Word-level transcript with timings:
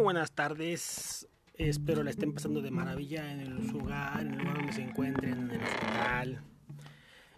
buenas 0.00 0.32
tardes. 0.32 1.28
Espero 1.54 2.02
la 2.02 2.10
estén 2.10 2.32
pasando 2.32 2.62
de 2.62 2.70
maravilla 2.70 3.30
en 3.32 3.40
el, 3.40 3.70
su 3.70 3.78
hogar, 3.78 4.22
en 4.22 4.32
el 4.32 4.38
lugar 4.38 4.56
donde 4.56 4.72
se 4.72 4.82
encuentren, 4.82 5.32
en 5.32 5.50
el 5.50 5.62
hospital. 5.62 6.42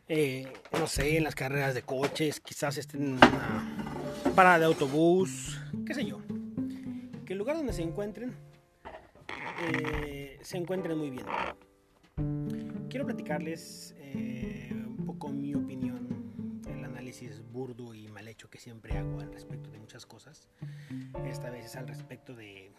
Eh, 0.08 0.52
no 0.78 0.86
sé, 0.86 1.16
en 1.16 1.24
las 1.24 1.34
carreras 1.34 1.74
de 1.74 1.82
coches, 1.82 2.38
quizás 2.40 2.78
estén 2.78 3.02
en 3.02 3.12
una 3.14 3.94
parada 4.36 4.60
de 4.60 4.64
autobús, 4.66 5.60
qué 5.84 5.94
sé 5.94 6.04
yo. 6.04 6.20
Que 7.24 7.32
el 7.32 7.38
lugar 7.38 7.56
donde 7.56 7.72
se 7.72 7.82
encuentren 7.82 8.32
eh, 9.68 10.38
se 10.42 10.56
encuentren 10.56 10.98
muy 10.98 11.10
bien. 11.10 11.26
Quiero 12.88 13.06
platicarles 13.06 13.94
eh, 13.98 14.70
un 14.72 15.04
poco 15.04 15.30
mi 15.30 15.54
opinión, 15.54 16.62
el 16.68 16.84
análisis 16.84 17.42
burdo 17.50 17.92
y 17.92 18.06
mal 18.06 18.28
hecho 18.28 18.31
que 18.52 18.58
siempre 18.58 18.98
hago 18.98 19.18
al 19.20 19.32
respecto 19.32 19.70
de 19.70 19.78
muchas 19.78 20.04
cosas. 20.04 20.46
Esta 21.24 21.48
vez 21.50 21.64
es 21.64 21.76
al 21.76 21.88
respecto 21.88 22.36
de 22.36 22.70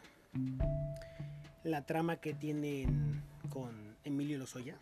la 1.63 1.83
trama 1.87 2.17
que 2.17 2.35
tienen 2.35 3.23
con 3.49 3.95
Emilio 4.03 4.37
Lozoya 4.37 4.77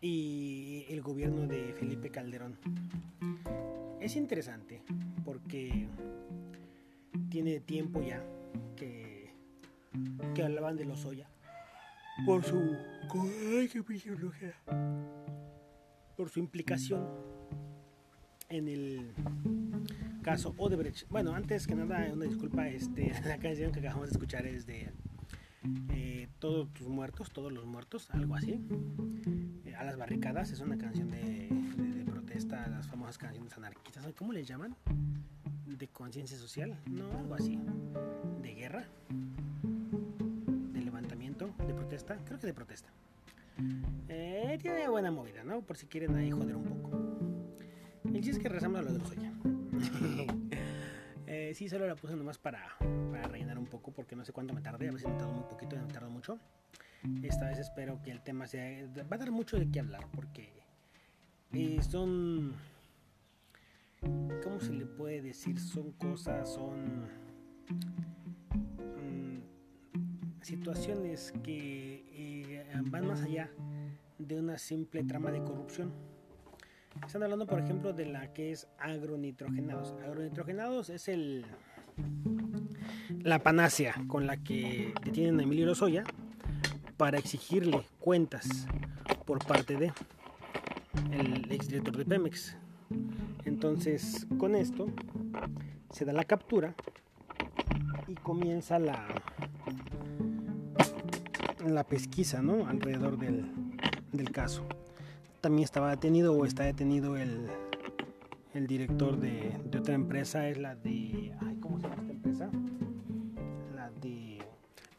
y 0.00 0.84
el 0.88 1.00
gobierno 1.00 1.46
de 1.46 1.74
Felipe 1.74 2.10
Calderón. 2.10 2.58
Es 4.00 4.16
interesante 4.16 4.82
porque 5.24 5.86
tiene 7.30 7.60
tiempo 7.60 8.02
ya 8.02 8.20
que, 8.74 9.30
hablaban 10.42 10.76
de 10.76 10.86
Lozoya 10.86 11.28
por 12.26 12.42
su 12.42 12.76
por 16.16 16.30
su 16.30 16.40
implicación 16.40 17.06
en 18.52 18.68
el 18.68 19.12
caso 20.22 20.54
Odebrecht. 20.58 21.08
Bueno, 21.08 21.34
antes 21.34 21.66
que 21.66 21.74
nada, 21.74 22.12
una 22.12 22.26
disculpa, 22.26 22.68
este, 22.68 23.12
la 23.26 23.38
canción 23.38 23.72
que 23.72 23.80
acabamos 23.80 24.08
de 24.08 24.12
escuchar 24.12 24.46
es 24.46 24.66
de 24.66 24.90
eh, 25.90 26.28
Todos 26.38 26.72
tus 26.72 26.86
muertos, 26.86 27.30
todos 27.32 27.50
los 27.52 27.64
muertos, 27.64 28.10
algo 28.10 28.34
así. 28.34 28.60
Eh, 29.64 29.74
a 29.74 29.84
las 29.84 29.96
barricadas, 29.96 30.50
es 30.50 30.60
una 30.60 30.76
canción 30.76 31.10
de, 31.10 31.48
protesta, 32.06 32.68
las 32.68 32.86
famosas 32.86 33.18
canciones 33.18 33.56
anarquistas, 33.56 34.06
¿cómo 34.16 34.32
les 34.32 34.46
llaman? 34.46 34.76
De 35.66 35.88
conciencia 35.88 36.36
social, 36.36 36.76
no, 36.90 37.10
algo 37.18 37.34
así. 37.34 37.58
De 38.42 38.54
guerra, 38.54 38.86
de 40.72 40.82
levantamiento, 40.82 41.54
de 41.66 41.72
protesta, 41.74 42.18
creo 42.24 42.38
que 42.38 42.46
de 42.46 42.54
protesta. 42.54 42.90
Eh, 44.08 44.58
tiene 44.60 44.88
buena 44.88 45.10
movida, 45.10 45.42
¿no? 45.42 45.62
Por 45.62 45.76
si 45.76 45.86
quieren 45.86 46.14
ahí 46.16 46.30
joder 46.30 46.56
un 46.56 46.64
poco. 46.64 47.11
El 48.14 48.20
chiste 48.20 48.30
es 48.32 48.38
que 48.38 48.48
rezamos 48.48 48.80
a 48.80 48.82
lo 48.82 48.92
de 48.92 48.98
los 48.98 49.10
Oya. 49.10 49.32
eh, 51.26 51.52
sí, 51.54 51.68
solo 51.68 51.86
la 51.86 51.96
puse 51.96 52.14
nomás 52.14 52.38
para, 52.38 52.76
para 53.10 53.22
rellenar 53.28 53.58
un 53.58 53.66
poco 53.66 53.90
porque 53.90 54.14
no 54.14 54.24
sé 54.24 54.32
cuánto 54.32 54.52
me 54.52 54.60
tardé. 54.60 54.88
A 54.88 54.92
veces 54.92 55.08
me 55.08 55.14
tardo 55.14 55.32
muy 55.32 55.44
poquito 55.44 55.76
me 55.76 55.92
tardo 55.92 56.10
mucho. 56.10 56.38
Esta 57.22 57.48
vez 57.48 57.58
espero 57.58 58.00
que 58.02 58.10
el 58.10 58.20
tema 58.22 58.46
sea. 58.46 58.86
Va 59.10 59.16
a 59.16 59.18
dar 59.18 59.30
mucho 59.30 59.58
de 59.58 59.70
qué 59.70 59.80
hablar 59.80 60.06
porque 60.14 60.50
eh, 61.52 61.82
son. 61.82 62.54
¿Cómo 64.42 64.60
se 64.60 64.72
le 64.72 64.86
puede 64.86 65.22
decir? 65.22 65.58
Son 65.58 65.92
cosas, 65.92 66.52
son. 66.52 67.06
Mmm, 68.76 69.40
situaciones 70.42 71.32
que 71.42 72.04
eh, 72.12 72.66
van 72.84 73.06
más 73.06 73.22
allá 73.22 73.50
de 74.18 74.38
una 74.38 74.58
simple 74.58 75.02
trama 75.02 75.30
de 75.32 75.42
corrupción. 75.42 76.11
Están 77.06 77.22
hablando, 77.24 77.46
por 77.46 77.60
ejemplo, 77.60 77.92
de 77.92 78.06
la 78.06 78.32
que 78.32 78.52
es 78.52 78.68
agronitrogenados. 78.78 79.94
Agronitrogenados 80.04 80.90
es 80.90 81.08
el 81.08 81.44
la 83.22 83.38
panacea 83.40 83.94
con 84.08 84.26
la 84.26 84.36
que 84.38 84.94
detienen 85.04 85.38
a 85.38 85.42
Emilio 85.42 85.66
Lozoya 85.66 86.04
para 86.96 87.18
exigirle 87.18 87.82
cuentas 88.00 88.66
por 89.26 89.44
parte 89.44 89.76
de 89.76 89.92
el 91.12 91.50
exdirector 91.52 91.96
de 91.96 92.04
Pemex. 92.04 92.56
Entonces, 93.44 94.26
con 94.38 94.54
esto 94.54 94.86
se 95.90 96.04
da 96.04 96.12
la 96.12 96.24
captura 96.24 96.74
y 98.08 98.14
comienza 98.14 98.78
la 98.78 99.06
la 101.66 101.84
pesquisa, 101.84 102.42
¿no? 102.42 102.66
Alrededor 102.66 103.18
del, 103.18 103.46
del 104.12 104.30
caso 104.32 104.66
también 105.42 105.64
estaba 105.64 105.90
detenido 105.90 106.32
o 106.34 106.46
está 106.46 106.62
detenido 106.62 107.16
el, 107.16 107.48
el 108.54 108.66
director 108.68 109.18
de, 109.18 109.52
de, 109.64 109.78
otra 109.78 109.94
empresa, 109.94 110.48
es 110.48 110.56
la 110.56 110.76
de... 110.76 111.34
Ay, 111.40 111.56
¿Cómo 111.60 111.78
se 111.80 111.88
llama 111.88 112.00
esta 112.00 112.12
empresa? 112.12 112.50
La 113.74 113.90
de 113.90 114.38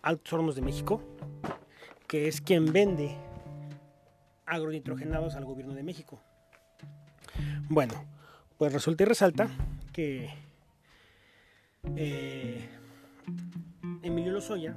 Altos 0.01 0.33
Hornos 0.33 0.55
de 0.55 0.61
México, 0.61 1.01
que 2.07 2.27
es 2.27 2.41
quien 2.41 2.73
vende 2.73 3.15
agronitrogenados 4.45 5.35
al 5.35 5.45
gobierno 5.45 5.73
de 5.75 5.83
México. 5.83 6.19
Bueno, 7.69 7.93
pues 8.57 8.73
resulta 8.73 9.03
y 9.03 9.05
resalta 9.05 9.47
que 9.93 10.29
eh, 11.95 12.69
Emilio 14.01 14.33
Lozoya 14.33 14.75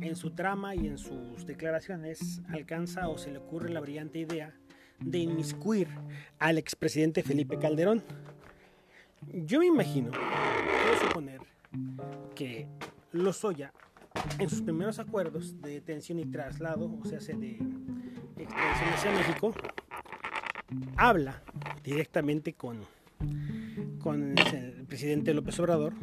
en 0.00 0.16
su 0.16 0.30
trama 0.30 0.74
y 0.74 0.86
en 0.86 0.96
sus 0.96 1.44
declaraciones 1.44 2.40
alcanza 2.48 3.08
o 3.08 3.18
se 3.18 3.32
le 3.32 3.38
ocurre 3.38 3.68
la 3.68 3.80
brillante 3.80 4.18
idea 4.20 4.54
de 5.00 5.18
inmiscuir 5.18 5.88
al 6.38 6.58
expresidente 6.58 7.22
Felipe 7.22 7.58
Calderón. 7.58 8.02
Yo 9.32 9.60
me 9.60 9.66
imagino, 9.66 10.10
puedo 10.10 11.08
suponer, 11.08 11.40
que 12.34 12.66
Lozoya, 13.12 13.72
en 14.38 14.48
sus 14.48 14.62
primeros 14.62 14.98
acuerdos 14.98 15.60
de 15.60 15.70
detención 15.70 16.18
y 16.18 16.26
traslado, 16.26 16.90
o 17.00 17.04
sea, 17.04 17.18
de 17.18 17.58
extradición 18.36 18.90
hacia 18.94 19.12
México, 19.12 19.54
habla 20.96 21.42
directamente 21.82 22.52
con, 22.52 22.78
con 24.00 24.38
el 24.38 24.84
presidente 24.86 25.34
López 25.34 25.58
Obrador 25.60 25.94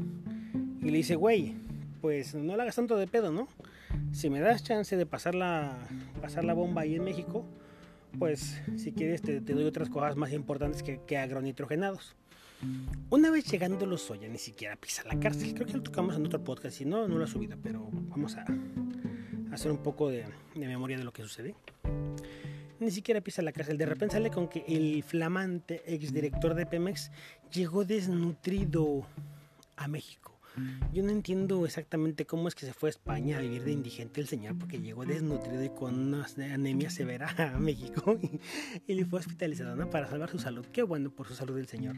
y 0.81 0.89
le 0.89 0.97
dice, 0.97 1.15
güey, 1.15 1.55
pues 2.01 2.35
no 2.35 2.55
la 2.55 2.63
hagas 2.63 2.75
tanto 2.75 2.97
de 2.97 3.07
pedo, 3.07 3.31
¿no? 3.31 3.47
Si 4.11 4.29
me 4.29 4.39
das 4.39 4.63
chance 4.63 4.95
de 4.95 5.05
pasar 5.05 5.35
la, 5.35 5.77
pasar 6.21 6.43
la 6.43 6.53
bomba 6.53 6.81
ahí 6.81 6.95
en 6.95 7.03
México, 7.03 7.45
pues 8.17 8.61
si 8.77 8.91
quieres 8.91 9.21
te, 9.21 9.39
doy 9.39 9.63
otras 9.63 9.89
cosas 9.89 10.15
más 10.15 10.31
importantes 10.33 10.83
que, 10.83 10.99
que 11.05 11.17
agronitrogenados. 11.17 12.15
Una 13.09 13.29
vez 13.29 13.45
llegando 13.51 13.85
los 13.85 14.01
Soya, 14.01 14.27
ni 14.27 14.37
siquiera 14.37 14.75
pisa 14.75 15.03
la 15.03 15.19
cárcel. 15.19 15.53
Creo 15.53 15.67
que 15.67 15.73
lo 15.73 15.83
tocamos 15.83 16.15
en 16.15 16.25
otro 16.25 16.43
podcast, 16.43 16.77
si 16.77 16.85
no, 16.85 17.07
no 17.07 17.17
lo 17.17 17.25
he 17.25 17.27
subido, 17.27 17.57
pero 17.61 17.87
vamos 17.91 18.35
a 18.35 18.45
hacer 19.51 19.71
un 19.71 19.77
poco 19.77 20.09
de, 20.09 20.25
de, 20.55 20.67
memoria 20.67 20.97
de 20.97 21.03
lo 21.03 21.13
que 21.13 21.21
sucede. 21.21 21.55
Ni 22.79 22.91
siquiera 22.91 23.21
pisa 23.21 23.41
la 23.41 23.51
cárcel. 23.51 23.77
De 23.77 23.85
repente 23.85 24.15
sale 24.15 24.31
con 24.31 24.47
que 24.47 24.65
el 24.67 25.03
flamante 25.03 25.83
exdirector 25.93 26.55
de 26.55 26.65
Pemex 26.65 27.11
llegó 27.51 27.85
desnutrido 27.85 29.05
a 29.77 29.87
México. 29.87 30.34
Yo 30.93 31.03
no 31.03 31.09
entiendo 31.09 31.65
exactamente 31.65 32.25
cómo 32.25 32.47
es 32.47 32.55
que 32.55 32.65
se 32.65 32.73
fue 32.73 32.89
a 32.89 32.91
España 32.91 33.37
a 33.37 33.41
vivir 33.41 33.63
de 33.63 33.71
indigente 33.71 34.21
el 34.21 34.27
señor, 34.27 34.57
porque 34.57 34.79
llegó 34.79 35.05
desnutrido 35.05 35.63
y 35.63 35.69
con 35.69 35.99
una 35.99 36.25
anemia 36.53 36.89
severa 36.89 37.29
a 37.55 37.59
México 37.59 38.17
y, 38.21 38.39
y, 38.87 38.95
le 38.95 39.05
fue 39.05 39.19
hospitalizado 39.19 39.75
¿no? 39.75 39.89
para 39.89 40.07
salvar 40.07 40.29
su 40.29 40.39
salud. 40.39 40.65
Qué 40.71 40.83
bueno 40.83 41.11
por 41.11 41.27
su 41.27 41.35
salud 41.35 41.55
del 41.55 41.67
señor. 41.67 41.97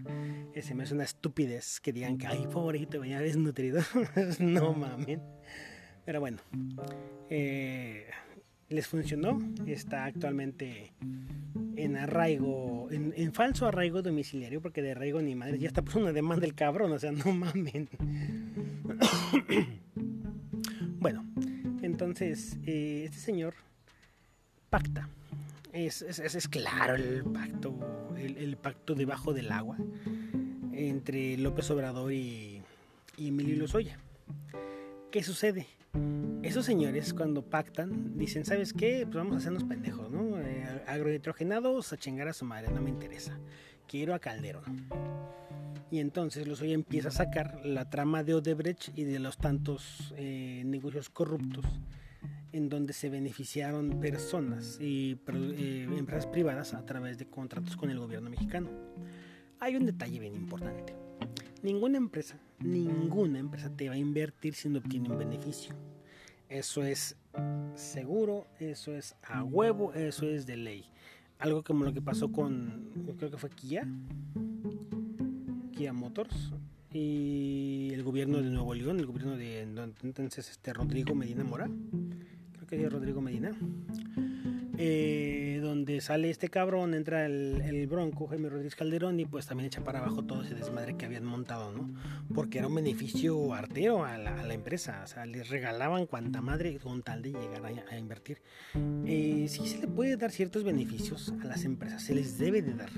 Ese 0.54 0.76
me 0.76 0.84
hace 0.84 0.94
una 0.94 1.04
estupidez 1.04 1.80
que 1.80 1.94
digan 1.94 2.18
que, 2.18 2.28
ay, 2.28 2.48
pobrecito, 2.52 3.00
venía 3.00 3.20
desnutrido. 3.20 3.82
no 4.40 4.74
mamen. 4.74 5.22
Pero 6.06 6.20
bueno, 6.22 6.38
eh, 7.30 8.08
les 8.70 8.88
funcionó. 8.88 9.40
Está 9.66 10.06
actualmente 10.06 10.94
en 11.76 11.98
arraigo, 11.98 12.88
en, 12.92 13.34
falso 13.34 13.68
arraigo 13.68 14.02
domiciliario, 14.02 14.62
porque 14.62 14.82
de 14.82 14.92
arraigo 14.92 15.22
ni 15.22 15.36
madre, 15.36 15.60
ya 15.60 15.68
está 15.68 15.82
por 15.82 15.98
una 15.98 16.12
demanda 16.12 16.46
el 16.46 16.56
cabrón, 16.56 16.92
o 16.92 17.00
sea, 17.00 17.12
no 17.12 17.32
mamen. 17.32 17.90
bueno, 21.00 21.26
entonces, 21.82 22.58
eh, 22.66 23.04
este 23.06 23.20
señor 23.20 23.54
pacta. 24.70 25.10
Es, 25.74 26.04
claro 26.50 26.96
el 26.96 27.24
pacto, 27.24 27.76
el, 28.18 28.38
el, 28.38 28.58
pacto 28.58 28.96
debajo 28.96 29.34
del 29.34 29.52
agua 29.52 29.78
entre 30.74 31.38
López 31.38 31.70
Obrador 31.70 32.12
y, 32.12 32.64
y 33.16 33.28
Emilio 33.28 33.58
Lozoya. 33.58 34.00
¿Qué 35.12 35.22
sucede? 35.22 35.68
Esos 36.44 36.66
señores 36.66 37.14
cuando 37.14 37.42
pactan 37.42 38.18
dicen, 38.18 38.46
¿sabes 38.46 38.72
qué? 38.74 39.02
Pues 39.04 39.16
vamos 39.16 39.36
a 39.36 39.38
hacernos 39.38 39.64
pendejos, 39.64 40.10
¿no? 40.10 40.40
Eh, 40.40 40.84
agronitrogenados 40.88 41.92
a 41.92 41.98
chingar 41.98 42.28
a 42.28 42.34
su 42.34 42.46
madre, 42.46 42.72
no 42.72 42.82
me 42.82 42.90
interesa. 42.90 43.38
Quiero 43.88 44.14
a 44.14 44.20
Calderón. 44.20 44.88
Y 45.92 46.00
entonces 46.00 46.48
Lozoya 46.48 46.74
empieza 46.74 47.10
a 47.10 47.12
sacar 47.12 47.66
la 47.66 47.90
trama 47.90 48.24
de 48.24 48.34
Odebrecht 48.34 48.98
y 48.98 49.04
de 49.04 49.20
los 49.20 49.38
tantos 49.38 50.14
eh, 50.18 50.64
negocios 50.66 51.10
corruptos 51.10 51.66
en 52.52 52.70
donde 52.70 52.94
se 52.94 53.10
beneficiaron 53.10 54.00
personas 54.00 54.80
y 54.80 55.20
eh, 55.28 55.88
empresas 55.98 56.28
privadas 56.28 56.74
a 56.74 56.86
través 56.86 57.18
de 57.18 57.28
contratos 57.28 57.78
con 57.78 57.90
el 57.90 58.00
gobierno 58.00 58.30
mexicano. 58.30 58.70
Hay 59.60 59.76
un 59.76 59.86
detalle 59.86 60.20
bien 60.20 60.36
importante. 60.36 61.07
Ninguna 61.64 61.98
empresa, 61.98 62.38
ninguna 62.60 63.40
empresa 63.40 63.70
te 63.76 63.90
va 63.90 63.96
a 63.96 63.98
invertir 63.98 64.54
si 64.54 64.70
no 64.70 64.80
obtiene 64.80 65.10
un 65.10 65.18
beneficio. 65.18 65.76
Eso 66.50 66.84
es 66.84 67.18
seguro, 67.76 68.46
eso 68.60 68.94
es 68.94 69.16
a 69.24 69.44
huevo, 69.44 69.94
eso 69.94 70.26
es 70.28 70.46
de 70.46 70.58
ley. 70.58 70.86
Algo 71.40 71.64
como 71.64 71.84
lo 71.84 71.94
que 71.94 72.02
pasó 72.02 72.32
con, 72.32 72.92
creo 73.18 73.32
que 73.32 73.38
fue 73.38 73.50
Kia, 73.50 73.88
Kia 75.76 75.94
Motors 75.94 76.54
y 76.94 77.90
el 77.94 78.04
gobierno 78.04 78.42
de 78.42 78.50
Nuevo 78.50 78.74
León, 78.74 79.00
el 79.00 79.06
gobierno 79.06 79.36
de 79.36 79.62
entonces 79.62 80.50
este 80.50 80.74
Rodrigo 80.74 81.16
Medina 81.16 81.44
Mora, 81.44 81.70
creo 82.68 82.82
que 82.82 82.86
es 82.86 82.94
Rodrigo 82.94 83.22
Medina 83.22 83.58
eh, 84.80 85.60
donde 85.64 86.02
sale 86.02 86.30
este 86.30 86.50
cabrón, 86.50 86.94
entra 86.94 87.26
el, 87.26 87.88
bronco, 87.88 88.28
Jaime 88.28 88.48
Rodríguez 88.48 88.76
Calderón, 88.76 89.20
y 89.20 89.26
pues 89.26 89.48
también 89.48 89.68
echa 89.68 89.84
para 89.84 90.00
abajo 90.00 90.24
todo 90.24 90.44
ese 90.44 90.54
desmadre 90.54 90.96
que 90.96 91.06
habían 91.06 91.26
montado, 91.26 91.72
¿no? 91.72 91.90
Porque 92.36 92.60
era 92.60 92.68
un 92.68 92.76
beneficio 92.76 93.54
artero 93.56 94.06
a 94.06 94.20
la, 94.20 94.54
empresa, 94.54 95.02
o 95.04 95.08
sea, 95.08 95.26
les 95.26 95.50
regalaban 95.50 96.06
cuanta 96.06 96.42
madre 96.42 96.78
con 96.78 97.02
tal 97.02 97.24
de 97.24 97.32
llegar 97.32 97.64
a, 97.66 97.98
invertir. 97.98 98.40
Eh, 99.06 99.48
sí 99.50 99.68
se 99.68 99.80
le 99.80 99.88
puede 99.88 100.16
dar 100.16 100.32
ciertos 100.32 100.64
beneficios 100.64 101.34
a 101.42 101.46
las 101.46 101.66
empresas, 101.66 102.04
se 102.04 102.14
les 102.14 102.38
debe 102.38 102.62
de 102.62 102.76
dar. 102.76 102.92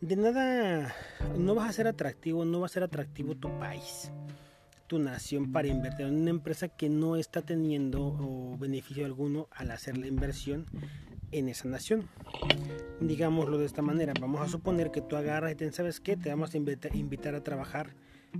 De 0.00 0.16
nada, 0.16 0.92
no 1.38 1.54
vas 1.54 1.70
a 1.70 1.72
ser 1.72 1.86
atractivo, 1.86 2.44
no 2.44 2.60
va 2.60 2.66
a 2.66 2.70
ser 2.70 2.82
atractivo 2.82 3.36
tu 3.36 3.56
país 3.60 4.10
tu 4.90 4.98
nación 4.98 5.52
para 5.52 5.68
invertir 5.68 6.06
en 6.06 6.16
una 6.16 6.30
empresa 6.30 6.66
que 6.66 6.88
no 6.88 7.14
está 7.14 7.42
teniendo 7.42 8.56
beneficio 8.58 9.06
alguno 9.06 9.46
al 9.52 9.70
hacer 9.70 9.96
la 9.96 10.08
inversión 10.08 10.66
en 11.30 11.48
esa 11.48 11.68
nación. 11.68 12.08
Digámoslo 12.98 13.56
de 13.58 13.66
esta 13.66 13.82
manera, 13.82 14.14
vamos 14.20 14.40
a 14.40 14.48
suponer 14.48 14.90
que 14.90 15.00
tú 15.00 15.14
agarras 15.14 15.52
y 15.52 15.54
te 15.54 15.70
sabes 15.70 16.00
qué, 16.00 16.16
te 16.16 16.28
vamos 16.28 16.52
a 16.54 16.56
invitar, 16.56 17.36
a 17.36 17.44
trabajar 17.44 17.94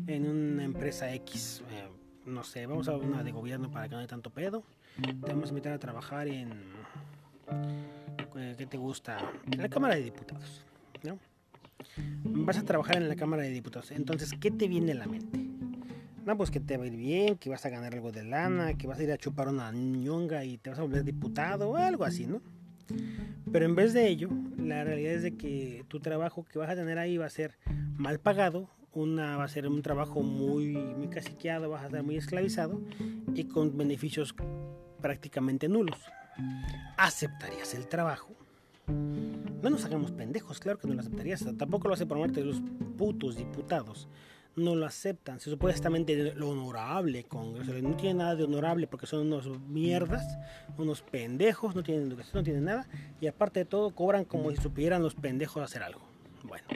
en 0.09 0.29
una 0.29 0.65
empresa 0.65 1.15
X, 1.15 1.63
eh, 1.71 1.89
no 2.27 2.43
sé, 2.43 2.67
vamos 2.67 2.89
a 2.89 2.97
una 2.97 3.23
de 3.23 3.31
gobierno 3.31 3.71
para 3.71 3.89
que 3.89 3.95
no 3.95 3.99
haya 3.99 4.09
tanto 4.09 4.31
pedo, 4.31 4.65
te 5.01 5.33
vamos 5.33 5.47
a 5.47 5.49
invitar 5.51 5.73
a 5.73 5.79
trabajar 5.79 6.27
en, 6.27 6.51
eh, 8.37 8.57
¿qué 8.59 8.67
te 8.67 8.77
gusta? 8.77 9.19
En 9.49 9.63
la 9.63 9.69
Cámara 9.69 9.95
de 9.95 10.03
Diputados, 10.03 10.65
¿no? 11.05 11.17
Vas 12.25 12.59
a 12.59 12.65
trabajar 12.65 12.97
en 12.97 13.09
la 13.09 13.15
Cámara 13.15 13.45
de 13.45 13.51
Diputados, 13.51 13.93
entonces, 13.93 14.33
¿qué 14.41 14.51
te 14.51 14.67
viene 14.67 14.91
a 14.91 14.97
la 14.97 15.07
mente? 15.07 15.50
No, 16.31 16.37
pues 16.37 16.53
que 16.53 16.61
te 16.61 16.77
va 16.77 16.85
a 16.85 16.87
ir 16.87 16.95
bien, 16.95 17.39
que 17.39 17.51
vas 17.51 17.67
a 17.67 17.71
ganar 17.71 17.93
algo 17.93 18.13
de 18.13 18.23
lana, 18.23 18.75
que 18.75 18.87
vas 18.87 19.01
a 19.01 19.03
ir 19.03 19.11
a 19.11 19.19
chupar 19.19 19.49
una 19.49 19.73
ñonga 19.73 20.45
y 20.45 20.59
te 20.59 20.71
vas 20.71 20.79
a 20.79 20.83
volver 20.83 21.03
diputado 21.03 21.71
o 21.71 21.77
algo 21.77 22.05
así, 22.05 22.25
¿no? 22.25 22.41
Pero 23.51 23.65
en 23.65 23.75
vez 23.75 23.93
de 23.95 24.07
ello, 24.07 24.29
la 24.57 24.85
realidad 24.85 25.15
es 25.15 25.25
de 25.25 25.37
que 25.37 25.85
tu 25.89 25.99
trabajo 25.99 26.45
que 26.45 26.57
vas 26.57 26.71
a 26.71 26.77
tener 26.77 27.01
ahí 27.01 27.17
va 27.17 27.27
a 27.27 27.31
ser 27.31 27.59
mal 27.97 28.21
pagado, 28.21 28.71
una 28.93 29.39
va 29.39 29.43
a 29.43 29.49
ser 29.49 29.67
un 29.67 29.83
trabajo 29.83 30.23
muy, 30.23 30.77
muy 30.77 31.09
caciqueado, 31.09 31.69
vas 31.69 31.83
a 31.83 31.87
estar 31.87 32.05
muy 32.05 32.17
esclavizado 32.17 32.81
y 33.35 33.47
con 33.47 33.77
beneficios 33.77 34.33
prácticamente 35.01 35.69
nulos. 35.69 35.99
¿Aceptarías 36.97 37.75
el 37.75 37.89
trabajo? 37.89 38.37
No 38.87 39.69
nos 39.69 39.85
hagamos 39.85 40.13
pendejos, 40.13 40.61
claro 40.61 40.79
que 40.79 40.87
no 40.87 40.95
lo 40.95 41.01
aceptarías. 41.01 41.45
Tampoco 41.59 41.89
lo 41.89 41.95
hace 41.95 42.07
por 42.07 42.19
muerte 42.19 42.39
de 42.39 42.47
los 42.47 42.63
putos 42.97 43.37
diputados 43.37 44.09
no 44.57 44.75
lo 44.75 44.87
aceptan. 44.87 45.41
Supuestamente 45.41 46.35
lo 46.35 46.51
honorable 46.51 47.25
Congreso. 47.25 47.73
No 47.83 47.97
tiene 47.97 48.15
nada 48.15 48.37
de 48.37 48.45
honorable 48.45 48.87
porque 48.87 49.07
son 49.07 49.27
unos 49.27 49.49
mierdas, 49.61 50.39
unos 50.79 51.03
pendejos, 51.03 51.75
no 51.75 51.83
tienen 51.83 52.09
educación, 52.09 52.35
no 52.37 52.43
tienen 52.43 52.65
nada. 52.65 52.87
Y 53.21 53.27
aparte 53.27 53.61
de 53.61 53.67
todo, 53.67 53.95
cobran 53.95 54.25
como 54.25 54.51
si 54.51 54.57
supieran 54.57 55.03
los 55.03 55.15
pendejos 55.15 55.63
hacer 55.63 55.83
algo. 55.83 56.01
Bueno, 56.43 56.67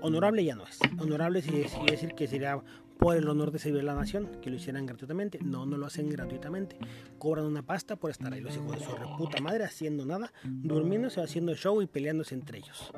honorable 0.00 0.44
ya 0.44 0.56
no 0.56 0.66
es. 0.66 0.78
Honorable 0.98 1.42
quiere 1.42 1.68
decir 1.90 2.14
que 2.14 2.26
sería 2.26 2.60
por 2.98 3.16
el 3.16 3.28
honor 3.28 3.52
de 3.52 3.58
servir 3.58 3.82
a 3.82 3.84
la 3.84 3.94
nación, 3.94 4.40
que 4.42 4.50
lo 4.50 4.56
hicieran 4.56 4.86
gratuitamente. 4.86 5.38
No, 5.42 5.66
no 5.66 5.76
lo 5.76 5.86
hacen 5.86 6.08
gratuitamente. 6.08 6.76
Cobran 7.18 7.44
una 7.46 7.62
pasta 7.62 7.96
por 7.96 8.10
estar 8.10 8.32
ahí 8.32 8.40
los 8.40 8.56
hijos 8.56 8.78
de 8.78 8.84
su 8.84 8.92
reputa 8.92 9.40
madre 9.40 9.64
haciendo 9.64 10.04
nada, 10.04 10.32
durmiéndose, 10.44 11.20
haciendo 11.20 11.54
show 11.54 11.80
y 11.82 11.86
peleándose 11.86 12.34
entre 12.34 12.58
ellos. 12.58 12.92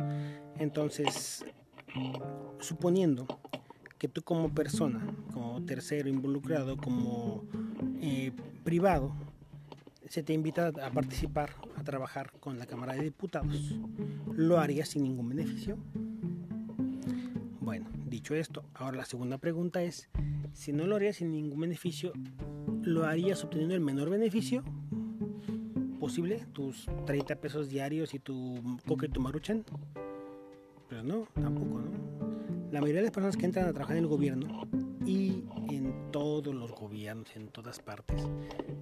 Entonces, 0.59 1.45
suponiendo 2.61 3.27
que 3.99 4.09
tú 4.09 4.23
como 4.23 4.55
persona, 4.55 5.05
como 5.33 5.65
tercero 5.65 6.09
involucrado, 6.09 6.77
como 6.77 7.45
eh, 8.01 8.33
privado, 8.65 9.13
se 10.09 10.23
te 10.23 10.33
invita 10.33 10.69
a 10.69 10.91
participar, 10.91 11.51
a 11.77 11.83
trabajar 11.83 12.33
con 12.41 12.59
la 12.59 12.67
Cámara 12.67 12.95
de 12.95 13.03
Diputados, 13.03 13.75
¿lo 14.35 14.59
harías 14.59 14.89
sin 14.89 15.03
ningún 15.03 15.29
beneficio? 15.29 15.77
Bueno, 17.61 17.87
dicho 18.07 18.35
esto, 18.35 18.65
ahora 18.75 18.99
la 18.99 19.05
segunda 19.05 19.39
pregunta 19.39 19.83
es, 19.83 20.09
si 20.53 20.73
no 20.73 20.87
lo 20.87 20.97
harías 20.97 21.17
sin 21.17 21.33
ningún 21.33 21.61
beneficio, 21.61 22.13
¿lo 22.83 23.05
harías 23.05 23.45
obteniendo 23.45 23.75
el 23.75 23.81
menor 23.81 24.11
beneficio 24.11 24.63
posible? 26.01 26.47
¿Tus 26.53 26.87
30 27.05 27.37
pesos 27.37 27.69
diarios 27.69 28.15
y 28.15 28.19
tu 28.19 28.79
coque 28.87 29.07
y 29.07 29.11
tu 29.11 29.21
maruchan? 29.21 29.65
Pero 30.89 31.03
no, 31.03 31.29
tampoco, 31.35 31.81
¿no? 31.81 32.28
La 32.71 32.81
mayoría 32.81 33.01
de 33.01 33.07
las 33.07 33.13
personas 33.13 33.37
que 33.37 33.47
entran 33.47 33.67
a 33.67 33.73
trabajar 33.73 33.97
en 33.97 34.05
el 34.05 34.09
gobierno 34.09 34.69
y 35.07 35.45
en 35.71 36.11
todos 36.13 36.55
los 36.55 36.71
gobiernos, 36.73 37.35
en 37.35 37.49
todas 37.49 37.79
partes, 37.79 38.29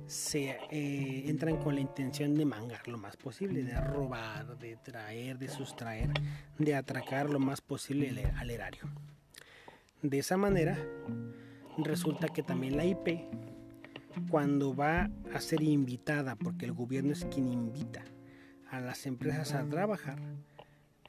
se 0.06 0.56
eh, 0.70 1.22
entran 1.26 1.56
con 1.58 1.76
la 1.76 1.80
intención 1.80 2.34
de 2.34 2.44
mangar 2.44 2.88
lo 2.88 2.98
más 2.98 3.16
posible, 3.16 3.62
de 3.62 3.80
robar, 3.80 4.58
de 4.58 4.76
traer, 4.76 5.38
de 5.38 5.48
sustraer, 5.48 6.10
de 6.58 6.74
atracar 6.74 7.30
lo 7.30 7.38
más 7.38 7.60
posible 7.60 8.32
al 8.36 8.50
erario. 8.50 8.90
De 10.02 10.18
esa 10.18 10.36
manera, 10.36 10.76
resulta 11.78 12.28
que 12.28 12.42
también 12.42 12.76
la 12.76 12.84
IP, 12.84 13.20
cuando 14.30 14.74
va 14.74 15.10
a 15.32 15.40
ser 15.40 15.62
invitada, 15.62 16.34
porque 16.34 16.64
el 16.64 16.72
gobierno 16.72 17.12
es 17.12 17.24
quien 17.26 17.48
invita 17.48 18.04
a 18.68 18.80
las 18.80 19.06
empresas 19.06 19.52
a 19.54 19.64
trabajar, 19.68 20.18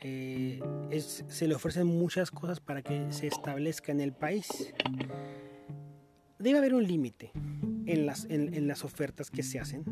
eh, 0.02 0.60
se 1.00 1.48
le 1.48 1.56
ofrecen 1.56 1.88
muchas 1.88 2.32
cosas 2.32 2.60
para 2.60 2.82
que 2.82 3.12
se 3.12 3.28
establezca 3.28 3.92
en 3.92 4.02
el 4.02 4.14
país. 4.14 4.48
Debe 6.40 6.60
haber 6.60 6.74
un 6.74 6.86
límite 6.86 7.32
en 7.86 8.06
las, 8.06 8.26
en, 8.30 8.68
las 8.68 8.84
ofertas 8.84 9.32
que 9.32 9.44
se 9.44 9.60
hacen, 9.60 9.84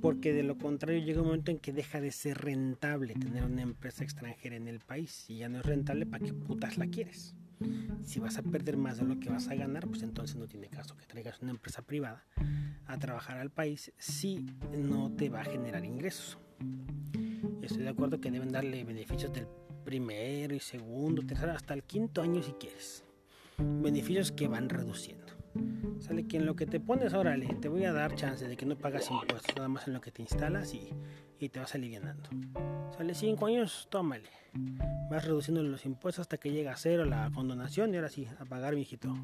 porque 0.00 0.32
de 0.32 0.42
lo 0.42 0.58
contrario 0.58 1.04
llega 1.04 1.20
un 1.20 1.28
momento 1.28 1.50
en 1.50 1.58
que 1.58 1.72
deja 1.72 2.00
de 2.00 2.10
ser 2.10 2.38
rentable 2.38 3.14
tener 3.14 3.44
una 3.44 3.62
empresa 3.62 4.02
extranjera 4.02 4.56
en 4.56 4.68
el 4.68 4.80
país. 4.80 5.10
Si 5.10 5.38
ya 5.38 5.48
no 5.48 5.60
es 5.60 5.66
rentable, 5.66 6.06
¿para 6.06 6.24
qué 6.24 6.32
putas 6.32 6.76
la 6.76 6.86
quieres? 6.86 7.34
Si 8.04 8.18
vas 8.18 8.38
a 8.38 8.42
perder 8.42 8.78
más 8.78 8.96
de 8.96 9.04
lo 9.04 9.20
que 9.20 9.28
vas 9.28 9.48
a 9.48 9.54
ganar, 9.54 9.86
pues 9.86 10.02
entonces 10.02 10.36
no 10.36 10.48
tiene 10.48 10.68
caso 10.68 10.96
que 10.96 11.06
traigas 11.06 11.40
una 11.40 11.50
empresa 11.50 11.82
privada 11.82 12.24
a 12.86 12.98
trabajar 12.98 13.38
al 13.38 13.50
país 13.50 13.92
si 13.98 14.46
no 14.76 15.12
te 15.12 15.28
va 15.28 15.42
a 15.42 15.44
generar 15.44 15.84
ingresos. 15.84 16.38
Estoy 17.70 17.84
de 17.84 17.90
acuerdo 17.90 18.20
que 18.20 18.32
deben 18.32 18.50
darle 18.50 18.82
beneficios 18.82 19.32
del 19.32 19.46
primero 19.84 20.56
y 20.56 20.58
segundo, 20.58 21.22
tercero, 21.22 21.52
hasta 21.52 21.72
el 21.72 21.84
quinto 21.84 22.20
año 22.20 22.42
si 22.42 22.50
quieres. 22.54 23.04
Beneficios 23.58 24.32
que 24.32 24.48
van 24.48 24.68
reduciendo. 24.68 25.32
Sale 26.00 26.26
que 26.26 26.38
en 26.38 26.46
lo 26.46 26.56
que 26.56 26.66
te 26.66 26.80
pones, 26.80 27.14
órale, 27.14 27.46
te 27.60 27.68
voy 27.68 27.84
a 27.84 27.92
dar 27.92 28.16
chance 28.16 28.48
de 28.48 28.56
que 28.56 28.66
no 28.66 28.76
pagas 28.76 29.08
impuestos, 29.08 29.54
nada 29.54 29.68
más 29.68 29.86
en 29.86 29.94
lo 29.94 30.00
que 30.00 30.10
te 30.10 30.20
instalas 30.20 30.74
y, 30.74 30.90
y 31.38 31.48
te 31.48 31.60
vas 31.60 31.72
aliviando. 31.76 32.28
Sale 32.96 33.14
cinco 33.14 33.46
años, 33.46 33.86
tómale. 33.88 34.28
Vas 35.08 35.24
reduciendo 35.24 35.62
los 35.62 35.86
impuestos 35.86 36.22
hasta 36.22 36.38
que 36.38 36.50
llega 36.50 36.72
a 36.72 36.76
cero 36.76 37.04
la 37.04 37.30
condonación 37.32 37.94
y 37.94 37.98
ahora 37.98 38.08
sí, 38.08 38.26
a 38.40 38.46
pagar, 38.46 38.74
mijito. 38.74 39.14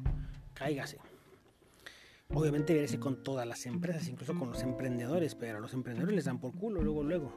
Cáigase. 0.53 0.99
Obviamente 2.33 2.73
verse 2.73 2.97
con 2.97 3.23
todas 3.23 3.45
las 3.45 3.65
empresas, 3.65 4.07
incluso 4.07 4.39
con 4.39 4.49
los 4.51 4.63
emprendedores, 4.63 5.35
pero 5.35 5.57
a 5.57 5.61
los 5.61 5.73
emprendedores 5.73 6.15
les 6.15 6.25
dan 6.25 6.39
por 6.39 6.53
culo 6.53 6.81
luego, 6.81 7.03
luego 7.03 7.33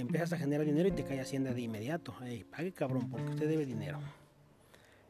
empiezas 0.00 0.32
a 0.32 0.38
generar 0.38 0.66
dinero 0.66 0.88
y 0.88 0.92
te 0.92 1.04
cae 1.04 1.20
Hacienda 1.20 1.52
de 1.52 1.60
inmediato. 1.60 2.14
pague 2.50 2.72
cabrón, 2.72 3.08
porque 3.10 3.30
usted 3.30 3.48
debe 3.48 3.66
dinero. 3.66 3.98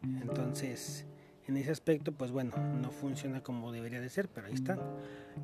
Entonces, 0.03 1.07
en 1.47 1.57
ese 1.57 1.71
aspecto, 1.71 2.12
pues 2.12 2.31
bueno, 2.31 2.53
no 2.81 2.91
funciona 2.91 3.43
como 3.43 3.73
debería 3.73 4.00
de 4.00 4.09
ser, 4.09 4.29
pero 4.29 4.47
ahí 4.47 4.55
está. 4.55 4.79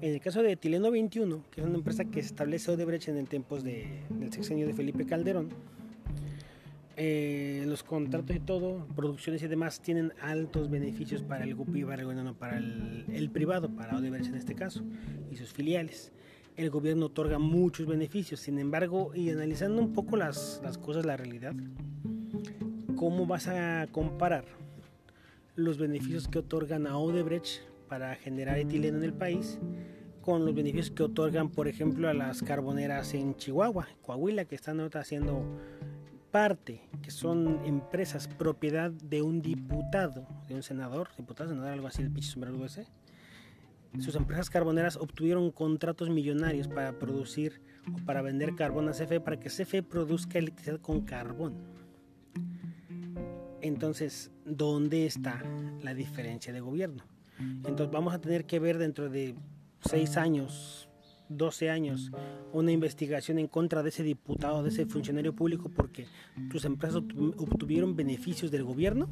En 0.00 0.14
el 0.14 0.20
caso 0.20 0.42
de 0.42 0.56
Tileno 0.56 0.90
21, 0.90 1.44
que 1.50 1.60
es 1.60 1.66
una 1.66 1.76
empresa 1.76 2.04
que 2.04 2.20
se 2.20 2.28
establece 2.28 2.70
Odebrecht 2.70 3.08
en 3.08 3.16
el 3.16 3.28
tiempos 3.28 3.62
de, 3.64 4.02
del 4.08 4.32
sexenio 4.32 4.66
de 4.66 4.74
Felipe 4.74 5.04
Calderón, 5.06 5.50
eh, 6.96 7.64
los 7.66 7.82
contratos 7.82 8.36
y 8.36 8.40
todo, 8.40 8.86
producciones 8.94 9.42
y 9.42 9.48
demás, 9.48 9.80
tienen 9.80 10.12
altos 10.20 10.70
beneficios 10.70 11.22
para 11.22 11.44
el 11.44 11.54
GUPI, 11.54 11.84
para 11.84 12.02
el, 12.02 12.34
para 12.34 12.58
el, 12.58 13.06
el 13.12 13.30
privado, 13.30 13.70
para 13.70 13.96
Odebrecht 13.96 14.28
en 14.28 14.36
este 14.36 14.54
caso, 14.54 14.82
y 15.30 15.36
sus 15.36 15.52
filiales 15.52 16.12
el 16.60 16.68
gobierno 16.68 17.06
otorga 17.06 17.38
muchos 17.38 17.86
beneficios. 17.86 18.40
Sin 18.40 18.58
embargo, 18.58 19.12
y 19.14 19.30
analizando 19.30 19.80
un 19.80 19.92
poco 19.94 20.16
las, 20.16 20.60
cosas, 20.82 21.06
la 21.06 21.16
realidad, 21.16 21.54
¿cómo 22.96 23.26
vas 23.26 23.48
a 23.48 23.88
comparar 23.90 24.44
los 25.56 25.78
beneficios 25.78 26.28
que 26.28 26.40
otorgan 26.40 26.86
a 26.86 26.98
Odebrecht 26.98 27.62
para 27.88 28.14
generar 28.14 28.58
etileno 28.58 28.98
en 28.98 29.04
el 29.04 29.14
país 29.14 29.58
con 30.20 30.44
los 30.44 30.54
beneficios 30.54 30.90
que 30.90 31.02
otorgan, 31.02 31.48
por 31.48 31.66
ejemplo, 31.66 32.08
a 32.10 32.14
las 32.14 32.42
carboneras 32.42 33.14
en 33.14 33.34
Chihuahua, 33.36 33.88
Coahuila, 34.02 34.44
que 34.44 34.54
están 34.54 34.80
haciendo 34.80 35.42
parte 36.30 36.82
que 37.02 37.10
son 37.10 37.60
empresas 37.64 38.28
propiedad 38.28 38.90
de 38.90 39.22
un 39.22 39.40
diputado, 39.40 40.26
de 40.46 40.54
un 40.54 40.62
senador, 40.62 41.08
diputado, 41.16 41.50
senador, 41.50 41.72
algo 41.72 41.86
así, 41.86 42.02
el 42.02 42.10
pinche 42.10 42.30
sombrero 42.30 42.64
ese, 42.64 42.86
sus 43.98 44.14
empresas 44.14 44.50
carboneras 44.50 44.96
obtuvieron 44.96 45.50
contratos 45.50 46.10
millonarios 46.10 46.68
para 46.68 46.98
producir 46.98 47.60
o 47.92 48.04
para 48.04 48.22
vender 48.22 48.54
carbón 48.54 48.88
a 48.88 48.92
CFE 48.92 49.20
para 49.20 49.40
que 49.40 49.50
CFE 49.50 49.82
produzca 49.82 50.38
electricidad 50.38 50.80
con 50.80 51.00
carbón. 51.02 51.54
Entonces, 53.60 54.30
¿dónde 54.44 55.06
está 55.06 55.42
la 55.82 55.92
diferencia 55.92 56.52
de 56.52 56.60
gobierno? 56.60 57.04
Entonces 57.38 57.90
vamos 57.90 58.14
a 58.14 58.20
tener 58.20 58.46
que 58.46 58.58
ver 58.58 58.78
dentro 58.78 59.10
de 59.10 59.34
seis 59.80 60.16
años, 60.16 60.88
12 61.28 61.70
años, 61.70 62.12
una 62.52 62.70
investigación 62.70 63.38
en 63.38 63.48
contra 63.48 63.82
de 63.82 63.88
ese 63.88 64.02
diputado, 64.02 64.62
de 64.62 64.68
ese 64.68 64.86
funcionario 64.86 65.34
público, 65.34 65.68
porque 65.68 66.06
tus 66.50 66.64
empresas 66.64 66.96
obtuvieron 66.96 67.96
beneficios 67.96 68.50
del 68.50 68.64
gobierno. 68.64 69.08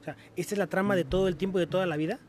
O 0.00 0.04
sea, 0.04 0.16
esta 0.36 0.54
es 0.54 0.58
la 0.58 0.66
trama 0.68 0.96
de 0.96 1.04
todo 1.04 1.28
el 1.28 1.36
tiempo 1.36 1.58
y 1.58 1.62
de 1.62 1.66
toda 1.66 1.86
la 1.86 1.96
vida 1.96 2.20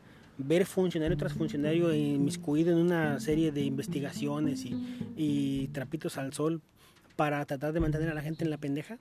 ver 0.44 0.66
funcionario 0.66 1.16
tras 1.16 1.32
funcionario 1.32 1.92
inmiscuido 1.94 2.72
en 2.72 2.78
una 2.78 3.20
serie 3.20 3.52
de 3.52 3.62
investigaciones 3.62 4.64
y, 4.64 5.68
trapitos 5.72 6.18
al 6.18 6.32
sol 6.32 6.60
para 7.16 7.44
tratar 7.44 7.72
de 7.72 7.80
mantener 7.80 8.08
a 8.10 8.14
la 8.14 8.22
gente 8.22 8.44
en 8.44 8.50
la 8.50 8.58
pendeja? 8.58 8.98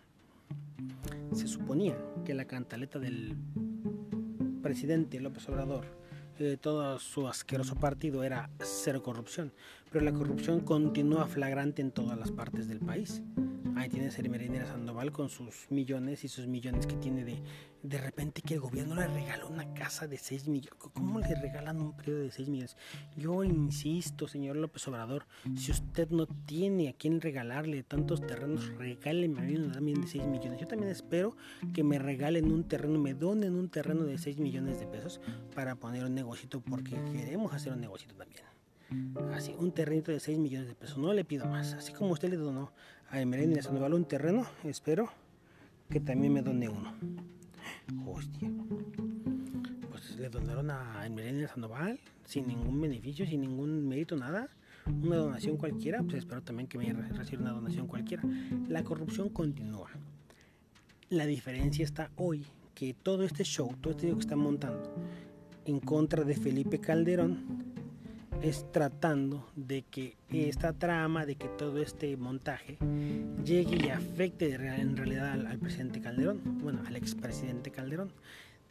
Se 1.34 1.48
suponía 1.48 1.98
que 2.26 2.34
la 2.34 2.46
cantaleta 2.46 3.00
del 3.00 3.36
presidente 4.62 5.20
López 5.20 5.48
Obrador, 5.50 5.86
de 6.38 6.58
todo 6.58 7.00
su 7.00 7.28
asqueroso 7.28 7.76
partido, 7.76 8.24
era 8.24 8.50
cero 8.60 9.04
corrupción, 9.04 9.54
pero 9.92 10.04
la 10.04 10.14
corrupción 10.14 10.62
continúa 10.62 11.28
flagrante 11.28 11.82
en 11.82 11.92
todas 11.92 12.18
las 12.18 12.32
partes 12.32 12.68
del 12.68 12.80
país. 12.80 13.22
Ahí 13.82 13.90
tiene 13.90 14.12
Merendera 14.30 14.68
Sandoval 14.68 15.12
con 15.12 15.30
sus 15.30 15.66
millones 15.72 16.24
y 16.24 16.28
sus 16.28 16.46
millones 16.46 16.86
que 16.86 16.94
tiene 16.98 17.26
de, 17.26 17.42
de 17.82 17.98
repente 17.98 18.44
que 18.44 18.54
el 18.54 18.60
gobierno 18.60 18.94
le 18.94 19.08
regaló 19.08 19.48
una 19.48 19.74
casa 19.74 20.06
de 20.06 20.20
6 20.20 20.48
millones. 20.50 20.80
¿Cómo 20.94 21.20
le 21.20 21.34
regalan 21.34 21.82
un 21.82 21.98
periodo 21.98 22.20
de 22.20 22.30
6 22.30 22.48
millones? 22.50 22.78
Yo 23.18 23.44
insisto, 23.44 24.28
señor 24.28 24.58
López 24.58 24.88
Obrador, 24.88 25.26
si 25.56 25.72
usted 25.72 26.12
no 26.12 26.28
tiene 26.28 26.90
a 26.90 26.94
quién 26.94 27.22
regalarle 27.22 27.82
tantos 27.82 28.22
terrenos, 28.22 28.72
regáleme 28.78 29.40
a 29.40 29.44
mí 29.46 29.72
también 29.72 30.02
de 30.02 30.08
6 30.08 30.26
millones. 30.26 30.62
Yo 30.62 30.68
también 30.68 30.92
espero 30.92 31.36
que 31.74 31.84
me 31.84 31.98
regalen 31.98 32.52
un 32.52 32.66
terreno, 32.66 33.00
me 33.00 33.16
donen 33.16 33.56
un 33.56 33.70
terreno 33.70 34.04
de 34.04 34.20
6 34.20 34.38
millones 34.38 34.80
de 34.80 34.86
pesos 34.86 35.22
para 35.56 35.74
poner 35.74 36.06
un 36.06 36.14
negocito 36.14 36.62
porque 36.62 37.02
queremos 37.12 37.52
hacer 37.52 37.74
un 37.74 37.82
negocito 37.82 38.14
también. 38.14 38.44
Así, 39.34 39.56
un 39.58 39.72
terrenito 39.72 40.12
de 40.12 40.20
6 40.20 40.38
millones 40.38 40.68
de 40.68 40.76
pesos. 40.76 40.98
No 40.98 41.14
le 41.14 41.24
pido 41.24 41.46
más. 41.46 41.74
Así 41.74 41.94
como 41.94 42.12
usted 42.12 42.30
le 42.30 42.36
donó 42.36 42.74
a 43.12 43.20
Emerendia 43.20 43.62
Sandoval 43.62 43.94
un 43.94 44.06
terreno, 44.06 44.46
espero 44.64 45.10
que 45.90 46.00
también 46.00 46.34
me 46.34 46.42
done 46.42 46.70
uno. 46.70 46.94
Hostia. 48.08 48.50
Pues 49.90 50.16
le 50.18 50.30
donaron 50.30 50.72
a 50.72 51.06
Emerendia 51.06 51.50
Sandoval 51.50 52.00
sin 52.26 52.48
ningún 52.48 52.80
beneficio, 52.80 53.26
sin 53.26 53.42
ningún 53.42 53.88
mérito, 53.88 54.16
nada. 54.16 54.50
Una 54.88 55.18
donación 55.18 55.58
cualquiera, 55.58 56.02
pues 56.02 56.16
espero 56.16 56.42
también 56.42 56.68
que 56.68 56.78
me 56.78 56.92
reciba 56.94 57.42
una 57.42 57.52
donación 57.52 57.88
cualquiera. 57.88 58.24
La 58.70 58.84
corrupción 58.84 59.30
continúa. 59.30 59.90
La 61.10 61.26
diferencia 61.26 61.84
está 61.84 62.10
hoy 62.16 62.46
que 62.74 62.94
todo 62.94 63.24
este 63.24 63.44
show, 63.44 63.76
todo 63.82 63.92
este 63.92 64.12
que 64.12 64.20
están 64.20 64.40
montando 64.40 64.96
en 65.66 65.82
contra 65.82 66.24
de 66.24 66.36
Felipe 66.36 66.80
Calderón, 66.80 67.71
es 68.42 68.72
tratando 68.72 69.48
de 69.56 69.84
que 69.84 70.18
esta 70.32 70.74
trama, 70.74 71.26
de 71.26 71.36
que 71.36 71.48
todo 71.48 71.82
este 71.82 72.18
montaje 72.18 72.78
llegue 73.44 73.86
y 73.86 73.90
afecte 73.90 74.54
en 74.54 74.98
realidad 74.98 75.32
al, 75.32 75.60
presidente 75.60 76.02
Calderón, 76.02 76.42
bueno, 76.62 76.82
al 76.86 76.96
expresidente 76.96 77.72
Calderón. 77.72 78.12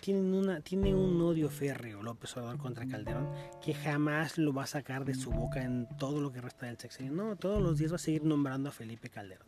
Tienen 0.00 0.32
una, 0.32 0.60
tiene 0.62 0.94
un 0.94 1.20
odio 1.20 1.50
férreo 1.50 2.02
López 2.02 2.34
Obrador 2.34 2.56
contra 2.56 2.86
Calderón 2.86 3.28
que 3.62 3.74
jamás 3.74 4.38
lo 4.38 4.54
va 4.54 4.62
a 4.62 4.66
sacar 4.66 5.04
de 5.04 5.14
su 5.14 5.30
boca 5.30 5.62
en 5.62 5.86
todo 5.98 6.22
lo 6.22 6.32
que 6.32 6.40
resta 6.40 6.66
del 6.66 6.78
sexenio. 6.78 7.12
No, 7.12 7.36
todos 7.36 7.62
los 7.62 7.78
días 7.78 7.92
va 7.92 7.96
a 7.96 7.98
seguir 7.98 8.24
nombrando 8.24 8.70
a 8.70 8.72
Felipe 8.72 9.10
Calderón. 9.10 9.46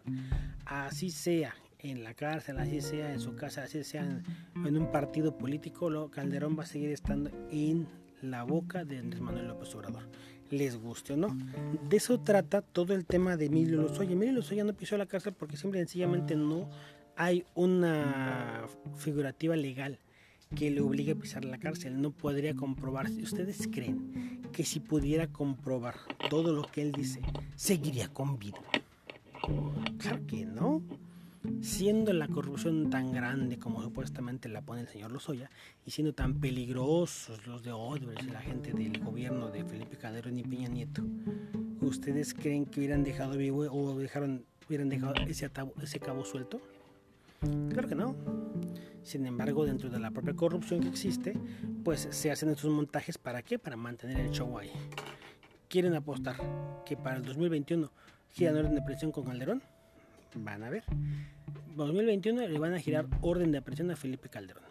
Así 0.66 1.10
sea 1.10 1.54
en 1.78 2.04
la 2.04 2.12
cárcel, 2.12 2.58
así 2.58 2.82
sea 2.82 3.12
en 3.12 3.18
su 3.18 3.34
casa, 3.34 3.64
así 3.64 3.82
sea 3.82 4.02
en, 4.02 4.22
en 4.66 4.76
un 4.76 4.92
partido 4.92 5.36
político, 5.36 6.10
Calderón 6.10 6.56
va 6.56 6.64
a 6.64 6.66
seguir 6.66 6.90
estando 6.90 7.30
en 7.50 7.88
la 8.22 8.44
boca 8.44 8.84
de 8.84 8.98
Andrés 8.98 9.20
Manuel 9.20 9.48
López 9.48 9.74
Obrador. 9.74 10.02
Les 10.50 10.76
guste 10.76 11.14
o 11.14 11.16
no. 11.16 11.36
De 11.88 11.96
eso 11.96 12.20
trata 12.20 12.62
todo 12.62 12.94
el 12.94 13.06
tema 13.06 13.36
de 13.36 13.46
Emilio 13.46 13.80
Lozoya. 13.82 14.12
Emilio 14.12 14.34
Lozoya 14.34 14.64
no 14.64 14.74
pisó 14.74 14.96
la 14.96 15.06
cárcel 15.06 15.32
porque 15.32 15.56
simple 15.56 15.80
y 15.80 15.82
sencillamente 15.82 16.36
no 16.36 16.68
hay 17.16 17.44
una 17.54 18.66
figurativa 18.96 19.56
legal 19.56 19.98
que 20.54 20.70
le 20.70 20.82
obligue 20.82 21.12
a 21.12 21.16
pisar 21.16 21.44
la 21.44 21.58
cárcel. 21.58 22.00
No 22.00 22.10
podría 22.10 22.54
comprobar. 22.54 23.08
Si 23.08 23.22
ustedes 23.22 23.68
creen 23.72 24.42
que 24.52 24.64
si 24.64 24.80
pudiera 24.80 25.26
comprobar 25.28 25.94
todo 26.28 26.52
lo 26.52 26.62
que 26.62 26.82
él 26.82 26.92
dice, 26.92 27.22
seguiría 27.56 28.08
con 28.08 28.38
vida. 28.38 28.58
Claro 29.98 30.26
que 30.26 30.44
no 30.44 30.82
siendo 31.60 32.12
la 32.12 32.28
corrupción 32.28 32.90
tan 32.90 33.12
grande 33.12 33.58
como 33.58 33.82
supuestamente 33.82 34.48
la 34.48 34.62
pone 34.62 34.82
el 34.82 34.88
señor 34.88 35.12
Lozoya 35.12 35.50
y 35.84 35.90
siendo 35.90 36.12
tan 36.12 36.40
peligrosos 36.40 37.46
los 37.46 37.62
de 37.62 37.72
Odebrecht 37.72 38.22
y 38.22 38.30
la 38.30 38.40
gente 38.40 38.72
del 38.72 38.98
gobierno 39.00 39.50
de 39.50 39.64
Felipe 39.64 39.96
Calderón 39.96 40.38
y 40.38 40.44
Peña 40.44 40.68
Nieto, 40.68 41.02
¿ustedes 41.80 42.34
creen 42.34 42.66
que 42.66 42.80
hubieran 42.80 43.04
dejado 43.04 43.36
vivo 43.36 43.62
o 43.70 43.98
dejaron, 43.98 44.44
hubieran 44.68 44.88
dejado 44.88 45.14
ese, 45.26 45.50
ese 45.82 46.00
cabo 46.00 46.24
suelto? 46.24 46.60
Claro 47.70 47.88
que 47.88 47.94
no. 47.96 48.14
Sin 49.02 49.26
embargo, 49.26 49.64
dentro 49.64 49.90
de 49.90 49.98
la 49.98 50.12
propia 50.12 50.34
corrupción 50.34 50.80
que 50.80 50.88
existe, 50.88 51.34
pues 51.82 52.06
se 52.10 52.30
hacen 52.30 52.50
estos 52.50 52.70
montajes 52.70 53.18
para 53.18 53.42
qué? 53.42 53.58
Para 53.58 53.76
mantener 53.76 54.20
el 54.20 54.30
show 54.30 54.58
ahí. 54.58 54.70
¿Quieren 55.68 55.94
apostar 55.94 56.36
que 56.86 56.96
para 56.96 57.16
el 57.16 57.24
2021 57.24 57.90
giran 58.30 58.56
orden 58.56 58.74
de 58.76 58.82
presión 58.82 59.10
con 59.10 59.24
Calderón? 59.24 59.62
Van 60.34 60.62
a 60.62 60.70
ver. 60.70 60.84
2021 61.76 62.48
le 62.48 62.58
van 62.58 62.74
a 62.74 62.80
girar 62.80 63.06
orden 63.20 63.52
de 63.52 63.58
aprehensión 63.58 63.90
a 63.90 63.96
Felipe 63.96 64.28
Calderón. 64.28 64.64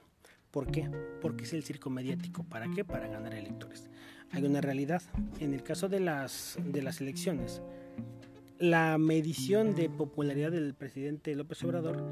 ¿Por 0.52 0.70
qué? 0.70 0.90
Porque 1.22 1.46
es 1.46 1.54
el 1.54 1.64
circo 1.64 1.90
mediático. 1.90 2.44
¿Para 2.44 2.68
qué? 2.76 2.84
Para 2.84 3.08
ganar 3.08 3.34
electores. 3.34 3.90
Hay 4.32 4.44
una 4.44 4.62
realidad. 4.62 5.02
En 5.40 5.54
el 5.54 5.64
caso 5.64 5.88
de 5.88 6.00
las, 6.00 6.58
de 6.64 6.82
las 6.82 7.00
elecciones, 7.02 7.62
la 8.60 8.98
medición 8.98 9.74
de 9.76 9.90
popularidad 9.90 10.52
del 10.52 10.74
presidente 10.74 11.34
López 11.36 11.64
Obrador, 11.64 12.06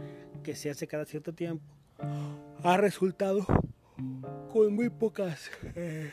que 0.44 0.56
se 0.56 0.70
hace 0.70 0.88
cada 0.88 1.06
cierto 1.06 1.34
tiempo, 1.34 1.64
ha 2.64 2.78
resultado 2.78 3.46
con 4.52 4.74
muy 4.74 4.90
pocas... 4.90 5.52
Eh, 5.76 6.12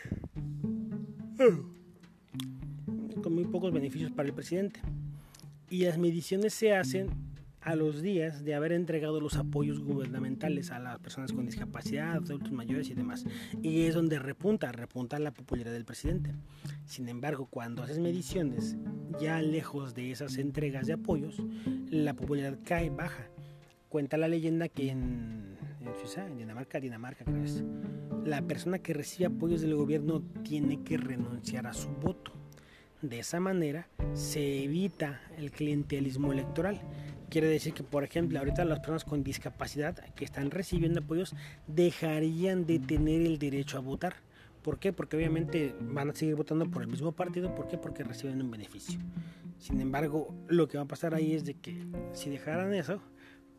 con 3.22 3.34
muy 3.34 3.44
pocos 3.44 3.72
beneficios 3.72 4.10
para 4.12 4.28
el 4.28 4.34
presidente. 4.34 4.80
Y 5.68 5.84
las 5.84 5.98
mediciones 5.98 6.54
se 6.54 6.74
hacen 6.74 7.10
a 7.66 7.74
los 7.74 8.00
días 8.00 8.44
de 8.44 8.54
haber 8.54 8.70
entregado 8.70 9.20
los 9.20 9.36
apoyos 9.36 9.80
gubernamentales 9.80 10.70
a 10.70 10.78
las 10.78 11.00
personas 11.00 11.32
con 11.32 11.46
discapacidad, 11.46 12.12
adultos 12.12 12.52
mayores 12.52 12.88
y 12.90 12.94
demás. 12.94 13.24
Y 13.60 13.82
es 13.82 13.94
donde 13.94 14.20
repunta, 14.20 14.70
repunta 14.70 15.18
la 15.18 15.32
popularidad 15.32 15.72
del 15.72 15.84
presidente. 15.84 16.32
Sin 16.84 17.08
embargo, 17.08 17.48
cuando 17.50 17.82
haces 17.82 17.98
mediciones 17.98 18.76
ya 19.18 19.42
lejos 19.42 19.94
de 19.94 20.12
esas 20.12 20.38
entregas 20.38 20.86
de 20.86 20.92
apoyos, 20.92 21.42
la 21.90 22.14
popularidad 22.14 22.60
cae, 22.64 22.90
baja. 22.90 23.26
Cuenta 23.88 24.16
la 24.16 24.28
leyenda 24.28 24.68
que 24.68 24.90
en, 24.90 25.56
Suiza, 25.98 26.24
en 26.24 26.36
Dinamarca, 26.36 26.78
Dinamarca 26.78 27.24
la 28.24 28.42
persona 28.42 28.78
que 28.78 28.92
recibe 28.94 29.26
apoyos 29.26 29.60
del 29.60 29.74
gobierno 29.74 30.22
tiene 30.44 30.82
que 30.84 30.98
renunciar 30.98 31.66
a 31.66 31.72
su 31.72 31.88
voto. 31.88 32.32
De 33.08 33.18
esa 33.20 33.40
manera 33.40 33.88
se 34.14 34.64
evita 34.64 35.20
el 35.36 35.50
clientelismo 35.50 36.32
electoral 36.32 36.80
Quiere 37.28 37.48
decir 37.48 37.74
que, 37.74 37.82
por 37.82 38.04
ejemplo, 38.04 38.38
ahorita 38.38 38.64
las 38.64 38.78
personas 38.78 39.04
con 39.04 39.24
discapacidad 39.24 39.96
que 40.14 40.24
están 40.24 40.50
recibiendo 40.50 41.00
apoyos 41.00 41.34
dejarían 41.66 42.66
de 42.66 42.78
tener 42.78 43.22
el 43.22 43.38
derecho 43.38 43.78
a 43.78 43.80
votar. 43.80 44.14
¿Por 44.62 44.78
qué? 44.78 44.92
Porque 44.92 45.16
obviamente 45.16 45.74
van 45.80 46.10
a 46.10 46.14
seguir 46.14 46.36
votando 46.36 46.70
por 46.70 46.82
el 46.82 46.88
mismo 46.88 47.12
partido. 47.12 47.54
¿Por 47.54 47.66
qué? 47.66 47.78
Porque 47.78 48.04
reciben 48.04 48.40
un 48.40 48.50
beneficio. 48.50 49.00
Sin 49.58 49.80
embargo, 49.80 50.34
lo 50.48 50.68
que 50.68 50.78
va 50.78 50.84
a 50.84 50.88
pasar 50.88 51.14
ahí 51.14 51.34
es 51.34 51.44
de 51.44 51.54
que 51.54 51.86
si 52.12 52.30
dejaran 52.30 52.72
eso, 52.74 53.00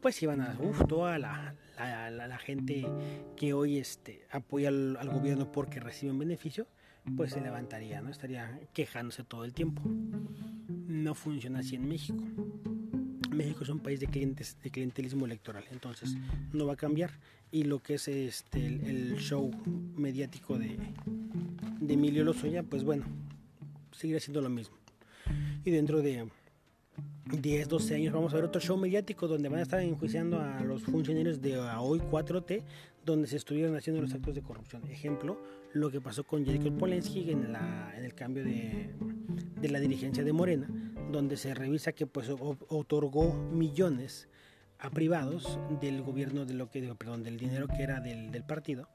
pues 0.02 0.22
iban 0.24 0.42
a, 0.42 0.58
uf, 0.60 0.86
toda 0.88 1.18
la, 1.20 1.56
la, 1.78 2.38
gente 2.38 2.88
que 3.36 3.54
hoy 3.54 3.78
este, 3.80 4.26
apoya 4.32 4.70
al, 4.70 4.96
al, 4.98 5.10
gobierno 5.10 5.52
porque 5.52 5.80
recibe 5.80 6.12
un 6.12 6.20
beneficio, 6.20 6.68
pues 7.16 7.32
se 7.32 7.42
levantaría, 7.42 8.02
¿no? 8.02 8.10
Estaría 8.10 8.60
quejándose 8.74 9.24
todo 9.24 9.46
el 9.46 9.54
tiempo. 9.54 9.82
No 10.88 11.16
funciona 11.16 11.60
así 11.60 11.76
en 11.76 11.88
México. 11.88 12.24
México 13.32 13.64
es 13.64 13.70
un 13.70 13.80
país 13.80 14.00
de 14.00 14.08
clientes 14.08 14.58
de 14.64 14.72
clientelismo 14.72 15.26
electoral, 15.26 15.64
entonces 15.72 16.16
no 16.54 16.66
va 16.66 16.74
a 16.74 16.76
cambiar 16.76 17.12
y 17.52 17.64
lo 17.64 17.80
que 17.80 17.96
es 17.96 18.08
este 18.08 18.66
el, 18.66 19.18
show 19.18 19.52
mediático 19.96 20.58
de, 20.58 20.78
de 21.80 21.94
Emilio 21.94 22.24
Lozoya, 22.24 22.64
pues 22.64 22.84
bueno, 22.84 23.06
seguirá 23.92 24.20
siendo 24.20 24.42
lo 24.42 24.50
mismo. 24.50 24.76
Y 25.64 25.72
dentro 25.72 26.02
de 26.02 26.28
10, 27.26 27.68
12 27.68 27.96
años 27.96 28.14
vamos 28.14 28.34
a 28.34 28.38
ver 28.38 28.46
otro 28.46 28.62
show 28.62 28.78
mediático 28.78 29.28
donde 29.28 29.50
van 29.50 29.60
a 29.60 29.64
estar 29.64 29.82
enjuiciando 29.82 30.40
a 30.40 30.62
los 30.62 30.84
funcionarios 30.84 31.42
de 31.42 31.60
hoy 31.60 32.00
4T, 32.00 32.64
donde 33.08 33.28
se 33.28 33.38
estuvieron 33.38 33.76
haciendo 33.76 34.02
los 34.02 34.14
actos 34.14 34.36
de 34.36 34.42
corrupción. 34.44 34.84
Ejemplo, 34.92 35.42
lo 35.74 35.90
que 35.90 36.02
pasó 36.02 36.26
con 36.26 36.46
Jacob 36.46 36.78
Polensky 36.78 37.32
en, 37.32 37.54
la, 37.54 37.94
en 37.98 38.04
el 38.04 38.14
cambio 38.14 38.44
de, 38.44 38.94
de, 39.62 39.70
la 39.70 39.80
dirigencia 39.80 40.24
de 40.26 40.34
Morena, 40.34 40.68
donde 41.10 41.38
se 41.38 41.54
revisa 41.54 41.94
que 41.94 42.06
pues 42.06 42.30
otorgó 42.30 43.34
millones 43.34 44.28
a 44.80 44.90
privados 44.90 45.58
del 45.80 46.02
gobierno 46.02 46.46
de 46.46 46.54
lo 46.54 46.70
que 46.70 46.82
perdón, 46.96 47.24
del 47.24 47.38
dinero 47.38 47.68
que 47.68 47.82
era 47.82 48.02
del, 48.02 48.30
del 48.30 48.44
partido 48.44 48.90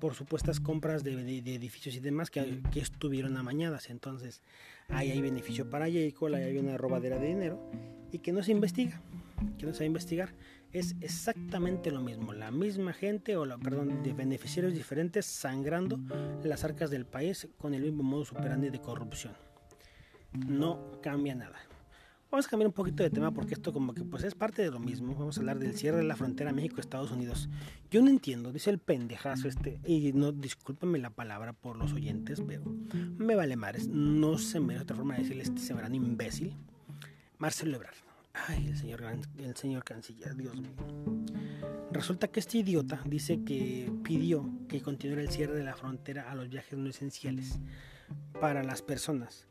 por 0.00 0.14
supuestas 0.14 0.60
compras 0.60 1.04
de, 1.04 1.12
edificios 1.12 1.94
y 1.94 2.00
demás 2.00 2.30
que, 2.30 2.62
que, 2.72 2.80
estuvieron 2.80 3.36
amañadas. 3.36 3.90
Entonces, 3.90 4.42
ahí 4.88 5.10
hay 5.10 5.20
beneficio 5.20 5.68
para 5.68 5.86
Jacob, 5.90 6.34
ahí 6.34 6.42
hay 6.42 6.58
una 6.58 6.78
robadera 6.78 7.18
de 7.18 7.26
dinero 7.28 7.70
y 8.10 8.18
que 8.20 8.32
no 8.32 8.42
se 8.42 8.52
investiga, 8.52 9.02
que 9.58 9.66
no 9.66 9.74
se 9.74 9.80
va 9.80 9.84
a 9.84 9.86
investigar. 9.86 10.34
Es 10.74 10.96
exactamente 11.00 11.92
lo 11.92 12.00
mismo, 12.00 12.32
la 12.32 12.50
misma 12.50 12.92
gente, 12.92 13.36
o 13.36 13.46
la, 13.46 13.56
perdón, 13.56 14.02
de 14.02 14.12
beneficiarios 14.12 14.74
diferentes 14.74 15.24
sangrando 15.24 16.00
las 16.42 16.64
arcas 16.64 16.90
del 16.90 17.06
país 17.06 17.48
con 17.58 17.74
el 17.74 17.82
mismo 17.82 18.02
modo 18.02 18.24
superandi 18.24 18.70
de 18.70 18.80
corrupción. 18.80 19.34
No 20.32 21.00
cambia 21.00 21.36
nada. 21.36 21.60
Vamos 22.28 22.48
a 22.48 22.50
cambiar 22.50 22.66
un 22.66 22.72
poquito 22.72 23.04
de 23.04 23.10
tema 23.10 23.30
porque 23.30 23.54
esto 23.54 23.72
como 23.72 23.94
que 23.94 24.02
pues 24.02 24.24
es 24.24 24.34
parte 24.34 24.62
de 24.62 24.72
lo 24.72 24.80
mismo. 24.80 25.14
Vamos 25.14 25.36
a 25.36 25.40
hablar 25.40 25.60
del 25.60 25.78
cierre 25.78 25.98
de 25.98 26.02
la 26.02 26.16
frontera 26.16 26.52
México-Estados 26.52 27.12
Unidos. 27.12 27.48
Yo 27.88 28.02
no 28.02 28.10
entiendo, 28.10 28.50
dice 28.50 28.70
el 28.70 28.80
pendejazo 28.80 29.46
este, 29.46 29.78
y 29.86 30.12
no, 30.12 30.32
discúlpame 30.32 30.98
la 30.98 31.10
palabra 31.10 31.52
por 31.52 31.76
los 31.76 31.92
oyentes, 31.92 32.42
pero 32.44 32.64
me 33.16 33.36
vale 33.36 33.54
mares. 33.54 33.86
No 33.86 34.38
se 34.38 34.58
me 34.58 34.74
da 34.74 34.82
otra 34.82 34.96
forma 34.96 35.14
de 35.14 35.22
decirle 35.22 35.44
este 35.44 35.60
sembrano 35.60 35.94
imbécil. 35.94 36.56
Marcelo 37.38 37.76
Ebrard. 37.76 38.03
Ay, 38.34 38.66
el 38.66 38.76
señor, 38.76 39.02
el 39.38 39.56
señor 39.56 39.84
canciller, 39.84 40.34
Dios 40.34 40.54
mío. 40.56 40.70
Resulta 41.92 42.28
que 42.28 42.40
este 42.40 42.58
idiota 42.58 43.00
dice 43.06 43.44
que 43.44 43.90
pidió 44.02 44.50
que 44.68 44.82
continuara 44.82 45.22
el 45.22 45.30
cierre 45.30 45.54
de 45.54 45.62
la 45.62 45.76
frontera 45.76 46.30
a 46.30 46.34
los 46.34 46.48
viajes 46.48 46.76
no 46.76 46.90
esenciales 46.90 47.60
para 48.40 48.64
las 48.64 48.82
personas 48.82 49.46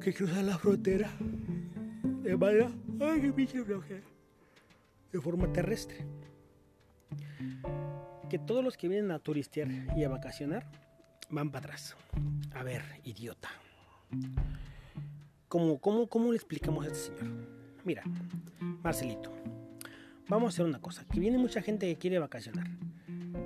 que 0.00 0.14
cruzan 0.14 0.46
la 0.46 0.56
frontera 0.56 1.10
de 2.22 2.36
manera, 2.36 2.70
ay, 3.00 3.32
de 5.12 5.20
forma 5.20 5.52
terrestre. 5.52 6.06
Que 8.30 8.38
todos 8.38 8.62
los 8.62 8.76
que 8.76 8.88
vienen 8.88 9.10
a 9.10 9.18
turistear 9.18 9.68
y 9.96 10.04
a 10.04 10.08
vacacionar 10.08 10.70
van 11.30 11.50
para 11.50 11.66
atrás. 11.66 11.96
A 12.54 12.62
ver, 12.62 12.82
idiota. 13.04 13.50
¿Cómo, 15.56 15.78
cómo, 15.78 16.06
cómo 16.06 16.32
le 16.32 16.36
explicamos 16.36 16.84
a 16.84 16.88
este 16.88 17.16
señor? 17.16 17.32
Mira, 17.82 18.02
Marcelito, 18.82 19.32
vamos 20.28 20.48
a 20.48 20.52
hacer 20.52 20.66
una 20.66 20.82
cosa. 20.82 21.06
Que 21.10 21.18
viene 21.18 21.38
mucha 21.38 21.62
gente 21.62 21.86
que 21.86 21.96
quiere 21.96 22.18
vacacionar. 22.18 22.66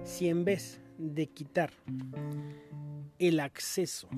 Si 0.02 0.28
en 0.28 0.44
vez 0.44 0.80
de 0.98 1.28
quitar 1.28 1.70
el 3.20 3.38
acceso, 3.38 4.08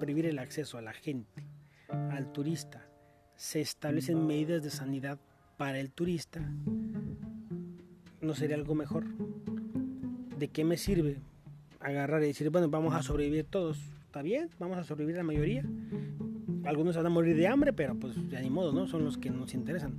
prohibir 0.00 0.26
el 0.26 0.40
acceso 0.40 0.78
a 0.78 0.82
la 0.82 0.92
gente 0.92 1.46
al 2.10 2.32
turista, 2.32 2.84
se 3.36 3.60
establecen 3.60 4.26
medidas 4.26 4.64
de 4.64 4.70
sanidad 4.70 5.20
para 5.58 5.78
el 5.78 5.92
turista, 5.92 6.40
¿no 8.20 8.34
sería 8.34 8.56
algo 8.56 8.74
mejor? 8.74 9.04
¿De 10.36 10.48
qué 10.48 10.64
me 10.64 10.76
sirve 10.76 11.20
agarrar 11.78 12.20
y 12.24 12.26
decir, 12.26 12.50
bueno, 12.50 12.68
vamos 12.68 12.96
a 12.96 13.02
sobrevivir 13.04 13.44
todos? 13.44 13.78
¿Está 14.06 14.22
bien? 14.22 14.50
Vamos 14.58 14.76
a 14.76 14.82
sobrevivir 14.82 15.18
la 15.18 15.22
mayoría. 15.22 15.64
Algunos 16.68 16.96
van 16.96 17.06
a 17.06 17.08
morir 17.08 17.34
de 17.34 17.48
hambre, 17.48 17.72
pero 17.72 17.94
pues 17.94 18.14
ya 18.28 18.40
ni 18.40 18.50
modo, 18.50 18.72
¿no? 18.72 18.86
Son 18.86 19.02
los 19.02 19.16
que 19.16 19.30
nos 19.30 19.54
interesan. 19.54 19.94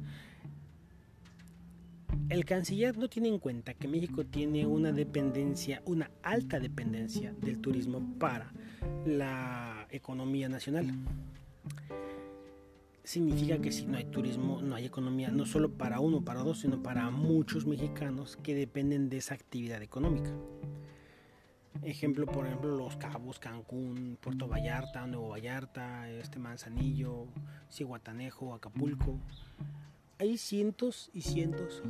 El 2.30 2.46
canciller 2.46 2.96
no 2.96 3.10
tiene 3.10 3.28
en 3.28 3.40
cuenta 3.40 3.74
que 3.74 3.88
México 3.88 4.24
tiene 4.24 4.68
una 4.68 4.92
dependencia, 4.92 5.82
una 5.86 6.12
alta 6.22 6.60
dependencia 6.60 7.34
del 7.42 7.60
turismo 7.60 8.04
para 8.20 8.54
la 9.04 9.88
economía 9.90 10.48
nacional 10.48 10.94
significa 13.04 13.58
que 13.58 13.72
si 13.72 13.88
no 13.88 13.98
hay 13.98 14.06
turismo, 14.06 14.62
no 14.62 14.76
hay 14.76 14.86
economía, 14.86 15.32
no 15.32 15.48
solo 15.48 15.72
para 15.72 16.00
uno, 16.00 16.24
para 16.24 16.44
dos, 16.44 16.60
sino 16.60 16.84
para 16.84 17.10
muchos 17.10 17.66
mexicanos 17.66 18.38
que 18.44 18.54
dependen 18.54 19.10
de 19.10 19.18
esa 19.18 19.34
actividad 19.34 19.82
económica. 19.82 20.30
Ejemplo, 21.84 22.26
por 22.26 22.46
ejemplo, 22.46 22.76
Los 22.76 22.98
Cabos, 22.98 23.40
Cancún, 23.40 24.18
Puerto 24.20 24.48
Vallarta, 24.48 25.08
Nuevo 25.08 25.30
Vallarta, 25.30 26.10
este 26.10 26.38
Manzanillo, 26.38 27.28
Cihuatanejo, 27.72 28.54
Acapulco. 28.54 29.18
Hay 30.18 30.38
cientos 30.38 31.10
y 31.14 31.22
cientos 31.22 31.82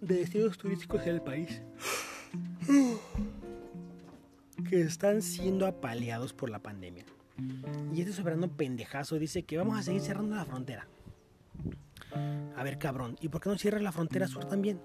de 0.00 0.16
destinos 0.16 0.56
turísticos 0.56 1.02
en 1.02 1.08
el 1.08 1.22
país 1.22 1.60
que 4.70 4.80
están 4.80 5.20
siendo 5.20 5.66
apaleados 5.66 6.32
por 6.32 6.48
la 6.48 6.60
pandemia. 6.60 7.04
Y 7.94 8.00
este 8.00 8.12
soberano 8.12 8.48
pendejazo 8.48 9.18
dice 9.18 9.42
que 9.42 9.58
vamos 9.58 9.78
a 9.78 9.82
seguir 9.82 10.00
cerrando 10.00 10.36
la 10.36 10.44
frontera. 10.44 10.88
A 12.56 12.62
ver, 12.62 12.78
cabrón, 12.78 13.16
¿y 13.20 13.28
por 13.28 13.40
qué 13.40 13.50
no 13.50 13.58
cierra 13.58 13.80
la 13.80 13.92
frontera 13.92 14.26
sur 14.26 14.46
también? 14.46 14.80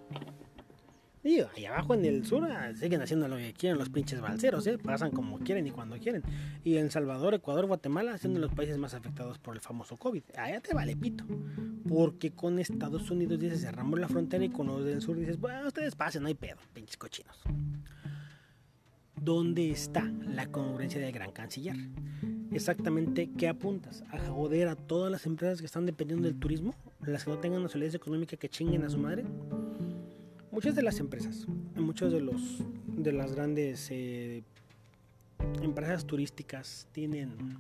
Digo, 1.26 1.50
ahí 1.58 1.66
abajo 1.66 1.96
en 1.96 2.06
el 2.06 2.24
sur 2.24 2.44
ah, 2.46 2.72
siguen 2.76 3.02
haciendo 3.02 3.28
lo 3.28 3.38
que 3.38 3.52
quieren 3.52 3.80
los 3.80 3.90
pinches 3.90 4.22
balseros, 4.22 4.68
¿eh? 4.68 4.78
Pasan 4.78 5.10
como 5.10 5.40
quieren 5.40 5.66
y 5.66 5.72
cuando 5.72 5.98
quieren. 5.98 6.22
Y 6.64 6.78
en 6.78 6.92
Salvador, 6.92 7.34
Ecuador, 7.34 7.66
Guatemala, 7.66 8.16
siendo 8.20 8.40
los 8.40 8.54
países 8.54 8.78
más 8.78 8.94
afectados 8.94 9.40
por 9.40 9.56
el 9.56 9.60
famoso 9.60 9.98
COVID. 9.98 10.22
Allá 10.38 10.62
te 10.62 10.76
vale 10.76 10.96
pito. 10.96 11.26
Porque 11.90 12.30
con 12.30 12.60
Estados 12.60 13.10
Unidos 13.10 13.40
dices 13.40 13.62
cerramos 13.62 14.00
la 14.00 14.08
frontera 14.08 14.46
y 14.46 14.50
con 14.50 14.68
los 14.68 14.86
del 14.86 15.02
sur 15.02 15.18
dices, 15.18 15.40
bueno, 15.40 15.66
ustedes 15.66 15.96
pasen, 15.96 16.22
no 16.22 16.28
hay 16.28 16.36
pedo, 16.36 16.58
pinches 16.74 16.96
cochinos. 16.96 17.42
¿Dónde 19.20 19.72
está 19.72 20.04
la 20.04 20.46
congruencia 20.46 21.02
del 21.02 21.12
gran 21.12 21.32
canciller? 21.32 21.76
exactamente 22.52 23.32
qué 23.36 23.48
apuntas. 23.48 24.04
A 24.12 24.20
joder 24.20 24.68
a 24.68 24.76
todas 24.76 25.12
las 25.12 25.26
empresas 25.26 25.60
que 25.60 25.66
están 25.66 25.88
dependiendo 25.88 26.28
del 26.28 26.38
turismo, 26.38 26.76
las 27.02 27.24
que 27.26 27.32
no 27.32 27.40
tengan 27.40 27.68
solidez 27.68 27.96
económica 27.96 28.38
que 28.38 28.48
chinguen 28.48 28.84
a 28.84 28.90
su 28.90 29.00
madre. 29.00 29.26
Muchas 30.56 30.74
de 30.74 30.84
las 30.84 31.02
empresas, 31.02 31.46
muchos 31.76 32.14
de 32.14 32.22
los 32.22 32.64
de 32.88 33.12
las 33.12 33.36
grandes 33.36 33.90
eh, 33.92 34.42
empresas 35.62 36.06
turísticas 36.06 36.88
tienen 36.94 37.58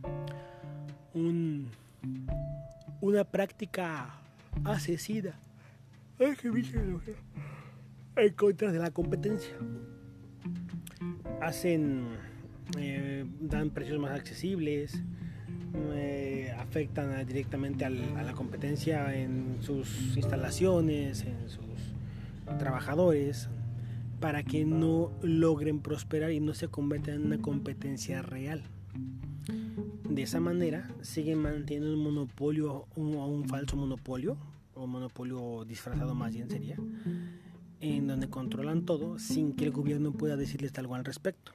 un, 1.13 1.67
una 3.01 3.25
práctica 3.25 4.21
asesina 4.63 5.37
en 8.15 8.33
contra 8.33 8.71
de 8.71 8.79
la 8.79 8.91
competencia. 8.91 9.55
Hacen 11.41 12.05
eh, 12.77 13.25
dan 13.41 13.71
precios 13.71 13.99
más 13.99 14.17
accesibles, 14.17 15.03
eh, 15.95 16.55
afectan 16.57 17.27
directamente 17.27 17.83
a 17.83 17.89
la 17.89 18.31
competencia 18.31 19.13
en 19.13 19.57
sus 19.59 20.15
instalaciones, 20.15 21.25
en 21.25 21.49
sus 21.49 21.74
trabajadores, 22.57 23.49
para 24.19 24.43
que 24.43 24.65
no 24.65 25.11
logren 25.21 25.81
prosperar 25.81 26.31
y 26.31 26.39
no 26.39 26.53
se 26.53 26.67
conviertan 26.67 27.15
en 27.15 27.25
una 27.25 27.41
competencia 27.41 28.21
real. 28.21 28.63
De 30.09 30.21
esa 30.21 30.39
manera 30.39 30.89
siguen 31.01 31.39
manteniendo 31.39 31.93
un 31.93 32.03
monopolio 32.03 32.73
o 32.73 32.87
un, 32.95 33.15
un 33.15 33.47
falso 33.47 33.75
monopolio, 33.75 34.37
o 34.73 34.87
monopolio 34.87 35.65
disfrazado 35.65 36.15
más 36.15 36.33
bien 36.33 36.49
sería, 36.49 36.77
en 37.81 38.07
donde 38.07 38.29
controlan 38.29 38.85
todo 38.85 39.19
sin 39.19 39.53
que 39.53 39.65
el 39.65 39.71
gobierno 39.71 40.11
pueda 40.11 40.35
decirles 40.37 40.77
algo 40.77 40.95
al 40.95 41.05
respecto. 41.05 41.51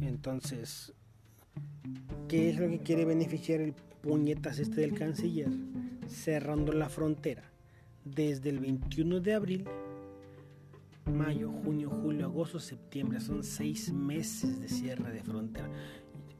Entonces, 0.00 0.92
¿qué 2.28 2.50
es 2.50 2.58
lo 2.58 2.68
que 2.68 2.78
quiere 2.78 3.04
beneficiar 3.04 3.60
el 3.60 3.74
puñetas 4.02 4.58
este 4.58 4.80
del 4.82 4.94
canciller? 4.94 5.50
Cerrando 6.08 6.72
la 6.72 6.88
frontera 6.88 7.53
desde 8.04 8.50
el 8.50 8.60
21 8.60 9.20
de 9.20 9.34
abril, 9.34 9.64
mayo, 11.06 11.50
junio, 11.50 11.90
julio, 11.90 12.26
agosto, 12.26 12.58
septiembre. 12.58 13.20
Son 13.20 13.42
seis 13.42 13.92
meses 13.92 14.60
de 14.60 14.68
cierre 14.68 15.12
de 15.12 15.22
frontera. 15.22 15.68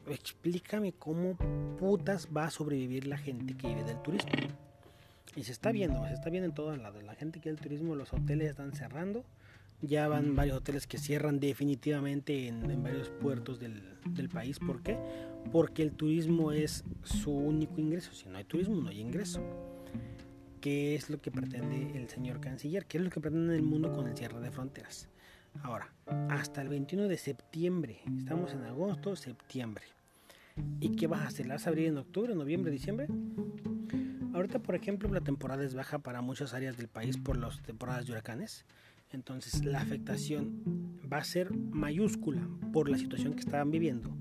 Explícame 0.07 0.93
cómo 0.93 1.37
putas 1.79 2.29
va 2.35 2.45
a 2.45 2.51
sobrevivir 2.51 3.07
la 3.07 3.17
gente 3.17 3.55
que 3.55 3.67
vive 3.67 3.83
del 3.83 4.01
turismo. 4.01 4.31
Y 5.35 5.43
se 5.43 5.51
está 5.51 5.71
viendo, 5.71 6.05
se 6.07 6.13
está 6.13 6.29
viendo 6.29 6.47
en 6.47 6.55
todos 6.55 6.77
lados. 6.77 7.03
La 7.03 7.15
gente 7.15 7.39
que 7.39 7.49
vive 7.49 7.57
del 7.57 7.63
turismo, 7.63 7.95
los 7.95 8.13
hoteles 8.13 8.49
están 8.49 8.73
cerrando 8.73 9.25
ya 9.81 10.07
van 10.07 10.35
varios 10.35 10.57
hoteles 10.57 10.87
que 10.87 10.97
cierran 10.97 11.39
definitivamente 11.39 12.47
en, 12.47 12.81
varios 12.81 13.09
puertos 13.09 13.59
del, 13.59 13.83
del, 14.09 14.29
país. 14.29 14.59
¿Por 14.59 14.81
qué? 14.81 14.97
Porque 15.51 15.83
el 15.83 15.91
turismo 15.91 16.51
es 16.51 16.83
su 17.03 17.31
único 17.31 17.79
ingreso. 17.79 18.13
Si 18.13 18.27
no 18.27 18.37
hay 18.37 18.45
turismo, 18.45 18.75
no 18.81 18.89
hay 18.89 18.99
ingreso. 18.99 19.41
¿Qué 20.65 20.95
es 20.95 21.11
lo 21.11 21.21
que 21.21 21.29
pretende 21.29 21.95
el 21.95 22.09
señor 22.09 22.39
canciller? 22.39 22.87
¿Qué 22.87 22.97
es 22.97 23.03
lo 23.03 23.11
que 23.11 23.19
pretende 23.19 23.55
el 23.55 23.61
mundo 23.61 23.93
con 23.93 24.07
el 24.07 24.17
cierre 24.17 24.39
de 24.39 24.49
fronteras? 24.49 25.07
Ahora, 25.61 25.93
hasta 26.27 26.63
el 26.63 26.69
21 26.69 27.07
de 27.07 27.19
septiembre, 27.19 27.99
estamos 28.17 28.51
en 28.51 28.63
agosto, 28.63 29.15
septiembre. 29.15 29.83
¿Y 30.79 30.95
qué 30.95 31.05
vas 31.05 31.21
a 31.21 31.27
hacer? 31.27 31.45
¿Las 31.45 31.57
vas 31.57 31.67
a 31.67 31.69
abrir 31.69 31.85
en 31.89 31.99
octubre, 31.99 32.33
noviembre, 32.33 32.71
diciembre? 32.71 33.05
Ahorita, 34.33 34.57
por 34.57 34.73
ejemplo, 34.73 35.07
la 35.09 35.21
temporada 35.21 35.63
es 35.63 35.75
baja 35.75 35.99
para 35.99 36.21
muchas 36.21 36.55
áreas 36.55 36.77
del 36.77 36.87
país 36.87 37.17
por 37.17 37.37
las 37.37 37.61
temporadas 37.61 38.07
de 38.07 38.13
huracanes. 38.13 38.65
Entonces 39.11 39.63
la 39.63 39.81
afectación 39.81 40.99
va 41.13 41.17
a 41.17 41.23
ser 41.25 41.55
mayúscula 41.55 42.41
por 42.73 42.89
la 42.89 42.97
situación 42.97 43.35
que 43.35 43.41
estaban 43.41 43.69
viviendo, 43.69 44.17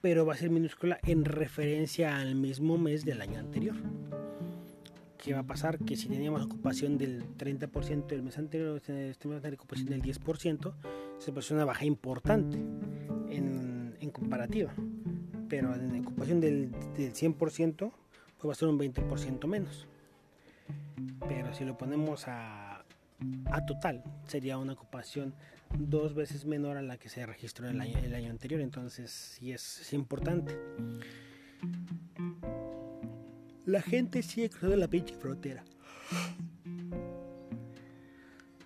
pero 0.00 0.24
va 0.24 0.34
a 0.34 0.36
ser 0.36 0.50
minúscula 0.50 1.00
en 1.02 1.24
referencia 1.24 2.16
al 2.16 2.36
mismo 2.36 2.78
mes 2.78 3.04
del 3.04 3.20
año 3.20 3.40
anterior. 3.40 3.74
¿Qué 5.22 5.32
va 5.32 5.40
a 5.40 5.46
pasar? 5.46 5.78
Que 5.78 5.96
si 5.96 6.08
teníamos 6.08 6.42
ocupación 6.42 6.98
del 6.98 7.22
30% 7.36 8.06
del 8.06 8.22
mes 8.24 8.38
anterior, 8.38 8.76
este 8.76 9.28
mes 9.28 9.40
tener 9.40 9.54
ocupación 9.54 9.88
del 9.88 10.02
10%, 10.02 10.72
se 11.18 11.32
puede 11.32 11.54
una 11.54 11.64
baja 11.64 11.84
importante 11.84 12.58
en, 13.30 13.96
en 14.00 14.10
comparativa. 14.10 14.74
Pero 15.48 15.74
en 15.76 16.00
ocupación 16.00 16.40
del, 16.40 16.72
del 16.96 17.12
100%, 17.12 17.36
pues 17.36 18.48
va 18.48 18.50
a 18.50 18.54
ser 18.56 18.66
un 18.66 18.78
20% 18.80 19.46
menos. 19.46 19.86
Pero 21.28 21.54
si 21.54 21.64
lo 21.64 21.76
ponemos 21.76 22.26
a 22.26 22.72
a 23.50 23.64
total 23.64 24.02
sería 24.26 24.58
una 24.58 24.72
ocupación 24.72 25.34
dos 25.78 26.14
veces 26.14 26.44
menor 26.44 26.76
a 26.76 26.82
la 26.82 26.96
que 26.96 27.08
se 27.08 27.24
registró 27.24 27.68
el 27.68 27.80
año, 27.80 27.98
el 27.98 28.14
año 28.14 28.30
anterior, 28.30 28.60
entonces 28.60 29.10
sí 29.10 29.52
es, 29.52 29.92
importante. 29.92 30.58
La 33.64 33.80
gente 33.80 34.22
sigue 34.22 34.50
cruzando 34.50 34.76
la 34.76 34.88
pinche 34.88 35.14
frontera. 35.14 35.64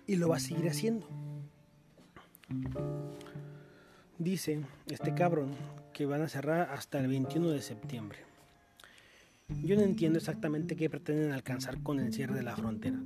Y 0.07 0.15
lo 0.15 0.29
va 0.29 0.37
a 0.37 0.39
seguir 0.39 0.67
haciendo. 0.69 1.07
Dice 4.17 4.61
este 4.87 5.13
cabrón 5.13 5.51
que 5.93 6.05
van 6.05 6.21
a 6.21 6.29
cerrar 6.29 6.71
hasta 6.71 6.99
el 6.99 7.07
21 7.07 7.49
de 7.49 7.61
septiembre. 7.61 8.19
Yo 9.63 9.75
no 9.75 9.83
entiendo 9.83 10.17
exactamente 10.17 10.75
qué 10.75 10.89
pretenden 10.89 11.31
alcanzar 11.31 11.81
con 11.83 11.99
el 11.99 12.11
cierre 12.11 12.35
de 12.35 12.43
la 12.43 12.55
frontera 12.55 12.99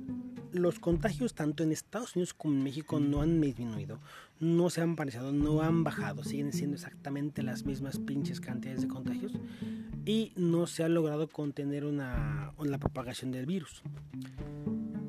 los 0.52 0.78
contagios 0.78 1.34
tanto 1.34 1.62
en 1.62 1.72
Estados 1.72 2.14
Unidos 2.14 2.34
como 2.34 2.54
en 2.54 2.62
México 2.62 3.00
no 3.00 3.22
han 3.22 3.40
disminuido, 3.40 3.98
no 4.38 4.70
se 4.70 4.82
han 4.82 4.96
parecido, 4.96 5.32
no 5.32 5.62
han 5.62 5.82
bajado, 5.82 6.24
siguen 6.24 6.52
siendo 6.52 6.76
exactamente 6.76 7.42
las 7.42 7.64
mismas 7.64 7.98
pinches 7.98 8.40
cantidades 8.40 8.82
de 8.82 8.88
contagios 8.88 9.32
y 10.04 10.32
no 10.36 10.66
se 10.66 10.84
ha 10.84 10.88
logrado 10.88 11.28
contener 11.28 11.84
una, 11.84 12.52
la 12.58 12.78
propagación 12.78 13.30
del 13.32 13.46
virus. 13.46 13.82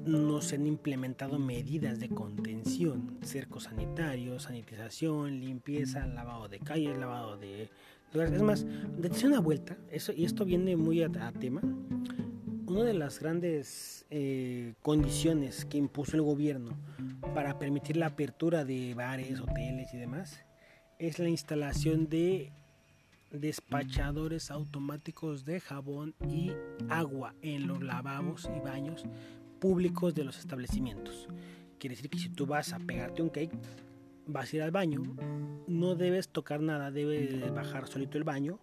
No 0.05 0.41
se 0.41 0.55
han 0.55 0.67
implementado 0.67 1.39
medidas 1.39 1.99
de 1.99 2.09
contención, 2.09 3.17
cercos 3.23 3.63
sanitarios, 3.63 4.43
sanitización, 4.43 5.39
limpieza, 5.39 6.05
lavado 6.07 6.47
de 6.47 6.59
calles, 6.59 6.97
lavado 6.97 7.37
de 7.37 7.69
lugares. 8.13 8.33
Es 8.33 8.41
más, 8.41 8.65
de 8.65 9.27
una 9.27 9.39
vuelta, 9.39 9.77
eso, 9.91 10.11
y 10.11 10.25
esto 10.25 10.45
viene 10.45 10.75
muy 10.75 11.01
a 11.01 11.09
tema, 11.31 11.61
una 12.67 12.83
de 12.83 12.93
las 12.93 13.19
grandes 13.19 14.05
eh, 14.09 14.73
condiciones 14.81 15.65
que 15.65 15.77
impuso 15.77 16.15
el 16.15 16.23
gobierno 16.23 16.77
para 17.33 17.59
permitir 17.59 17.97
la 17.97 18.07
apertura 18.07 18.65
de 18.65 18.93
bares, 18.93 19.39
hoteles 19.39 19.93
y 19.93 19.97
demás 19.97 20.43
es 21.07 21.19
la 21.19 21.29
instalación 21.29 22.07
de 22.07 22.53
despachadores 23.33 24.51
automáticos 24.51 25.43
de 25.43 25.59
jabón 25.59 26.15
y 26.29 26.51
agua 26.89 27.35
en 27.41 27.67
los 27.67 27.81
lavabos 27.81 28.49
y 28.55 28.59
baños 28.59 29.03
públicos 29.59 30.13
de 30.15 30.23
los 30.23 30.39
establecimientos. 30.39 31.27
Quiere 31.79 31.95
decir 31.95 32.09
que 32.09 32.19
si 32.19 32.29
tú 32.29 32.45
vas 32.45 32.71
a 32.71 32.79
pegarte 32.79 33.21
un 33.21 33.29
cake, 33.29 33.57
vas 34.27 34.53
a 34.53 34.55
ir 34.55 34.61
al 34.61 34.71
baño, 34.71 35.01
no 35.67 35.95
debes 35.95 36.29
tocar 36.29 36.61
nada, 36.61 36.91
debe 36.91 37.49
bajar 37.51 37.87
solito 37.87 38.17
el 38.17 38.23
baño 38.23 38.59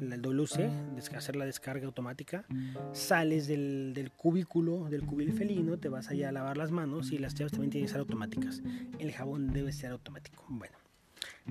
el 0.00 0.22
WC, 0.22 0.70
hacer 1.16 1.36
la 1.36 1.44
descarga 1.44 1.86
automática, 1.86 2.44
sales 2.92 3.48
del, 3.48 3.92
del, 3.94 4.12
cubículo, 4.12 4.88
del 4.88 5.04
cubil 5.04 5.32
felino, 5.32 5.78
te 5.78 5.88
vas 5.88 6.08
allá 6.08 6.28
a 6.28 6.32
lavar 6.32 6.56
las 6.56 6.70
manos 6.70 7.10
y 7.10 7.18
las 7.18 7.34
llaves 7.34 7.52
también 7.52 7.70
tienen 7.70 7.86
que 7.86 7.92
ser 7.92 8.00
automáticas. 8.00 8.62
El 8.98 9.12
jabón 9.12 9.52
debe 9.52 9.72
ser 9.72 9.90
automático. 9.90 10.44
Bueno, 10.48 10.76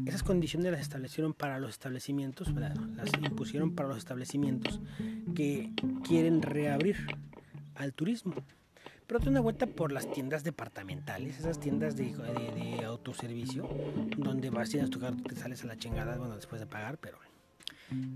esas 0.05 0.23
condiciones 0.23 0.71
las 0.71 0.81
establecieron 0.81 1.33
para 1.33 1.59
los 1.59 1.71
establecimientos, 1.71 2.51
las 2.51 3.09
impusieron 3.21 3.75
para 3.75 3.89
los 3.89 3.97
establecimientos 3.97 4.79
que 5.35 5.71
quieren 6.03 6.41
reabrir 6.41 6.97
al 7.75 7.93
turismo. 7.93 8.35
Pero 9.05 9.21
te 9.21 9.29
una 9.29 9.39
vuelta 9.39 9.67
por 9.67 9.93
las 9.93 10.11
tiendas 10.11 10.43
departamentales, 10.43 11.39
esas 11.39 11.61
tiendas 11.61 11.95
de, 11.95 12.13
de, 12.13 12.83
autoservicio, 12.83 13.69
donde 14.17 14.49
vas 14.49 14.73
y 14.73 14.79
a 14.79 14.89
tocar, 14.89 15.15
te 15.15 15.35
sales 15.35 15.63
a 15.63 15.67
la 15.67 15.77
chingada, 15.77 16.17
bueno, 16.17 16.35
después 16.35 16.59
de 16.59 16.67
pagar, 16.67 16.97
pero 16.97 17.17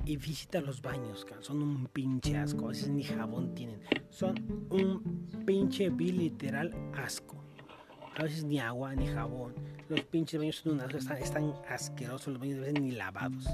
y 0.06 0.18
visita 0.18 0.60
los 0.60 0.82
baños, 0.82 1.26
son 1.40 1.62
un 1.62 1.88
pinche 1.88 2.36
asco, 2.38 2.66
a 2.66 2.70
veces 2.70 2.90
ni 2.90 3.04
jabón 3.04 3.56
tienen, 3.56 3.80
son 4.10 4.36
un 4.70 5.28
pinche 5.46 5.90
vil 5.90 6.18
literal 6.18 6.76
asco. 6.94 7.38
A 8.18 8.24
veces 8.24 8.44
ni 8.44 8.60
agua 8.60 8.94
ni 8.94 9.08
jabón. 9.08 9.54
Los 9.92 10.02
pinches 10.06 10.40
baños 10.40 10.56
son 10.56 10.72
un 10.72 10.82
asco, 10.82 11.14
están, 11.16 11.54
asquerosos, 11.68 12.28
los 12.28 12.40
baños 12.40 12.60
a 12.60 12.62
veces 12.62 12.82
ni 12.82 12.92
lavados. 12.92 13.46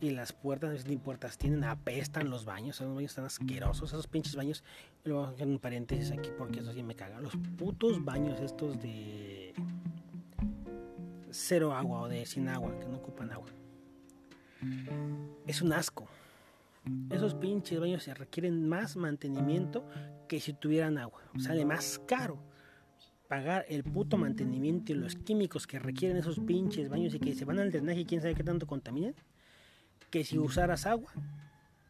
Y 0.00 0.10
las 0.10 0.32
puertas 0.32 0.70
a 0.70 0.72
veces 0.72 0.88
ni 0.88 0.96
puertas 0.96 1.38
tienen, 1.38 1.62
apestan 1.62 2.30
los 2.30 2.44
baños, 2.44 2.80
los 2.80 2.94
baños 2.96 3.12
están 3.12 3.26
asquerosos, 3.26 3.92
esos 3.92 4.08
pinches 4.08 4.34
baños. 4.34 4.64
Lo 5.04 5.20
voy 5.20 5.26
a 5.26 5.28
hacer 5.28 5.46
un 5.46 5.60
paréntesis 5.60 6.10
aquí 6.10 6.30
porque 6.36 6.58
eso 6.58 6.72
sí 6.72 6.82
me 6.82 6.96
caga. 6.96 7.20
Los 7.20 7.36
putos 7.56 8.04
baños 8.04 8.40
estos 8.40 8.82
de 8.82 9.54
cero 11.30 11.72
agua 11.72 12.00
o 12.00 12.08
de 12.08 12.26
sin 12.26 12.48
agua, 12.48 12.76
que 12.80 12.86
no 12.88 12.96
ocupan 12.96 13.30
agua 13.30 13.52
es 15.46 15.62
un 15.62 15.72
asco. 15.72 16.08
Esos 17.10 17.34
pinches 17.34 17.78
baños 17.78 18.02
se 18.02 18.14
requieren 18.14 18.68
más 18.68 18.96
mantenimiento 18.96 19.84
que 20.28 20.40
si 20.40 20.52
tuvieran 20.52 20.98
agua. 20.98 21.22
Sale 21.38 21.64
más 21.64 22.00
caro 22.06 22.38
pagar 23.32 23.64
el 23.70 23.82
puto 23.82 24.18
mantenimiento 24.18 24.92
y 24.92 24.94
los 24.94 25.16
químicos 25.16 25.66
que 25.66 25.78
requieren 25.78 26.18
esos 26.18 26.38
pinches 26.38 26.90
baños 26.90 27.14
y 27.14 27.18
que 27.18 27.34
se 27.34 27.46
van 27.46 27.60
al 27.60 27.72
drenaje 27.72 28.00
y 28.00 28.04
quién 28.04 28.20
sabe 28.20 28.34
qué 28.34 28.44
tanto 28.44 28.66
contaminan, 28.66 29.14
que 30.10 30.22
si 30.22 30.38
usaras 30.38 30.84
agua 30.84 31.10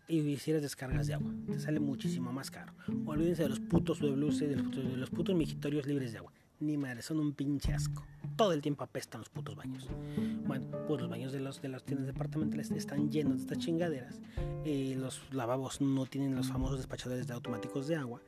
y 0.06 0.20
hicieras 0.20 0.62
descargas 0.62 1.08
de 1.08 1.14
agua. 1.14 1.32
Te 1.50 1.58
sale 1.58 1.80
muchísimo 1.80 2.32
más 2.32 2.52
caro. 2.52 2.72
Olvídense 3.06 3.42
de 3.42 3.48
los 3.48 3.58
putos 3.58 3.98
WC, 3.98 4.46
de 4.46 4.54
los, 4.54 4.70
de 4.70 4.96
los 4.96 5.10
putos 5.10 5.34
migitorios 5.34 5.84
libres 5.84 6.12
de 6.12 6.18
agua. 6.18 6.32
Ni 6.60 6.76
madre, 6.76 7.02
son 7.02 7.18
un 7.18 7.32
pinche 7.32 7.72
asco. 7.72 8.06
Todo 8.36 8.52
el 8.52 8.62
tiempo 8.62 8.84
apestan 8.84 9.22
los 9.22 9.28
putos 9.28 9.56
baños. 9.56 9.88
Bueno, 10.46 10.66
pues 10.86 11.00
los 11.00 11.10
baños 11.10 11.32
de, 11.32 11.40
los, 11.40 11.60
de 11.60 11.70
las 11.70 11.82
tiendas 11.82 12.06
departamentales 12.06 12.70
están 12.70 13.10
llenos 13.10 13.38
de 13.38 13.42
estas 13.42 13.58
chingaderas. 13.58 14.20
Eh, 14.64 14.94
los 14.96 15.22
lavabos 15.32 15.80
no 15.80 16.06
tienen 16.06 16.36
los 16.36 16.52
famosos 16.52 16.76
despachadores 16.76 17.26
de 17.26 17.34
automáticos 17.34 17.88
de 17.88 17.96
agua. 17.96 18.22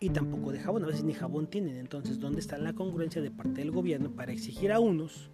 Y 0.00 0.10
tampoco 0.10 0.52
de 0.52 0.60
jabón, 0.60 0.84
a 0.84 0.86
veces 0.86 1.04
ni 1.04 1.14
jabón 1.14 1.46
tienen. 1.46 1.76
Entonces, 1.76 2.18
¿dónde 2.20 2.40
está 2.40 2.58
la 2.58 2.72
congruencia 2.72 3.22
de 3.22 3.30
parte 3.30 3.60
del 3.60 3.70
gobierno 3.70 4.10
para 4.10 4.32
exigir 4.32 4.72
a 4.72 4.80
unos 4.80 5.30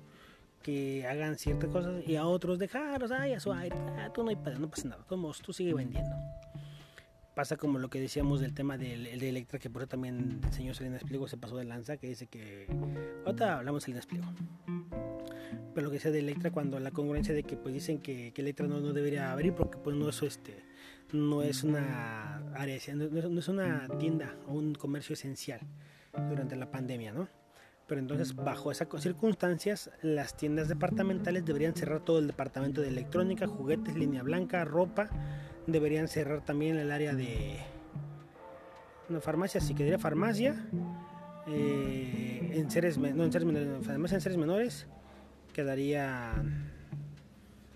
que 0.63 1.07
hagan 1.07 1.37
ciertas 1.37 1.71
cosas 1.71 2.07
y 2.07 2.17
a 2.17 2.27
otros 2.27 2.59
dejarlos, 2.59 3.11
ay, 3.11 3.33
a 3.33 3.41
su 3.41 3.53
aire, 3.53 3.77
ah, 3.99 4.11
tú 4.13 4.23
no 4.23 4.31
hay 4.31 4.37
no 4.59 4.71
pasa 4.71 4.89
nada, 4.89 5.05
todos, 5.09 5.41
tú 5.41 5.53
sigue 5.53 5.75
vendiendo. 5.75 6.15
Pasa 7.35 7.57
como 7.57 7.79
lo 7.79 7.89
que 7.89 8.01
decíamos 8.01 8.41
del 8.41 8.53
tema 8.53 8.77
del, 8.77 9.19
de 9.19 9.29
Electra, 9.29 9.59
que 9.59 9.71
por 9.71 9.83
eso 9.83 9.89
también 9.89 10.41
el 10.45 10.53
señor 10.53 10.75
Salinas 10.75 11.05
Pliego 11.05 11.29
se 11.29 11.39
pasó 11.39 11.57
de 11.57 11.65
lanza, 11.65 11.97
que 11.97 12.09
dice 12.09 12.27
que... 12.27 12.67
Ahorita 13.25 13.59
hablamos 13.59 13.83
de 13.83 13.85
Salinas 13.87 14.07
Pliego. 14.07 14.27
Pero 15.75 15.85
lo 15.85 15.91
que 15.91 15.95
decía 15.95 16.11
de 16.11 16.19
Electra, 16.19 16.51
cuando 16.51 16.79
la 16.81 16.91
congruencia 16.91 17.33
de 17.33 17.45
que 17.45 17.57
pues 17.57 17.73
dicen 17.73 18.01
que, 18.01 18.33
que 18.33 18.43
Electra 18.43 18.67
no, 18.67 18.81
no, 18.81 18.93
debería 18.93 19.33
abrir 19.33 19.55
porque 19.55 19.79
pues 19.79 19.97
no 19.97 20.09
es, 20.09 20.23
este, 20.23 20.63
no 21.13 21.43
es 21.43 21.65
una 21.65 22.43
área, 22.55 22.79
no 22.95 23.39
es 23.39 23.49
una 23.49 23.89
tienda 23.99 24.35
o 24.49 24.55
un 24.55 24.75
comercio 24.75 25.15
esencial 25.15 25.61
durante 26.29 26.57
la 26.57 26.71
pandemia, 26.71 27.13
¿no? 27.13 27.29
Pero 27.87 28.01
entonces, 28.01 28.37
bajo 28.37 28.71
esas 28.71 28.89
circunstancias, 29.01 29.91
las 30.03 30.37
tiendas 30.37 30.69
departamentales 30.69 31.45
deberían 31.45 31.75
cerrar 31.75 32.05
todo 32.05 32.21
el 32.21 32.29
departamento 32.29 32.81
de 32.81 32.89
electrónica, 32.89 33.49
juguetes, 33.49 33.97
línea 33.97 34.23
blanca, 34.23 34.65
ropa, 34.65 35.09
deberían 35.67 36.07
cerrar 36.07 36.45
también 36.45 36.77
el 36.77 36.93
área 36.93 37.15
de 37.15 37.59
una 39.09 39.21
farmacia, 39.21 39.61
si 39.61 39.75
quedaría 39.75 39.99
farmacia, 39.99 40.65
en 41.49 42.71
seres, 42.71 42.97
no, 42.97 43.25
en 43.25 43.47
menores, 43.47 44.13
en 44.13 44.21
seres 44.21 44.39
menores 44.39 44.87
quedaría 45.53 46.33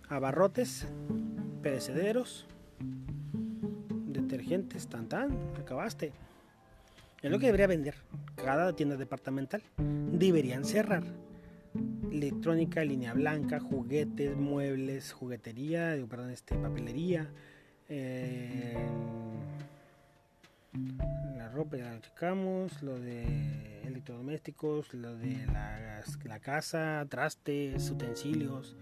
abarrotes, 0.08 0.86
perecederos, 1.62 2.46
detergentes, 4.34 4.88
tan 4.88 5.08
tan, 5.08 5.38
acabaste. 5.56 6.12
Es 7.22 7.30
lo 7.30 7.38
que 7.38 7.46
debería 7.46 7.68
vender 7.68 7.94
cada 8.36 8.74
tienda 8.74 8.96
departamental. 8.96 9.62
Deberían 9.78 10.64
cerrar. 10.64 11.04
Electrónica, 12.10 12.84
línea 12.84 13.14
blanca, 13.14 13.60
juguetes, 13.60 14.36
muebles, 14.36 15.12
juguetería, 15.12 15.96
perdón, 16.08 16.30
este, 16.30 16.54
papelería, 16.56 17.30
la 21.36 21.48
ropa 21.48 21.76
ya 21.76 21.92
la 21.92 22.00
checamos, 22.00 22.82
lo 22.82 23.00
de 23.00 23.82
electrodomésticos, 23.84 24.92
lo 24.94 25.16
de 25.16 25.46
la 25.46 26.38
casa, 26.40 27.04
trastes, 27.08 27.90
utensilios, 27.90 28.76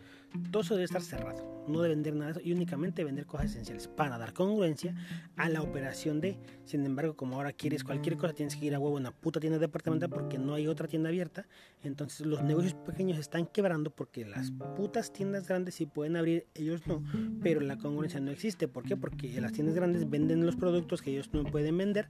todo 0.51 0.63
eso 0.63 0.75
debe 0.75 0.85
estar 0.85 1.03
cerrado. 1.03 1.53
No 1.69 1.81
debe 1.83 1.95
vender 1.95 2.15
nada 2.15 2.41
y 2.43 2.53
únicamente 2.53 3.05
vender 3.05 3.27
cosas 3.27 3.51
esenciales 3.51 3.87
para 3.87 4.19
dar 4.19 4.33
congruencia 4.33 4.95
a 5.37 5.49
la 5.49 5.63
operación 5.63 6.21
de. 6.21 6.39
Sin 6.65 6.85
embargo, 6.85 7.15
como 7.15 7.37
ahora 7.37 7.53
quieres 7.53 7.85
cualquier 7.85 8.17
cosa, 8.17 8.33
tienes 8.33 8.57
que 8.57 8.67
ir 8.67 8.75
a 8.75 8.79
huevo 8.79 8.97
a 8.97 9.01
una 9.01 9.13
puta 9.13 9.39
tienda 9.41 9.59
departamental 9.59 10.11
porque 10.11 10.39
no 10.39 10.55
hay 10.55 10.67
otra 10.67 10.89
tienda 10.89 11.11
abierta. 11.11 11.47
Entonces 11.83 12.27
los 12.27 12.43
negocios 12.43 12.75
pequeños 12.75 13.19
están 13.19 13.47
quebrando 13.47 13.91
porque 13.91 14.25
las 14.25 14.51
putas 14.77 15.13
tiendas 15.13 15.47
grandes 15.47 15.75
sí 15.77 15.87
pueden 15.87 16.17
abrir, 16.17 16.47
ellos 16.55 16.87
no. 16.87 17.03
Pero 17.43 17.61
la 17.61 17.77
congruencia 17.79 18.19
no 18.21 18.31
existe. 18.31 18.67
¿Por 18.67 18.85
qué? 18.85 18.97
Porque 18.97 19.41
las 19.41 19.53
tiendas 19.53 19.75
grandes 19.75 20.09
venden 20.09 20.45
los 20.45 20.57
productos 20.57 21.03
que 21.03 21.11
ellos 21.11 21.31
no 21.33 21.45
pueden 21.45 21.77
vender 21.77 22.09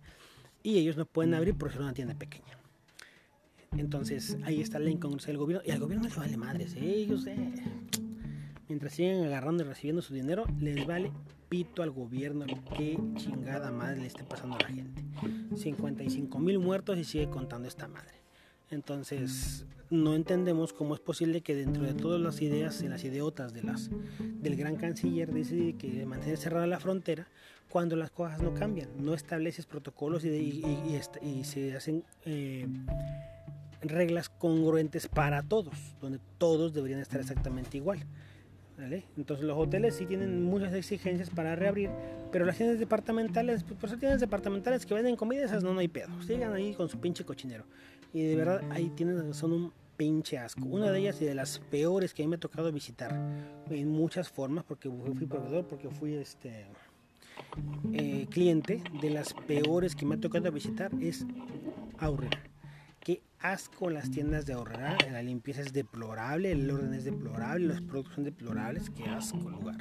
y 0.63 0.79
ellos 0.79 0.97
no 0.97 1.05
pueden 1.05 1.35
abrir 1.35 1.57
por 1.57 1.73
ser 1.73 1.83
una 1.83 1.93
tienda 1.93 2.15
pequeña. 2.15 2.59
Entonces 3.77 4.39
ahí 4.45 4.61
está 4.61 4.79
la 4.79 4.91
incongruencia 4.91 5.29
del 5.29 5.39
gobierno. 5.39 5.67
Y 5.67 5.73
al 5.73 5.81
gobierno 5.81 6.05
les 6.05 6.17
vale 6.17 6.37
madres, 6.37 6.75
¿eh? 6.75 6.81
ellos, 6.85 7.27
eh 7.27 7.53
mientras 8.69 8.95
siguen 8.95 9.25
agarrando 9.25 9.65
y 9.65 9.67
recibiendo 9.67 10.03
su 10.03 10.15
dinero, 10.15 10.45
les 10.59 10.87
vale 10.87 11.13
pito 11.49 11.83
al 11.83 11.91
gobierno 11.91 12.47
qué 12.77 12.99
chingada 13.17 13.71
madre 13.71 14.01
le 14.01 14.07
esté 14.07 14.25
pasando 14.25 14.57
a 14.57 14.61
la 14.61 14.69
gente. 14.69 15.05
55 15.57 16.39
mil 16.39 16.59
muertos 16.59 16.99
y 16.99 17.05
sigue 17.05 17.29
contando 17.29 17.69
esta 17.69 17.89
madre. 17.89 18.23
Entonces, 18.71 19.67
no 19.91 20.15
entendemos 20.15 20.73
cómo 20.73 20.95
es 20.95 21.01
posible 21.01 21.43
que 21.43 21.55
dentro 21.55 21.83
de 21.83 21.93
todas 21.93 22.19
las 22.19 22.41
ideas 22.41 22.81
y 22.83 22.89
las 22.89 23.05
ideotas 23.05 23.53
de 23.53 23.63
las, 23.63 23.91
del 24.19 24.57
gran 24.57 24.77
canciller 24.77 25.31
dice 25.31 25.75
que 25.79 26.07
mantener 26.07 26.39
cerrada 26.39 26.67
la 26.67 26.81
frontera 26.81 27.29
cuando 27.69 27.97
las 27.97 28.11
cosas 28.11 28.41
no 28.41 28.55
cambian. 28.55 28.89
No 28.99 29.13
estableces 29.13 29.67
protocolos 29.67 30.25
y, 30.25 30.29
y, 30.29 31.45
se 31.45 31.77
hacen 31.77 32.05
eh, 32.25 32.67
reglas 33.83 34.31
congruentes 34.31 35.09
para 35.09 35.43
todos, 35.43 35.75
donde 36.01 36.19
todos 36.39 36.73
deberían 36.73 37.01
estar 37.01 37.21
exactamente 37.21 37.77
igual. 37.77 38.07
Entonces 39.17 39.45
los 39.45 39.57
hoteles 39.57 39.97
sí 39.97 40.07
tienen 40.07 40.43
muchas 40.43 40.73
exigencias 40.75 41.31
para 41.31 41.57
reabrir, 41.57 41.91
pero 42.31 42.45
las 42.45 42.57
tiendas 42.57 42.79
departamentales, 42.79 43.65
pues 43.65 43.79
por 43.79 43.89
ser 43.89 43.99
tiendas 43.99 44.21
departamentales 44.21 44.87
que 44.87 44.95
venden 44.95 45.17
comida, 45.17 45.45
esas 45.45 45.63
no, 45.63 45.73
no 45.73 45.81
hay 45.81 45.89
pedo. 45.89 46.09
Sigan 46.23 46.53
ahí 46.53 46.75
con 46.75 46.89
su 46.89 46.99
pinche 46.99 47.25
cochinero. 47.25 47.65
Y 48.13 48.23
de 48.23 48.37
verdad, 48.37 48.63
ahí 48.71 48.91
tienen, 48.91 49.33
son 49.35 49.53
un 49.53 49.73
pinche 49.97 50.39
asco. 50.39 50.65
Una 50.67 50.91
de 50.91 50.99
ellas 50.99 51.21
y 51.23 51.25
de 51.25 51.35
las 51.35 51.59
peores 51.59 52.13
que 52.13 52.23
a 52.23 52.27
mí 52.27 52.31
me 52.31 52.37
ha 52.37 52.41
tocado 52.41 52.73
visitar 52.73 53.19
en 53.71 53.89
muchas 53.89 54.29
formas, 54.29 54.65
porque 54.65 54.91
fui 54.91 55.27
proveedor, 55.27 55.67
porque 55.67 55.89
fui 55.89 56.15
este 56.15 56.67
eh, 57.93 58.27
cliente, 58.31 58.83
de 59.01 59.11
las 59.11 59.33
peores 59.35 59.95
que 59.95 60.05
me 60.05 60.17
ha 60.17 60.21
tocado 60.21 60.51
visitar 60.51 60.91
es 61.01 61.25
Aurrera 61.99 62.52
asco 63.43 63.91
las 63.91 64.11
tiendas 64.11 64.47
de 64.47 64.53
ahorrar, 64.53 64.97
la 65.11 65.23
limpieza 65.23 65.61
es 65.61 65.73
deplorable, 65.73 66.53
el 66.53 66.71
orden 66.71 66.95
es 66.95 67.05
deplorable, 67.05 67.67
los 67.67 67.81
productos 67.81 68.15
son 68.15 68.25
deplorables, 68.25 68.91
qué 68.91 69.05
asco 69.05 69.51
lugar. 69.51 69.79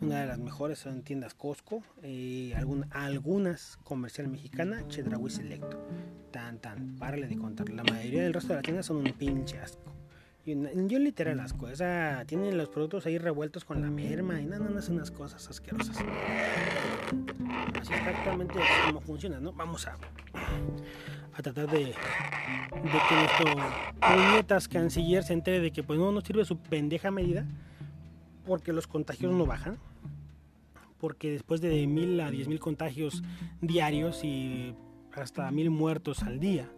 Una 0.00 0.20
de 0.20 0.26
las 0.26 0.38
mejores 0.38 0.78
son 0.78 1.02
tiendas 1.02 1.34
Costco, 1.34 1.82
y 2.02 2.52
algunas 2.52 3.76
comercial 3.82 4.28
mexicana, 4.28 4.86
Chedraui 4.88 5.30
Selecto. 5.30 5.84
Tan, 6.30 6.58
tan, 6.60 6.96
párale 6.96 7.26
de 7.26 7.36
contar. 7.36 7.68
La 7.70 7.82
mayoría 7.82 8.22
del 8.22 8.32
resto 8.32 8.50
de 8.50 8.54
las 8.54 8.62
tiendas 8.62 8.86
son 8.86 8.98
un 8.98 9.12
pinche 9.12 9.58
asco. 9.58 9.92
Yo 10.44 10.98
literal 10.98 11.40
asco, 11.40 11.68
esa, 11.68 12.24
tienen 12.26 12.56
los 12.56 12.68
productos 12.68 13.06
ahí 13.06 13.18
revueltos 13.18 13.64
con 13.64 13.82
la 13.82 13.90
merma 13.90 14.40
y 14.40 14.46
nada, 14.46 14.64
no, 14.64 14.70
no, 14.70 14.82
son 14.82 14.96
unas 14.96 15.10
cosas 15.10 15.48
asquerosas. 15.48 15.96
Así 17.80 17.92
exactamente 17.92 18.54
cómo 18.86 19.00
funciona, 19.00 19.38
¿no? 19.40 19.52
Vamos 19.52 19.86
a 19.86 19.96
a 21.34 21.42
tratar 21.42 21.70
de, 21.70 21.78
de 21.78 21.92
que 21.92 23.14
nuestro 23.14 23.54
puñetas 24.00 24.68
canciller 24.68 25.22
se 25.22 25.32
entere 25.32 25.60
de 25.60 25.70
que 25.70 25.82
pues 25.82 25.98
no 25.98 26.12
nos 26.12 26.24
sirve 26.24 26.44
su 26.44 26.58
pendeja 26.58 27.10
medida 27.10 27.46
porque 28.44 28.72
los 28.72 28.86
contagios 28.86 29.32
no 29.32 29.46
bajan 29.46 29.78
porque 30.98 31.30
después 31.30 31.60
de 31.60 31.86
mil 31.86 32.20
a 32.20 32.30
diez 32.30 32.48
mil 32.48 32.60
contagios 32.60 33.22
diarios 33.60 34.24
y 34.24 34.74
hasta 35.12 35.50
mil 35.50 35.70
muertos 35.70 36.22
al 36.22 36.40
día 36.40 36.68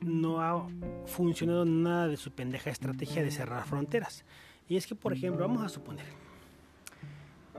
no 0.00 0.40
ha 0.40 0.68
funcionado 1.06 1.64
nada 1.64 2.08
de 2.08 2.16
su 2.16 2.30
pendeja 2.30 2.70
estrategia 2.70 3.22
de 3.22 3.30
cerrar 3.30 3.64
fronteras 3.64 4.24
y 4.68 4.76
es 4.76 4.86
que 4.86 4.94
por 4.94 5.12
ejemplo 5.12 5.46
vamos 5.46 5.64
a 5.64 5.68
suponer 5.68 6.06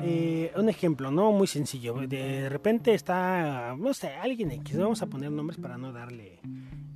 eh, 0.04 0.52
un 0.56 0.70
ejemplo, 0.70 1.12
¿no? 1.12 1.32
Muy 1.32 1.48
sencillo. 1.48 1.94
De 2.08 2.50
repente 2.50 2.94
está, 2.94 3.76
no 3.78 3.94
sé, 3.94 4.16
alguien 4.16 4.52
X. 4.52 4.78
Vamos 4.78 5.02
a 5.02 5.08
poner 5.08 5.32
nombres 5.32 5.60
para 5.60 5.78
no 5.78 5.92
darle 5.92 6.40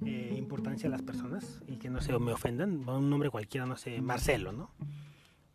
eh, 0.05 0.33
importancia 0.37 0.87
a 0.87 0.91
las 0.91 1.01
personas 1.01 1.61
y 1.67 1.75
que 1.75 1.89
no 1.89 2.01
se 2.01 2.17
me 2.17 2.31
ofendan. 2.31 2.87
Un 2.87 3.09
nombre 3.09 3.29
cualquiera, 3.29 3.65
no 3.65 3.77
sé, 3.77 4.01
Marcelo, 4.01 4.51
¿no? 4.51 4.71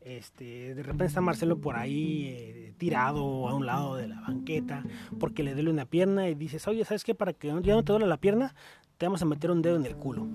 Este, 0.00 0.74
de 0.74 0.82
repente 0.82 1.06
está 1.06 1.20
Marcelo 1.20 1.60
por 1.60 1.76
ahí 1.76 2.28
eh, 2.28 2.72
tirado 2.78 3.48
a 3.48 3.54
un 3.54 3.66
lado 3.66 3.96
de 3.96 4.08
la 4.08 4.18
banqueta 4.22 4.82
porque 5.18 5.42
le 5.42 5.52
duele 5.52 5.70
una 5.70 5.84
pierna 5.84 6.28
y 6.28 6.34
dices, 6.34 6.66
oye, 6.68 6.86
¿sabes 6.86 7.04
qué? 7.04 7.14
Para 7.14 7.34
que 7.34 7.48
ya 7.48 7.74
no 7.74 7.84
te 7.84 7.92
duele 7.92 8.06
la 8.06 8.16
pierna, 8.16 8.54
te 9.00 9.06
vamos 9.06 9.22
a 9.22 9.24
meter 9.24 9.50
un 9.50 9.62
dedo 9.62 9.76
en 9.76 9.86
el 9.86 9.96
culo. 9.96 10.28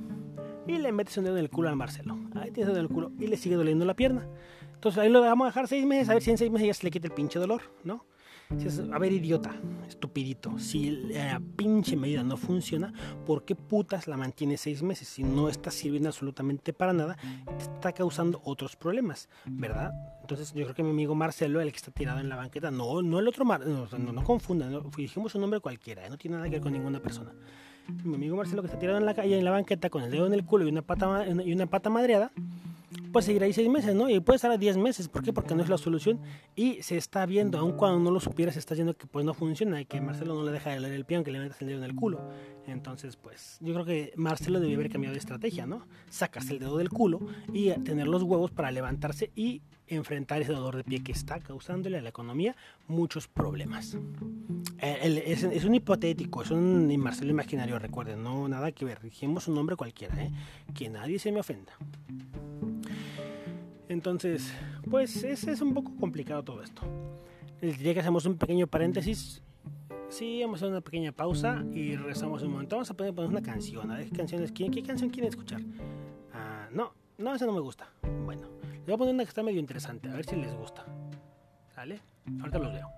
Y 0.66 0.80
le 0.80 0.92
metes 0.92 1.16
un 1.20 1.26
dedo 1.26 1.38
en 1.38 1.44
el 1.44 1.52
culo 1.52 1.70
al 1.70 1.76
Marcelo. 1.76 2.18
Ahí 2.34 2.50
tienes 2.50 2.66
dedo 2.66 2.80
en 2.80 2.86
el 2.86 2.90
culo 2.90 3.12
y 3.20 3.28
le 3.28 3.38
sigue 3.38 3.56
doliendo 3.56 3.86
la 3.86 3.94
pierna. 3.94 4.28
Entonces 4.74 5.04
ahí 5.04 5.08
lo 5.08 5.22
vamos 5.22 5.46
a 5.46 5.50
dejar 5.50 5.68
seis 5.68 5.86
meses, 5.86 6.10
a 6.10 6.14
ver 6.14 6.24
si 6.24 6.32
en 6.32 6.40
seis 6.40 6.50
meses 6.50 6.66
ya 6.66 6.74
se 6.74 6.84
le 6.84 6.90
quita 6.90 7.06
el 7.06 7.14
pinche 7.14 7.38
dolor, 7.38 7.62
¿no? 7.84 8.08
a 8.94 9.00
ver, 9.00 9.12
idiota, 9.12 9.56
estupidito, 9.88 10.60
si 10.60 10.92
la 10.92 11.42
pinche 11.56 11.96
medida 11.96 12.24
no 12.24 12.38
funciona, 12.38 12.94
¿por 13.26 13.44
qué 13.44 13.56
putas 13.56 14.08
la 14.08 14.18
mantiene 14.18 14.58
seis 14.58 14.84
meses? 14.84 15.08
Si 15.08 15.24
no 15.24 15.50
está 15.50 15.72
sirviendo 15.72 16.10
absolutamente 16.10 16.72
para 16.72 16.94
nada, 16.94 17.18
te 17.58 17.64
está 17.64 17.92
causando 17.92 18.42
otros 18.46 18.76
problemas, 18.76 19.30
¿verdad? 19.46 19.94
Entonces 20.22 20.54
yo 20.54 20.64
creo 20.64 20.76
que 20.76 20.84
mi 20.84 20.92
amigo 20.92 21.16
Marcelo, 21.16 21.60
el 21.60 21.72
que 21.72 21.78
está 21.78 21.92
tirado 21.92 22.20
en 22.20 22.30
la 22.30 22.36
banqueta, 22.36 22.70
no, 22.70 23.02
no 23.02 23.20
el 23.20 23.28
otro, 23.28 23.46
Mar 23.46 23.66
no, 23.66 23.88
no, 23.88 24.24
confundan, 24.24 24.80
dijimos 24.96 25.34
un 25.36 25.42
nombre 25.42 25.60
cualquiera, 25.60 26.06
¿eh? 26.06 26.10
no 26.10 26.18
tiene 26.18 26.38
nada 26.38 26.48
que 26.48 26.56
ver 26.56 26.62
con 26.62 26.74
ninguna 26.74 27.00
persona. 27.00 27.32
Mi 28.04 28.16
amigo 28.16 28.36
Marcelo 28.36 28.62
que 28.62 28.68
está 28.68 28.80
tirado 28.80 28.98
en 28.98 29.06
la 29.06 29.14
calle, 29.14 29.38
en 29.38 29.46
la 29.46 29.52
banqueta, 29.52 29.90
con 29.90 30.04
el 30.04 30.12
dedo 30.12 30.28
en 30.28 30.34
el 30.34 30.46
culo 30.46 30.66
y 30.66 30.70
una 30.70 30.82
pata, 30.82 31.26
y 31.28 31.54
una 31.54 31.68
pata 31.68 31.90
madreada, 31.90 32.32
puede 33.12 33.26
seguir 33.26 33.44
ahí 33.44 33.54
seis 33.54 33.70
meses, 33.70 33.96
¿no? 33.96 34.10
Y 34.10 34.20
puede 34.20 34.36
estar 34.36 34.52
a 34.52 34.58
diez 34.58 34.78
meses. 34.78 35.08
¿Por 35.08 35.24
qué? 35.24 35.34
Porque 35.34 35.56
no 35.56 35.64
es 35.64 35.70
la 35.70 35.78
solución. 35.78 36.20
Y 36.56 36.82
se 36.84 36.98
está 36.98 37.26
viendo, 37.26 37.58
aun 37.58 37.74
cuando 37.74 38.00
no 38.00 38.12
lo 38.12 38.20
supiera, 38.20 38.52
se 38.52 38.60
está 38.60 38.76
viendo 38.76 38.96
que 38.96 39.08
pues 39.08 39.26
no 39.26 39.34
funciona 39.34 39.82
y 39.82 39.86
que 39.86 40.02
Marcelo 40.02 40.36
no 40.36 40.44
le 40.44 40.52
deja 40.52 40.72
de 40.72 40.80
leer 40.80 40.94
el 40.94 41.06
pie 41.06 41.24
que 41.24 41.32
le 41.32 41.40
metas 41.40 41.62
el 41.62 41.68
dedo 41.68 41.80
en 41.80 41.86
el 41.86 41.96
culo. 41.96 42.30
Entonces, 42.68 43.16
pues, 43.16 43.58
yo 43.62 43.74
creo 43.74 43.86
que 43.86 44.14
Marcelo 44.16 44.60
debe 44.60 44.74
haber 44.74 44.90
cambiado 44.90 45.14
de 45.14 45.20
estrategia, 45.20 45.66
¿no? 45.66 45.88
Sacarse 46.10 46.54
el 46.54 46.60
dedo 46.60 46.78
del 46.78 46.90
culo 46.90 47.20
y 47.54 47.70
tener 47.82 48.08
los 48.08 48.24
huevos 48.24 48.52
para 48.52 48.72
levantarse 48.72 49.32
y 49.36 49.62
enfrentar 49.88 50.42
ese 50.42 50.54
dolor 50.54 50.76
de 50.76 50.84
pie 50.84 51.04
que 51.04 51.12
está 51.12 51.40
causándole 51.40 51.98
a 51.98 52.02
la 52.02 52.10
economía 52.10 52.56
muchos 52.88 53.28
problemas. 53.28 53.98
Eh, 54.80 55.24
es, 55.28 55.64
un 55.64 55.76
hipotético, 55.76 56.42
es 56.42 56.52
un 56.52 56.96
Marcelo 56.98 57.32
imaginario, 57.32 57.78
recuerden, 57.80 58.24
no 58.24 58.48
nada 58.48 58.72
que 58.72 58.86
ver. 58.86 59.02
Dijimos 59.02 59.48
un 59.48 59.56
nombre 59.56 59.76
cualquiera, 59.76 60.24
¿eh? 60.24 60.32
Que 60.74 60.90
nadie 60.90 61.20
se 61.20 61.32
me 61.32 61.40
ofenda. 61.40 61.74
Entonces, 63.96 64.54
pues 64.92 65.24
es, 65.24 65.48
es 65.48 65.62
un 65.62 65.74
poco 65.74 65.96
complicado 65.96 66.44
todo 66.44 66.62
esto. 66.62 66.82
Les 67.62 67.78
diría 67.78 67.94
que 67.94 68.02
hacemos 68.02 68.26
un 68.26 68.38
pequeño 68.38 68.68
paréntesis. 68.68 69.42
Sí, 70.10 70.42
vamos 70.42 70.56
a 70.56 70.66
hacer 70.66 70.70
una 70.70 70.82
pequeña 70.82 71.14
pausa 71.14 71.64
y 71.72 71.96
regresamos 71.96 72.44
un 72.44 72.52
momento. 72.52 72.76
Vamos 72.76 72.92
a 72.92 72.94
poner, 72.94 73.18
una 73.18 73.42
canción. 73.42 73.90
A 73.90 74.00
ver 74.00 74.10
qué 74.10 74.18
canciones 74.18 74.52
quieren. 74.52 74.74
¿Qué 74.74 74.84
canción 74.84 75.10
quieren 75.10 75.30
escuchar? 75.30 75.62
Ah, 76.34 76.68
no, 76.74 76.92
no, 77.18 77.34
esa 77.34 77.46
no 77.46 77.54
me 77.54 77.62
gusta. 77.62 77.90
Bueno, 78.26 78.50
les 78.70 78.86
voy 78.86 78.96
a 78.96 78.98
poner 78.98 79.14
una 79.14 79.24
que 79.24 79.30
está 79.30 79.44
medio 79.44 79.62
interesante. 79.62 80.10
A 80.10 80.14
ver 80.14 80.26
si 80.26 80.36
les 80.36 80.54
gusta. 80.54 80.86
¿Sale? 81.74 82.02
Ahorita 82.42 82.60
los 82.60 82.74
leo. 82.74 82.90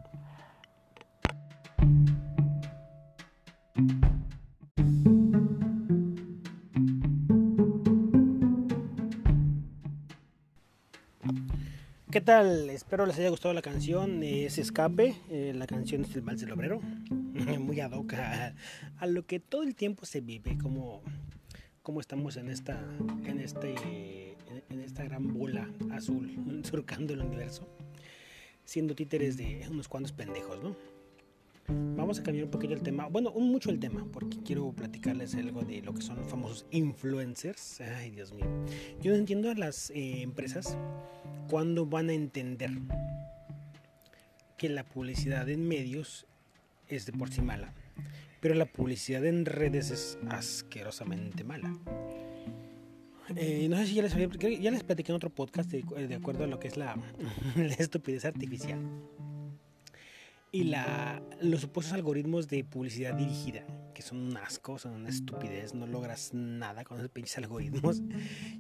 ¿Qué 12.18 12.22
tal? 12.22 12.72
Espero 12.72 13.06
les 13.06 13.20
haya 13.20 13.30
gustado 13.30 13.54
la 13.54 13.62
canción. 13.62 14.24
Es 14.24 14.58
Escape. 14.58 15.16
Eh, 15.30 15.54
la 15.56 15.68
canción 15.68 16.02
es 16.02 16.16
El 16.16 16.22
Vals 16.22 16.42
del 16.42 16.52
Obrero. 16.52 16.82
Muy 17.60 17.80
ad 17.80 17.92
hoc 17.92 18.16
a, 18.16 18.56
lo 19.06 19.28
que 19.28 19.40
todo 19.40 19.62
el 19.62 19.76
tiempo 19.76 20.04
se 20.08 20.20
vive. 20.20 20.58
Como, 20.58 21.04
como 21.84 22.00
estamos 22.00 22.36
en 22.38 22.50
esta, 22.50 22.84
en, 23.24 23.40
este, 23.40 24.36
en 24.68 24.80
esta 24.80 25.04
gran 25.04 25.32
bola 25.32 25.70
azul 25.92 26.64
surcando 26.64 27.14
el 27.14 27.22
universo. 27.22 27.68
Siendo 28.66 28.96
títeres 28.96 29.38
de 29.38 29.68
unos 29.70 29.88
cuantos 29.88 30.12
pendejos, 30.12 30.58
¿no? 30.64 30.76
Vamos 31.70 32.20
a 32.20 32.24
cambiar 32.24 32.46
un 32.46 32.52
poquito 32.52 32.74
el 32.74 32.82
tema, 32.82 33.08
bueno, 33.08 33.32
un 33.32 33.52
mucho 33.52 33.70
el 33.70 33.80
tema, 33.80 34.06
porque 34.14 34.38
quiero 34.42 34.72
platicarles 34.72 35.36
algo 35.36 35.64
de 35.64 35.82
lo 35.82 35.94
que 35.94 36.02
son 36.02 36.16
los 36.16 36.28
famosos 36.28 36.66
influencers. 36.72 37.82
Ay, 37.82 38.12
Dios 38.12 38.32
mío. 38.32 38.46
Yo 39.02 39.12
no 39.12 39.18
entiendo 39.18 39.52
a 39.52 39.54
las 39.54 39.90
eh, 39.90 40.22
empresas 40.22 40.78
cuando 41.50 41.86
van 41.86 42.10
a 42.10 42.14
entender 42.14 42.72
que 44.58 44.70
la 44.70 44.86
publicidad 44.86 45.50
en 45.50 45.68
medios 45.68 46.26
es 46.88 47.06
de 47.06 47.12
por 47.12 47.32
sí 47.32 47.42
mala, 47.42 47.74
pero 48.40 48.56
la 48.56 48.66
publicidad 48.66 49.26
en 49.26 49.46
redes 49.46 49.92
es 49.92 50.18
asquerosamente 50.30 51.44
mala. 51.44 51.78
Eh, 53.36 53.68
no 53.70 53.76
sé 53.76 53.88
si 53.88 53.96
ya 53.96 54.04
les, 54.04 54.16
ya 54.16 54.72
les 54.72 54.84
platiqué 54.84 55.12
en 55.12 55.18
otro 55.18 55.30
podcast 55.30 55.70
de, 55.70 56.16
acuerdo 56.16 56.46
a 56.46 56.48
lo 56.48 56.60
que 56.60 56.70
es 56.70 56.78
la, 56.78 56.96
la 57.58 57.74
estupidez 57.74 58.24
artificial 58.24 58.80
y 60.52 60.64
la, 60.64 61.22
los 61.42 61.62
supuestos 61.62 61.94
algoritmos 61.94 62.48
de 62.48 62.64
publicidad 62.64 63.14
dirigida, 63.16 63.66
que 63.94 64.02
son 64.02 64.20
un 64.20 64.38
asco, 64.38 64.78
son 64.80 64.94
una 64.94 65.10
estupidez, 65.10 65.74
no 65.74 65.88
logras 65.88 66.34
nada 66.34 66.84
con 66.84 66.98
esos 66.98 67.10
pinches 67.10 67.38
algoritmos. 67.38 68.02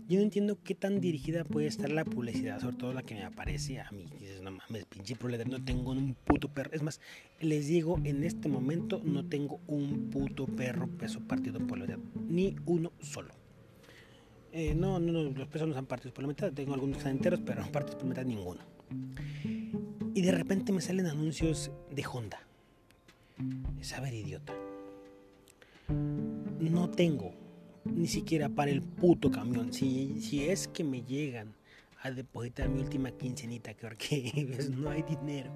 Yo 0.07 0.17
no 0.17 0.23
entiendo 0.23 0.59
qué 0.63 0.75
tan 0.75 0.99
dirigida 0.99 1.43
puede 1.43 1.67
estar 1.67 1.89
la 1.89 2.03
publicidad, 2.03 2.59
sobre 2.59 2.75
todo 2.75 2.93
la 2.93 3.03
que 3.03 3.15
me 3.15 3.23
aparece 3.23 3.79
a 3.79 3.89
mí. 3.91 4.05
Dices, 4.19 4.41
no 4.41 4.51
mames, 4.51 4.85
pinche 4.85 5.15
proletariado, 5.15 5.59
no 5.59 5.65
tengo 5.65 5.91
un 5.91 6.13
puto 6.13 6.49
perro. 6.49 6.71
Es 6.73 6.81
más, 6.81 6.99
les 7.39 7.67
digo, 7.67 7.99
en 8.03 8.23
este 8.23 8.49
momento 8.49 9.01
no 9.03 9.25
tengo 9.25 9.59
un 9.67 10.09
puto 10.09 10.45
perro 10.45 10.87
peso 10.87 11.21
partido 11.21 11.59
por 11.65 11.77
la 11.77 11.85
mitad, 11.85 11.99
ni 12.27 12.55
uno 12.65 12.91
solo. 12.99 13.33
Eh, 14.51 14.73
no, 14.73 14.99
no, 14.99 15.11
no, 15.11 15.23
los 15.23 15.47
pesos 15.47 15.67
no 15.67 15.73
son 15.73 15.85
partidos 15.85 16.13
por 16.13 16.23
la 16.23 16.29
mitad, 16.29 16.51
tengo 16.51 16.73
algunos 16.73 16.97
que 16.97 16.99
están 16.99 17.17
enteros, 17.17 17.39
pero 17.45 17.63
partidos 17.71 17.95
por 17.95 18.05
la 18.05 18.09
mitad 18.09 18.25
ninguno. 18.25 18.61
Y 20.17 20.21
de 20.23 20.31
repente 20.31 20.71
me 20.71 20.81
salen 20.81 21.05
anuncios 21.05 21.69
de 21.91 22.03
Honda. 22.11 22.39
Es 23.79 23.93
idiota. 24.11 24.51
No 26.59 26.89
tengo 26.89 27.35
ni 27.85 28.07
siquiera 28.07 28.49
para 28.49 28.71
el 28.71 28.81
puto 28.81 29.29
camión. 29.29 29.71
Si, 29.71 30.19
si 30.19 30.49
es 30.49 30.67
que 30.69 30.83
me 30.83 31.03
llegan 31.03 31.53
a 32.01 32.09
depositar 32.09 32.67
mi 32.67 32.79
última 32.79 33.11
quincenita, 33.11 33.75
que 33.75 34.47
pues, 34.55 34.71
no 34.71 34.89
hay 34.89 35.03
dinero, 35.03 35.51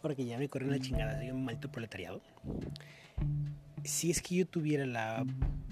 porque 0.00 0.24
ya 0.24 0.38
me 0.38 0.48
corren 0.48 0.70
la 0.70 0.78
chingada, 0.78 1.18
soy 1.18 1.30
un 1.30 1.44
maldito 1.44 1.70
proletariado. 1.70 2.22
Si 3.84 4.10
es 4.10 4.20
que 4.20 4.36
yo 4.36 4.46
tuviera 4.46 4.86
la 4.86 5.24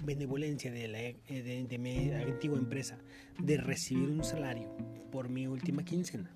benevolencia 0.03 0.71
de, 0.71 0.87
la, 0.87 0.99
de 0.99 1.77
mi 1.77 2.11
antigua 2.11 2.57
empresa 2.57 2.97
de 3.37 3.57
recibir 3.57 4.09
un 4.09 4.23
salario 4.23 4.75
por 5.11 5.29
mi 5.29 5.47
última 5.47 5.83
quincena, 5.83 6.31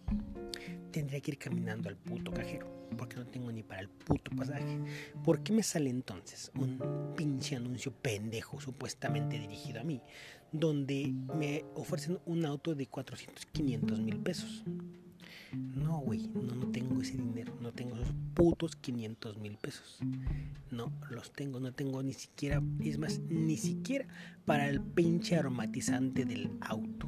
tendría 0.92 1.20
que 1.22 1.32
ir 1.32 1.38
caminando 1.38 1.90
al 1.90 1.98
puto 1.98 2.32
cajero, 2.32 2.68
porque 2.98 3.16
no 3.16 3.26
tengo 3.26 3.52
ni 3.52 3.64
para 3.64 3.82
el 3.82 3.90
puto 3.90 4.32
pasaje. 4.36 4.80
¿Por 5.24 5.44
qué 5.44 5.54
me 5.54 5.64
sale 5.64 5.90
entonces 5.90 6.52
un 6.56 7.14
pinche 7.18 7.56
anuncio 7.56 7.92
pendejo, 7.92 8.62
supuestamente 8.62 9.40
dirigido 9.40 9.82
a 9.82 9.84
mí, 9.84 10.02
donde 10.52 11.14
me 11.38 11.66
ofrecen 11.76 12.20
un 12.26 12.46
auto 12.46 12.76
de 12.76 12.88
400, 12.88 13.46
500 13.48 14.00
mil 14.00 14.20
pesos? 14.20 14.64
No, 15.54 16.00
güey, 16.00 16.28
no, 16.34 16.56
no 16.56 16.68
tengo 16.72 17.02
ese 17.02 17.18
dinero, 17.18 17.54
no 17.62 17.72
tengo 17.72 17.96
esos 17.96 18.14
putos 18.34 18.76
500 18.76 19.38
mil 19.38 19.58
pesos. 19.58 20.00
No 20.72 20.92
los 21.10 21.32
tengo, 21.32 21.60
no 21.60 21.74
tengo 21.74 22.02
ni 22.02 22.14
siquiera, 22.14 22.62
es 22.84 22.98
más, 22.98 23.20
ni 23.30 23.58
siquiera 23.58 24.08
para 24.46 24.68
el 24.68 24.82
pinche 24.82 25.36
aromatizante 25.36 26.26
del 26.26 26.50
auto. 26.62 27.08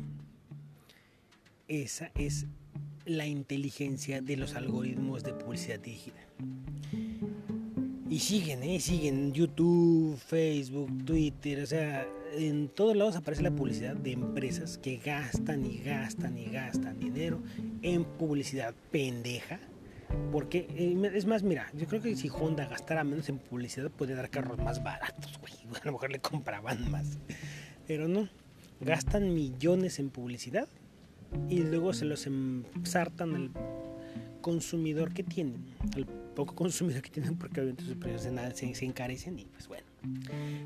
Esa 1.67 2.11
es 2.15 2.45
la 3.05 3.25
inteligencia 3.25 4.21
de 4.21 4.37
los 4.37 4.55
algoritmos 4.55 5.23
de 5.23 5.33
publicidad 5.33 5.79
dirigida. 5.79 6.25
Y 8.09 8.19
siguen, 8.19 8.63
¿eh? 8.63 8.79
Siguen 8.79 9.33
YouTube, 9.33 10.17
Facebook, 10.17 11.05
Twitter, 11.05 11.63
o 11.63 11.65
sea, 11.65 12.07
en 12.37 12.69
todos 12.69 12.95
lados 12.95 13.15
aparece 13.15 13.43
la 13.43 13.51
publicidad 13.51 13.95
de 13.95 14.11
empresas 14.11 14.77
que 14.77 14.97
gastan 14.97 15.65
y 15.65 15.77
gastan 15.79 16.37
y 16.37 16.45
gastan 16.45 16.99
dinero 16.99 17.41
en 17.81 18.03
publicidad 18.03 18.73
pendeja. 18.91 19.59
Porque, 20.31 20.67
eh, 20.75 21.11
es 21.13 21.25
más, 21.25 21.43
mira, 21.43 21.67
yo 21.73 21.87
creo 21.87 22.01
que 22.01 22.15
si 22.15 22.29
Honda 22.29 22.67
gastara 22.67 23.03
menos 23.03 23.27
en 23.29 23.37
publicidad, 23.37 23.89
podría 23.89 24.15
dar 24.17 24.29
carros 24.29 24.57
más 24.59 24.83
baratos, 24.83 25.37
güey. 25.41 25.53
A 25.81 25.85
lo 25.85 25.93
mejor 25.93 26.11
le 26.11 26.19
compraban 26.19 26.89
más. 26.91 27.17
Pero 27.87 28.07
no, 28.07 28.29
gastan 28.79 29.33
millones 29.33 29.99
en 29.99 30.09
publicidad 30.09 30.67
y 31.49 31.59
luego 31.59 31.93
se 31.93 32.05
los 32.05 32.27
ensartan 32.27 33.35
al 33.35 33.51
consumidor 34.41 35.13
que 35.13 35.23
tienen, 35.23 35.65
al 35.95 36.05
poco 36.05 36.55
consumidor 36.55 37.01
que 37.01 37.09
tienen, 37.09 37.35
porque 37.35 37.61
obviamente 37.61 37.83
sus 37.83 37.95
precios 37.95 38.21
se, 38.21 38.75
se, 38.75 38.85
encarecen 38.85 39.39
y 39.39 39.45
pues 39.45 39.67
bueno. 39.67 39.85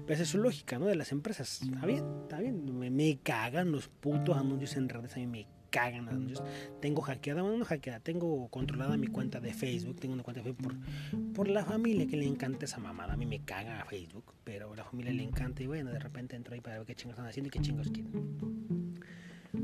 Esa 0.08 0.24
es 0.24 0.30
su 0.30 0.38
lógica, 0.40 0.80
¿no? 0.80 0.88
De 0.88 0.96
las 0.96 1.12
empresas. 1.12 1.62
Está 1.62 1.86
bien, 1.86 2.04
está 2.24 2.40
bien. 2.40 2.96
Me, 2.96 3.20
cagan 3.20 3.72
los 3.72 3.88
putos 3.88 4.38
anuncios 4.38 4.76
en 4.76 4.90
redes, 4.90 5.16
a 5.16 5.20
mí 5.20 5.28
me 5.28 5.48
cagan 5.70 6.06
los 6.06 6.14
anuncios. 6.14 6.44
Tengo 6.82 7.02
hackeada, 7.02 7.42
bueno, 7.42 7.58
no 7.58 7.66
hackeada, 7.66 8.00
tengo 8.00 8.48
controlada 8.50 8.98
mi 8.98 9.08
cuenta 9.08 9.40
de 9.40 9.54
Facebook, 9.54 10.00
tengo 10.00 10.14
una 10.14 10.24
cuenta 10.24 10.42
de 10.42 10.54
Facebook 10.54 10.80
por, 11.12 11.34
por 11.34 11.48
la 11.48 11.64
familia 11.64 12.08
que 12.08 12.18
le 12.18 12.26
encanta 12.26 12.66
esa 12.66 12.80
mamada. 12.80 13.14
A 13.14 13.18
mí 13.18 13.26
me 13.26 13.42
caga 13.44 13.86
Facebook, 13.86 14.34
pero 14.44 14.74
a 14.74 14.76
la 14.76 14.84
familia 14.84 15.14
le 15.14 15.24
encanta 15.24 15.62
y 15.64 15.68
bueno, 15.68 15.92
de 15.92 16.00
repente 16.00 16.36
entro 16.36 16.54
ahí 16.54 16.62
para 16.62 16.78
ver 16.78 16.88
qué 16.88 16.96
chingos 16.96 17.14
están 17.14 17.28
haciendo 17.28 17.48
y 17.48 17.52
qué 17.52 17.60
chingos 17.60 17.90
quieren 17.90 18.90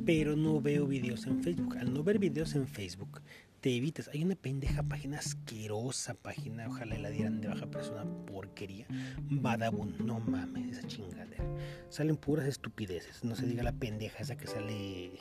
pero 0.06 0.36
no 0.36 0.62
veo 0.62 0.88
videos 0.88 1.26
en 1.26 1.42
Facebook. 1.42 1.78
Al 1.78 1.94
no 1.94 2.04
ver 2.04 2.20
videos 2.20 2.56
en 2.56 2.68
Facebook, 2.68 3.22
te 3.66 3.76
evitas. 3.76 4.12
Hay 4.14 4.24
una 4.24 4.36
pendeja 4.36 4.84
página 4.84 5.18
asquerosa 5.18 6.14
página, 6.14 6.68
ojalá 6.68 7.00
la 7.00 7.10
dieran 7.10 7.42
de 7.42 7.48
baja 7.48 7.66
persona, 7.66 8.06
porquería. 8.28 8.86
Badabun, 9.24 10.06
no 10.06 10.20
mames, 10.20 10.78
esa 10.78 10.88
chingadera. 10.88 11.44
Salen 11.90 12.16
puras 12.16 12.46
estupideces, 12.46 13.24
no 13.24 13.36
se 13.36 13.48
diga 13.48 13.64
la 13.64 13.72
pendeja 13.72 14.20
esa 14.20 14.38
que 14.38 14.46
sale 14.46 15.14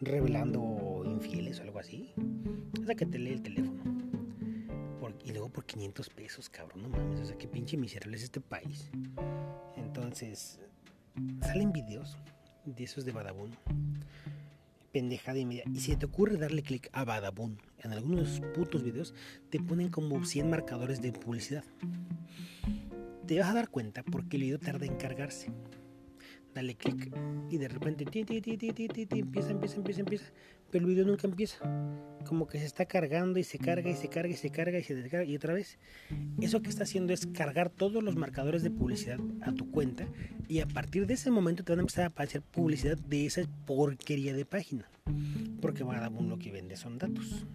revelando 0.00 1.02
infieles 1.06 1.58
o 1.58 1.64
algo 1.64 1.80
así. 1.80 2.14
Esa 2.80 2.94
que 2.94 3.04
te 3.04 3.18
lee 3.18 3.32
el 3.32 3.42
teléfono. 3.42 3.82
y 5.24 5.32
luego 5.32 5.48
por 5.48 5.64
500 5.64 6.08
pesos, 6.10 6.48
cabrón, 6.48 6.84
no 6.84 6.90
mames, 6.90 7.18
o 7.18 7.24
sea, 7.24 7.36
qué 7.36 7.48
pinche 7.48 7.76
miserable 7.76 8.16
es 8.16 8.22
este 8.22 8.40
país. 8.40 8.92
Entonces, 9.76 10.60
salen 11.40 11.72
videos 11.72 12.16
de 12.64 12.84
esos 12.84 13.04
de 13.04 13.10
Badabun 13.10 13.50
pendejada 14.98 15.38
y 15.38 15.46
media. 15.46 15.62
Y 15.72 15.78
si 15.78 15.94
te 15.94 16.06
ocurre 16.06 16.36
darle 16.36 16.60
clic 16.60 16.90
a 16.92 17.04
Badabun 17.04 17.56
en 17.84 17.92
algunos 17.92 18.40
putos 18.52 18.82
videos, 18.82 19.14
te 19.48 19.60
ponen 19.60 19.90
como 19.90 20.24
100 20.24 20.50
marcadores 20.50 21.00
de 21.00 21.12
publicidad. 21.12 21.62
Te 23.24 23.38
vas 23.38 23.48
a 23.48 23.54
dar 23.54 23.68
cuenta 23.68 24.02
porque 24.02 24.38
el 24.38 24.42
video 24.42 24.58
tarda 24.58 24.86
en 24.86 24.96
cargarse. 24.96 25.52
Dale 26.52 26.74
clic 26.74 27.14
y 27.48 27.58
de 27.58 27.68
repente 27.68 28.02
empieza, 28.02 28.32
empieza, 28.34 29.50
empieza, 29.52 30.00
empieza 30.00 30.32
pero 30.70 30.84
el 30.84 30.90
video 30.90 31.06
nunca 31.06 31.26
empieza. 31.26 31.58
Como 32.26 32.46
que 32.46 32.58
se 32.58 32.66
está 32.66 32.84
cargando 32.84 33.38
y 33.38 33.44
se 33.44 33.58
carga 33.58 33.90
y 33.90 33.96
se 33.96 34.08
carga 34.08 34.32
y 34.32 34.36
se 34.36 34.50
carga 34.50 34.78
y 34.78 34.82
se 34.82 34.94
descarga 34.94 35.24
y 35.24 35.36
otra 35.36 35.54
vez. 35.54 35.78
Eso 36.40 36.60
que 36.60 36.68
está 36.68 36.84
haciendo 36.84 37.12
es 37.12 37.26
cargar 37.26 37.70
todos 37.70 38.02
los 38.02 38.16
marcadores 38.16 38.62
de 38.62 38.70
publicidad 38.70 39.18
a 39.42 39.52
tu 39.52 39.70
cuenta 39.70 40.06
y 40.46 40.60
a 40.60 40.66
partir 40.66 41.06
de 41.06 41.14
ese 41.14 41.30
momento 41.30 41.64
te 41.64 41.72
van 41.72 41.80
a 41.80 41.82
empezar 41.82 42.04
a 42.04 42.08
aparecer 42.08 42.42
publicidad 42.42 42.98
de 42.98 43.26
esa 43.26 43.42
porquería 43.66 44.34
de 44.34 44.44
página. 44.44 44.90
Porque 45.62 45.84
Badabun 45.84 46.28
lo 46.28 46.38
que 46.38 46.52
vende 46.52 46.76
son 46.76 46.98
datos. 46.98 47.46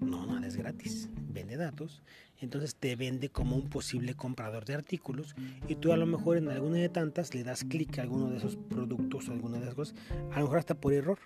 No, 0.00 0.26
nada 0.26 0.46
es 0.46 0.56
gratis. 0.56 1.08
Vende 1.28 1.56
datos. 1.56 2.02
Entonces 2.38 2.74
te 2.74 2.96
vende 2.96 3.28
como 3.30 3.56
un 3.56 3.68
posible 3.68 4.14
comprador 4.14 4.64
de 4.64 4.74
artículos 4.74 5.34
y 5.68 5.76
tú 5.76 5.92
a 5.92 5.96
lo 5.96 6.06
mejor 6.06 6.36
en 6.36 6.48
alguna 6.48 6.76
de 6.76 6.88
tantas 6.88 7.34
le 7.34 7.44
das 7.44 7.64
clic 7.64 7.98
a 7.98 8.02
alguno 8.02 8.28
de 8.30 8.36
esos 8.36 8.56
productos 8.56 9.28
o 9.28 9.32
alguna 9.32 9.56
de 9.56 9.64
esas 9.64 9.74
cosas, 9.74 9.94
a 10.32 10.38
lo 10.38 10.42
mejor 10.42 10.58
hasta 10.58 10.74
por 10.74 10.92
error 10.92 11.18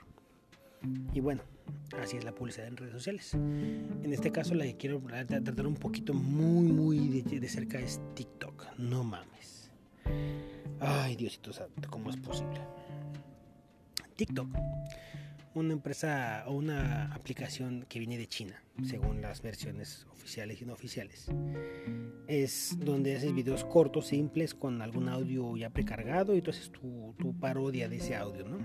y 1.13 1.21
bueno, 1.21 1.43
así 2.01 2.17
es 2.17 2.25
la 2.25 2.35
publicidad 2.35 2.67
en 2.67 2.77
redes 2.77 2.93
sociales. 2.93 3.35
En 3.35 4.13
este 4.13 4.33
caso 4.33 4.55
la 4.55 4.65
que 4.65 4.77
quiero 4.77 5.01
tratar 5.01 5.67
un 5.67 5.75
poquito 5.75 6.15
muy, 6.15 6.73
muy 6.73 7.23
de, 7.23 7.49
cerca 7.49 7.79
es 7.79 8.01
TikTok. 8.15 8.79
No 8.79 9.05
mames. 9.05 9.71
Ay, 10.81 11.17
Diosito 11.17 11.51
¿cómo 11.91 12.11
es 12.11 12.17
posible? 12.17 12.61
TikTok, 14.17 14.49
una 15.55 15.73
empresa 15.73 16.45
o 16.47 16.55
una 16.55 17.15
aplicación 17.15 17.87
que 17.89 17.99
viene 17.99 18.19
de 18.19 18.27
China, 18.27 18.63
según 18.85 19.21
las 19.21 19.43
versiones 19.43 20.07
oficiales 20.13 20.61
y 20.61 20.67
no 20.67 20.73
oficiales. 20.73 21.27
Es 22.27 22.77
donde 22.79 23.17
haces 23.17 23.35
videos 23.35 23.65
cortos, 23.65 24.09
simples, 24.09 24.55
con 24.55 24.81
algún 24.83 25.09
audio 25.09 25.57
ya 25.57 25.71
precargado 25.71 26.37
y 26.37 26.43
tú 26.43 26.51
haces 26.51 26.71
tu 26.71 27.35
parodia 27.41 27.89
de 27.89 27.97
ese 27.97 28.17
audio, 28.17 28.49
¿no? 28.49 28.59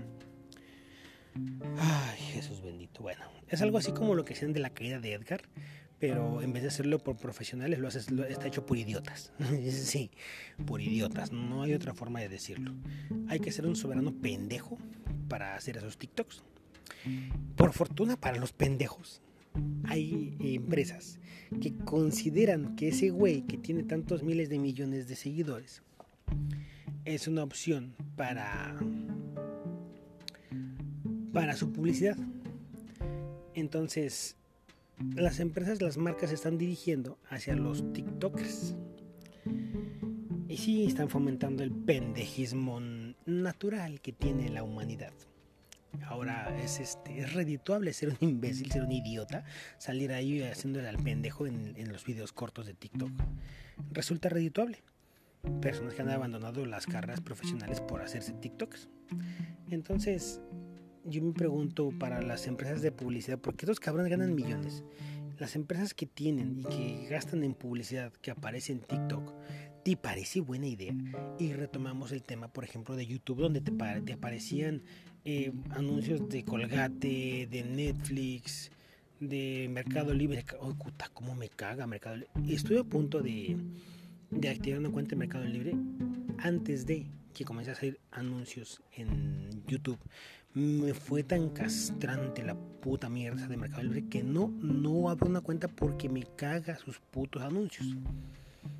Ay, 1.78 2.18
Jesús 2.32 2.62
bendito. 2.62 3.02
Bueno, 3.02 3.24
es 3.48 3.62
algo 3.62 3.78
así 3.78 3.92
como 3.92 4.14
lo 4.14 4.24
que 4.24 4.34
hacen 4.34 4.52
de 4.52 4.60
la 4.60 4.70
caída 4.70 4.98
de 4.98 5.12
Edgar, 5.12 5.42
pero 5.98 6.42
en 6.42 6.52
vez 6.52 6.62
de 6.62 6.68
hacerlo 6.68 6.98
por 6.98 7.16
profesionales, 7.16 7.78
lo, 7.78 7.88
haces, 7.88 8.08
está 8.28 8.46
hecho 8.46 8.66
por 8.66 8.76
idiotas. 8.76 9.32
sí, 9.70 10.10
por 10.66 10.80
idiotas. 10.80 11.32
No 11.32 11.62
hay 11.62 11.74
otra 11.74 11.94
forma 11.94 12.20
de 12.20 12.28
decirlo. 12.28 12.74
Hay 13.28 13.40
que 13.40 13.52
ser 13.52 13.66
un 13.66 13.76
soberano 13.76 14.12
pendejo 14.12 14.78
para 15.28 15.54
hacer 15.54 15.76
esos 15.76 15.98
TikToks. 15.98 16.42
Por 17.56 17.72
fortuna 17.72 18.16
para 18.16 18.38
los 18.38 18.52
pendejos, 18.52 19.20
hay 19.84 20.36
empresas 20.40 21.18
que 21.60 21.74
consideran 21.74 22.76
que 22.76 22.88
ese 22.88 23.10
güey 23.10 23.42
que 23.42 23.56
tiene 23.56 23.82
tantos 23.82 24.22
miles 24.22 24.48
de 24.48 24.58
millones 24.58 25.08
de 25.08 25.16
seguidores 25.16 25.82
es 27.04 27.28
una 27.28 27.44
opción 27.44 27.94
para 28.16 28.76
para 31.36 31.54
su 31.54 31.70
publicidad. 31.70 32.16
Entonces, 33.52 34.38
las 35.14 35.38
empresas, 35.38 35.82
las 35.82 35.98
marcas 35.98 36.32
están 36.32 36.56
dirigiendo 36.56 37.18
hacia 37.28 37.54
los 37.54 37.92
TikTokers. 37.92 38.74
Y 40.48 40.56
sí, 40.56 40.86
están 40.86 41.10
fomentando 41.10 41.62
el 41.62 41.72
pendejismo 41.72 42.80
natural 43.26 44.00
que 44.00 44.12
tiene 44.12 44.48
la 44.48 44.62
humanidad. 44.62 45.12
Ahora 46.06 46.58
es, 46.58 46.80
este, 46.80 47.18
es 47.18 47.34
redituable 47.34 47.92
ser 47.92 48.08
un 48.08 48.16
imbécil, 48.20 48.72
ser 48.72 48.84
un 48.84 48.92
idiota, 48.92 49.44
salir 49.76 50.12
ahí 50.12 50.42
haciéndole 50.42 50.88
al 50.88 50.96
pendejo 50.96 51.46
en, 51.46 51.74
en 51.76 51.92
los 51.92 52.06
videos 52.06 52.32
cortos 52.32 52.64
de 52.64 52.72
TikTok. 52.72 53.10
Resulta 53.92 54.30
redituable. 54.30 54.78
Personas 55.60 55.92
que 55.92 56.00
han 56.00 56.08
abandonado 56.08 56.64
las 56.64 56.86
carreras 56.86 57.20
profesionales 57.20 57.82
por 57.82 58.00
hacerse 58.00 58.32
TikToks. 58.32 58.88
Entonces, 59.70 60.40
yo 61.08 61.22
me 61.22 61.32
pregunto 61.32 61.92
para 61.98 62.20
las 62.22 62.46
empresas 62.46 62.82
de 62.82 62.92
publicidad, 62.92 63.38
porque 63.38 63.64
estos 63.64 63.80
cabrones 63.80 64.10
ganan 64.10 64.34
millones. 64.34 64.82
Las 65.38 65.54
empresas 65.54 65.94
que 65.94 66.06
tienen 66.06 66.58
y 66.60 66.64
que 66.64 67.06
gastan 67.08 67.44
en 67.44 67.54
publicidad, 67.54 68.12
que 68.22 68.30
aparece 68.30 68.72
en 68.72 68.80
TikTok, 68.80 69.32
¿te 69.84 69.96
parece 69.96 70.40
buena 70.40 70.66
idea? 70.66 70.94
Y 71.38 71.52
retomamos 71.52 72.12
el 72.12 72.22
tema, 72.22 72.48
por 72.48 72.64
ejemplo, 72.64 72.96
de 72.96 73.06
YouTube, 73.06 73.40
donde 73.40 73.60
te, 73.60 73.72
te 74.04 74.12
aparecían 74.12 74.82
eh, 75.24 75.52
anuncios 75.70 76.28
de 76.28 76.44
Colgate, 76.44 77.46
de 77.50 77.64
Netflix, 77.64 78.70
de 79.20 79.68
Mercado 79.70 80.14
Libre. 80.14 80.44
Oh, 80.60 80.74
puta, 80.74 81.10
cómo 81.12 81.34
me 81.34 81.48
caga 81.48 81.86
Mercado 81.86 82.16
Libre. 82.16 82.30
Estoy 82.48 82.78
a 82.78 82.84
punto 82.84 83.20
de, 83.22 83.56
de 84.30 84.48
activar 84.48 84.80
una 84.80 84.90
cuenta 84.90 85.10
de 85.10 85.16
Mercado 85.16 85.44
Libre 85.44 85.74
antes 86.38 86.86
de 86.86 87.06
que 87.34 87.44
comience 87.44 87.72
a 87.72 87.74
salir 87.74 88.00
anuncios 88.10 88.82
en 88.96 89.62
YouTube 89.66 89.98
me 90.56 90.94
fue 90.94 91.22
tan 91.22 91.50
castrante 91.50 92.42
la 92.42 92.54
puta 92.54 93.10
mierda 93.10 93.46
de 93.46 93.58
Mercado 93.58 93.82
Libre 93.82 94.08
que 94.08 94.22
no, 94.22 94.48
no 94.58 95.10
abro 95.10 95.28
una 95.28 95.42
cuenta 95.42 95.68
porque 95.68 96.08
me 96.08 96.22
caga 96.34 96.78
sus 96.78 96.98
putos 96.98 97.42
anuncios. 97.42 97.94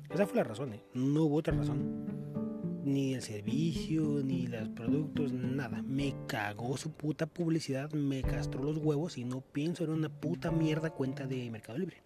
Esa 0.09 0.25
fue 0.25 0.37
la 0.37 0.43
razón, 0.43 0.73
¿eh? 0.73 0.81
no 0.95 1.25
hubo 1.25 1.35
otra 1.35 1.53
razón. 1.53 2.07
Ni 2.83 3.13
el 3.13 3.21
servicio, 3.21 4.23
ni 4.23 4.47
los 4.47 4.69
productos, 4.69 5.31
nada. 5.31 5.83
Me 5.83 6.15
cagó 6.25 6.77
su 6.77 6.93
puta 6.93 7.27
publicidad, 7.27 7.91
me 7.91 8.23
castró 8.23 8.63
los 8.63 8.77
huevos 8.77 9.19
y 9.19 9.23
no 9.23 9.41
pienso 9.41 9.83
en 9.83 9.91
una 9.91 10.09
puta 10.09 10.49
mierda 10.49 10.89
cuenta 10.89 11.27
de 11.27 11.51
Mercado 11.51 11.77
Libre. 11.77 12.01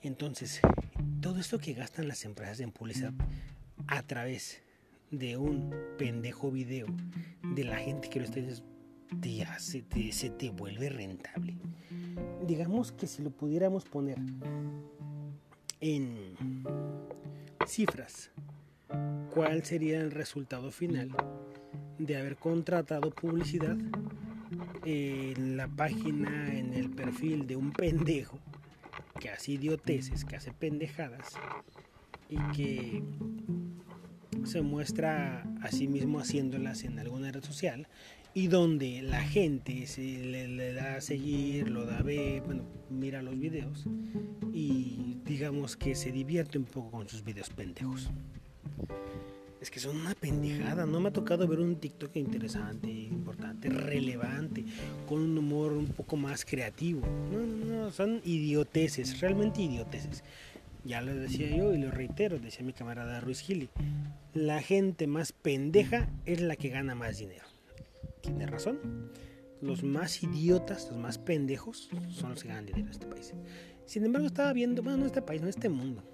Entonces, 0.00 0.62
todo 1.20 1.40
esto 1.40 1.58
que 1.58 1.74
gastan 1.74 2.08
las 2.08 2.24
empresas 2.24 2.60
en 2.60 2.72
publicidad 2.72 3.12
a 3.86 4.02
través 4.02 4.62
de 5.10 5.36
un 5.36 5.74
pendejo 5.98 6.50
video 6.50 6.86
de 7.54 7.64
la 7.64 7.76
gente 7.76 8.08
que 8.08 8.20
lo 8.20 8.24
está 8.24 8.40
te 9.20 10.12
se 10.12 10.30
te 10.30 10.50
vuelve 10.50 10.88
rentable. 10.88 11.56
Digamos 12.46 12.92
que 12.92 13.06
si 13.06 13.22
lo 13.22 13.30
pudiéramos 13.30 13.84
poner 13.84 14.18
en 15.80 16.34
cifras, 17.66 18.30
¿cuál 19.32 19.64
sería 19.64 20.00
el 20.00 20.10
resultado 20.10 20.70
final 20.70 21.10
de 21.98 22.16
haber 22.16 22.36
contratado 22.36 23.10
publicidad 23.10 23.76
en 24.84 25.56
la 25.56 25.68
página, 25.68 26.56
en 26.56 26.74
el 26.74 26.90
perfil 26.90 27.46
de 27.46 27.56
un 27.56 27.72
pendejo 27.72 28.38
que 29.20 29.30
hace 29.30 29.52
idioteces, 29.52 30.24
que 30.24 30.36
hace 30.36 30.52
pendejadas 30.52 31.34
y 32.28 32.36
que 32.54 33.02
se 34.46 34.62
muestra 34.62 35.44
a 35.60 35.70
sí 35.70 35.88
mismo 35.88 36.20
haciéndolas 36.20 36.84
en 36.84 36.98
alguna 36.98 37.32
red 37.32 37.44
social 37.44 37.86
y 38.34 38.48
donde 38.48 39.02
la 39.02 39.22
gente 39.22 39.86
se 39.86 40.02
le, 40.02 40.72
da 40.74 40.96
a 40.96 41.00
seguir, 41.00 41.70
lo 41.70 41.86
da 41.86 41.98
a 41.98 42.02
ver, 42.02 42.42
bueno, 42.42 42.64
mira 42.90 43.22
los 43.22 43.38
videos 43.38 43.86
y 44.52 45.16
digamos 45.24 45.76
que 45.76 45.94
se 45.94 46.12
divierte 46.12 46.58
un 46.58 46.64
poco 46.64 46.90
con 46.90 47.08
sus 47.08 47.24
videos 47.24 47.48
pendejos. 47.50 48.10
Es 49.58 49.70
que 49.70 49.80
son 49.80 49.96
una 49.96 50.14
pendejada, 50.14 50.84
no 50.84 51.00
me 51.00 51.08
ha 51.08 51.12
tocado 51.12 51.48
ver 51.48 51.60
un 51.60 51.76
TikTok 51.76 52.14
interesante, 52.16 52.90
importante, 52.90 53.70
relevante, 53.70 54.64
con 55.08 55.20
un 55.22 55.38
humor 55.38 55.72
un 55.72 55.88
poco 55.88 56.16
más 56.16 56.44
creativo. 56.44 57.00
No, 57.32 57.38
no, 57.38 57.90
son 57.90 58.20
idioteces, 58.22 59.18
realmente 59.20 59.62
idioteces. 59.62 60.22
Ya 60.86 61.02
lo 61.02 61.12
decía 61.16 61.50
yo 61.50 61.74
y 61.74 61.78
lo 61.78 61.90
reitero, 61.90 62.38
decía 62.38 62.64
mi 62.64 62.72
camarada 62.72 63.18
Ruiz 63.20 63.40
Gili. 63.40 63.68
La 64.34 64.62
gente 64.62 65.08
más 65.08 65.32
pendeja 65.32 66.08
es 66.26 66.40
la 66.40 66.54
que 66.54 66.68
gana 66.68 66.94
más 66.94 67.18
dinero. 67.18 67.44
Tiene 68.20 68.46
razón. 68.46 69.10
Los 69.60 69.82
más 69.82 70.22
idiotas, 70.22 70.88
los 70.88 70.98
más 70.98 71.18
pendejos, 71.18 71.90
son 72.10 72.30
los 72.30 72.42
que 72.42 72.48
ganan 72.48 72.66
dinero 72.66 72.86
en 72.86 72.92
este 72.92 73.06
país. 73.06 73.34
Sin 73.84 74.04
embargo, 74.04 74.28
estaba 74.28 74.52
viendo, 74.52 74.82
bueno, 74.82 74.98
no 74.98 75.02
en 75.04 75.08
este 75.08 75.22
país, 75.22 75.40
no 75.40 75.46
en 75.46 75.50
este 75.50 75.68
mundo. 75.68 76.04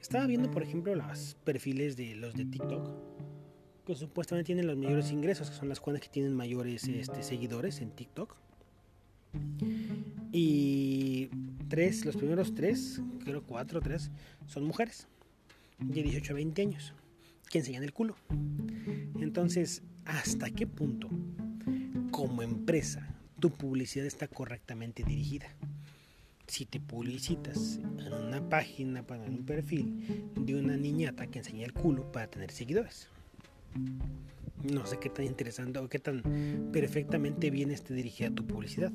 Estaba 0.00 0.26
viendo, 0.26 0.50
por 0.50 0.62
ejemplo, 0.62 0.94
los 0.94 1.36
perfiles 1.44 1.94
de 1.96 2.14
los 2.14 2.34
de 2.34 2.46
TikTok, 2.46 2.90
que 3.86 3.94
supuestamente 3.96 4.46
tienen 4.46 4.66
los 4.66 4.78
mayores 4.78 5.10
ingresos, 5.10 5.50
que 5.50 5.56
son 5.56 5.68
las 5.68 5.78
cuentas 5.78 6.02
que 6.02 6.08
tienen 6.08 6.34
mayores 6.34 6.88
este, 6.88 7.22
seguidores 7.22 7.82
en 7.82 7.90
TikTok. 7.90 8.34
Y 10.32 11.28
tres, 11.70 12.04
los 12.04 12.16
primeros 12.16 12.54
tres, 12.54 13.00
creo 13.24 13.42
cuatro, 13.42 13.80
tres, 13.80 14.10
son 14.46 14.64
mujeres 14.64 15.06
de 15.78 16.02
18 16.02 16.32
a 16.32 16.34
20 16.34 16.60
años 16.60 16.92
que 17.48 17.58
enseñan 17.58 17.84
el 17.84 17.94
culo. 17.94 18.16
Entonces, 19.18 19.82
¿hasta 20.04 20.50
qué 20.50 20.66
punto 20.66 21.08
como 22.10 22.42
empresa 22.42 23.08
tu 23.38 23.50
publicidad 23.50 24.04
está 24.04 24.28
correctamente 24.28 25.04
dirigida? 25.04 25.46
Si 26.46 26.66
te 26.66 26.80
publicitas 26.80 27.76
en 27.76 28.12
una 28.12 28.46
página, 28.48 29.04
en 29.08 29.20
un 29.20 29.46
perfil 29.46 30.32
de 30.36 30.56
una 30.56 30.76
niñata 30.76 31.28
que 31.28 31.38
enseña 31.38 31.64
el 31.64 31.72
culo 31.72 32.10
para 32.10 32.26
tener 32.26 32.50
seguidores. 32.50 33.08
No 34.64 34.86
sé 34.86 34.98
qué 34.98 35.08
tan 35.08 35.24
interesante 35.24 35.78
o 35.78 35.88
qué 35.88 35.98
tan 35.98 36.22
perfectamente 36.72 37.50
bien 37.50 37.70
esté 37.70 37.94
dirigida 37.94 38.30
tu 38.30 38.46
publicidad. 38.46 38.92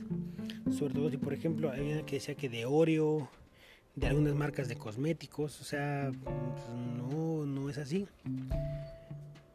Sobre 0.71 0.93
todo 0.93 1.09
si, 1.09 1.17
por 1.17 1.33
ejemplo, 1.33 1.71
hay 1.71 1.91
una 1.91 2.05
que 2.05 2.15
decía 2.15 2.35
que 2.35 2.49
de 2.49 2.65
Oreo, 2.65 3.29
de 3.95 4.07
algunas 4.07 4.35
marcas 4.35 4.67
de 4.67 4.75
cosméticos, 4.75 5.61
o 5.61 5.63
sea, 5.63 6.11
pues, 6.23 6.77
no, 6.97 7.45
no 7.45 7.69
es 7.69 7.77
así. 7.77 8.07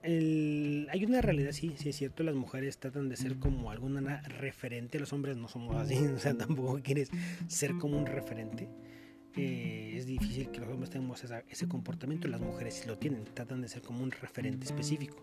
hay 0.02 1.04
una 1.04 1.20
realidad, 1.20 1.52
sí, 1.52 1.74
sí 1.76 1.90
es 1.90 1.96
cierto, 1.96 2.22
las 2.22 2.34
mujeres 2.34 2.78
tratan 2.78 3.08
de 3.08 3.16
ser 3.16 3.36
como 3.38 3.70
alguna 3.70 4.22
referente, 4.22 4.98
los 4.98 5.12
hombres 5.12 5.36
no 5.36 5.48
somos 5.48 5.76
así, 5.76 5.96
o 6.16 6.18
sea, 6.18 6.34
tampoco 6.34 6.80
quieres 6.82 7.10
ser 7.48 7.76
como 7.78 7.98
un 7.98 8.06
referente. 8.06 8.68
Eh, 9.36 9.94
es 9.96 10.06
difícil 10.06 10.50
que 10.50 10.60
los 10.60 10.70
hombres 10.70 10.90
tengamos 10.90 11.22
ese 11.48 11.68
comportamiento, 11.68 12.26
las 12.26 12.40
mujeres 12.40 12.74
sí 12.74 12.88
lo 12.88 12.98
tienen, 12.98 13.24
tratan 13.24 13.60
de 13.60 13.68
ser 13.68 13.82
como 13.82 14.02
un 14.02 14.10
referente 14.10 14.64
específico. 14.64 15.22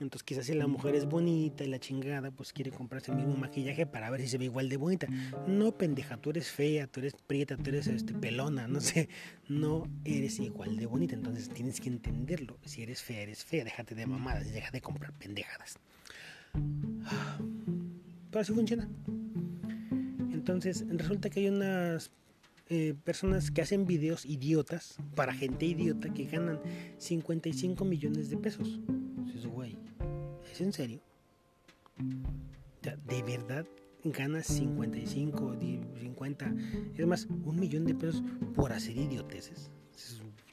Entonces 0.00 0.24
quizás 0.24 0.46
si 0.46 0.54
la 0.54 0.66
mujer 0.66 0.94
es 0.94 1.06
bonita 1.06 1.64
y 1.64 1.68
la 1.68 1.78
chingada, 1.78 2.30
pues 2.30 2.52
quiere 2.52 2.70
comprarse 2.70 3.12
el 3.12 3.16
mismo 3.16 3.36
maquillaje 3.36 3.86
para 3.86 4.10
ver 4.10 4.20
si 4.20 4.28
se 4.28 4.38
ve 4.38 4.46
igual 4.46 4.68
de 4.68 4.76
bonita. 4.76 5.06
No, 5.46 5.72
pendeja, 5.72 6.16
tú 6.16 6.30
eres 6.30 6.50
fea, 6.50 6.86
tú 6.86 7.00
eres 7.00 7.14
prieta, 7.26 7.56
tú 7.56 7.70
eres 7.70 7.86
este, 7.86 8.12
pelona, 8.14 8.66
no 8.66 8.80
sé. 8.80 9.08
No 9.48 9.88
eres 10.04 10.40
igual 10.40 10.76
de 10.76 10.86
bonita, 10.86 11.14
entonces 11.14 11.48
tienes 11.48 11.80
que 11.80 11.88
entenderlo. 11.88 12.58
Si 12.64 12.82
eres 12.82 13.02
fea, 13.02 13.20
eres 13.20 13.44
fea, 13.44 13.64
déjate 13.64 13.94
de 13.94 14.06
mamadas, 14.06 14.52
deja 14.52 14.70
de 14.70 14.80
comprar 14.80 15.12
pendejadas. 15.12 15.78
Pero 18.30 18.40
así 18.40 18.52
funciona. 18.52 18.88
Entonces 20.32 20.84
resulta 20.88 21.30
que 21.30 21.40
hay 21.40 21.48
unas 21.48 22.10
eh, 22.68 22.94
personas 23.04 23.50
que 23.50 23.62
hacen 23.62 23.86
videos 23.86 24.24
idiotas 24.24 24.96
para 25.14 25.34
gente 25.34 25.66
idiota 25.66 26.12
que 26.12 26.24
ganan 26.24 26.60
55 26.98 27.84
millones 27.84 28.30
de 28.30 28.36
pesos. 28.36 28.80
güey, 29.46 29.76
¿es 30.50 30.60
en 30.60 30.72
serio? 30.72 31.00
¿De 33.06 33.22
verdad 33.22 33.66
ganas 34.04 34.46
55, 34.46 35.56
50, 36.00 36.54
es 36.96 37.06
más, 37.06 37.26
un 37.26 37.56
millón 37.56 37.84
de 37.84 37.94
pesos 37.94 38.22
por 38.54 38.72
hacer 38.72 38.96
idioteces? 38.96 39.70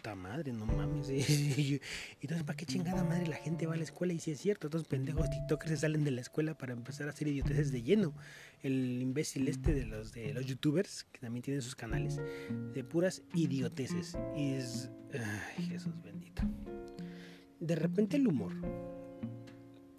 Puta 0.02 0.16
madre, 0.16 0.52
no 0.52 0.66
mames. 0.66 1.10
entonces, 2.22 2.43
¿para 2.43 2.58
qué 2.58 2.66
chingada 2.66 3.04
madre 3.04 3.28
la 3.28 3.36
gente 3.36 3.68
va 3.68 3.76
a 3.76 3.78
la 3.78 3.84
escuela? 3.84 4.14
Y 4.14 4.20
si 4.20 4.32
es 4.32 4.39
cierto, 4.39 4.66
estos 4.66 4.86
pendejos 4.86 5.30
TikTokers 5.30 5.70
se 5.70 5.78
salen 5.78 6.04
de 6.04 6.10
la 6.10 6.22
escuela 6.22 6.58
para 6.58 6.74
empezar 6.74 7.06
a 7.06 7.12
hacer 7.12 7.28
idioteces 7.28 7.72
de 7.72 7.84
lleno. 7.84 8.12
El 8.64 8.99
imbécil 8.99 9.47
este 9.47 9.76
de 9.76 9.86
los, 9.86 10.12
de 10.12 10.34
los 10.34 10.47
youtubers, 10.47 11.04
que 11.12 11.20
también 11.20 11.43
tienen 11.43 11.62
sus 11.62 11.76
canales, 11.76 12.20
de 12.74 12.84
puras 12.84 13.22
idioteces. 13.36 14.18
Y 14.36 14.54
es. 14.54 14.89
Ay, 15.14 15.66
Jesús 15.66 15.93
bendito. 16.04 16.41
De 17.60 17.76
repente 17.76 18.18
el 18.18 18.28
humor, 18.28 18.54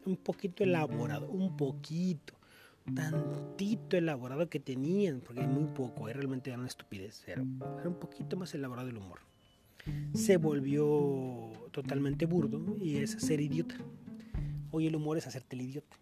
un 0.04 0.16
poquito 0.16 0.64
elaborado, 0.64 1.30
un 1.30 1.56
poquito 1.56 2.34
tantito 2.92 3.96
elaborado 3.96 4.50
que 4.50 4.58
tenían, 4.58 5.20
porque 5.20 5.42
muy 5.42 5.66
poco, 5.72 6.08
¿eh? 6.08 6.12
realmente 6.12 6.50
era 6.50 6.58
una 6.58 6.66
estupidez, 6.66 7.22
era, 7.28 7.44
era 7.78 7.88
un 7.88 8.00
poquito 8.00 8.36
más 8.36 8.52
elaborado 8.54 8.88
el 8.88 8.96
humor 8.96 9.20
se 10.14 10.36
volvió 10.36 11.50
totalmente 11.70 12.26
burdo 12.26 12.76
y 12.80 12.96
es 12.96 13.12
ser 13.12 13.40
idiota. 13.40 13.76
Hoy 14.70 14.86
el 14.86 14.96
humor 14.96 15.18
es 15.18 15.26
hacerte 15.26 15.56
el 15.56 15.62
idiota, 15.62 15.96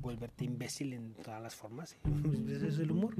volverte 0.00 0.44
imbécil 0.44 0.92
en 0.92 1.14
todas 1.14 1.42
las 1.42 1.54
formas. 1.54 1.96
Ese 2.48 2.68
es 2.68 2.78
el 2.78 2.90
humor. 2.90 3.14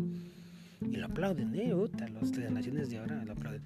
Y 0.81 0.97
lo 0.97 1.07
aplauden, 1.07 1.55
¿eh? 1.55 1.73
Puta, 1.75 2.09
las 2.09 2.31
generaciones 2.31 2.91
de 2.91 2.99
ahora 2.99 3.25
lo 3.25 3.33
aplauden. 3.33 3.63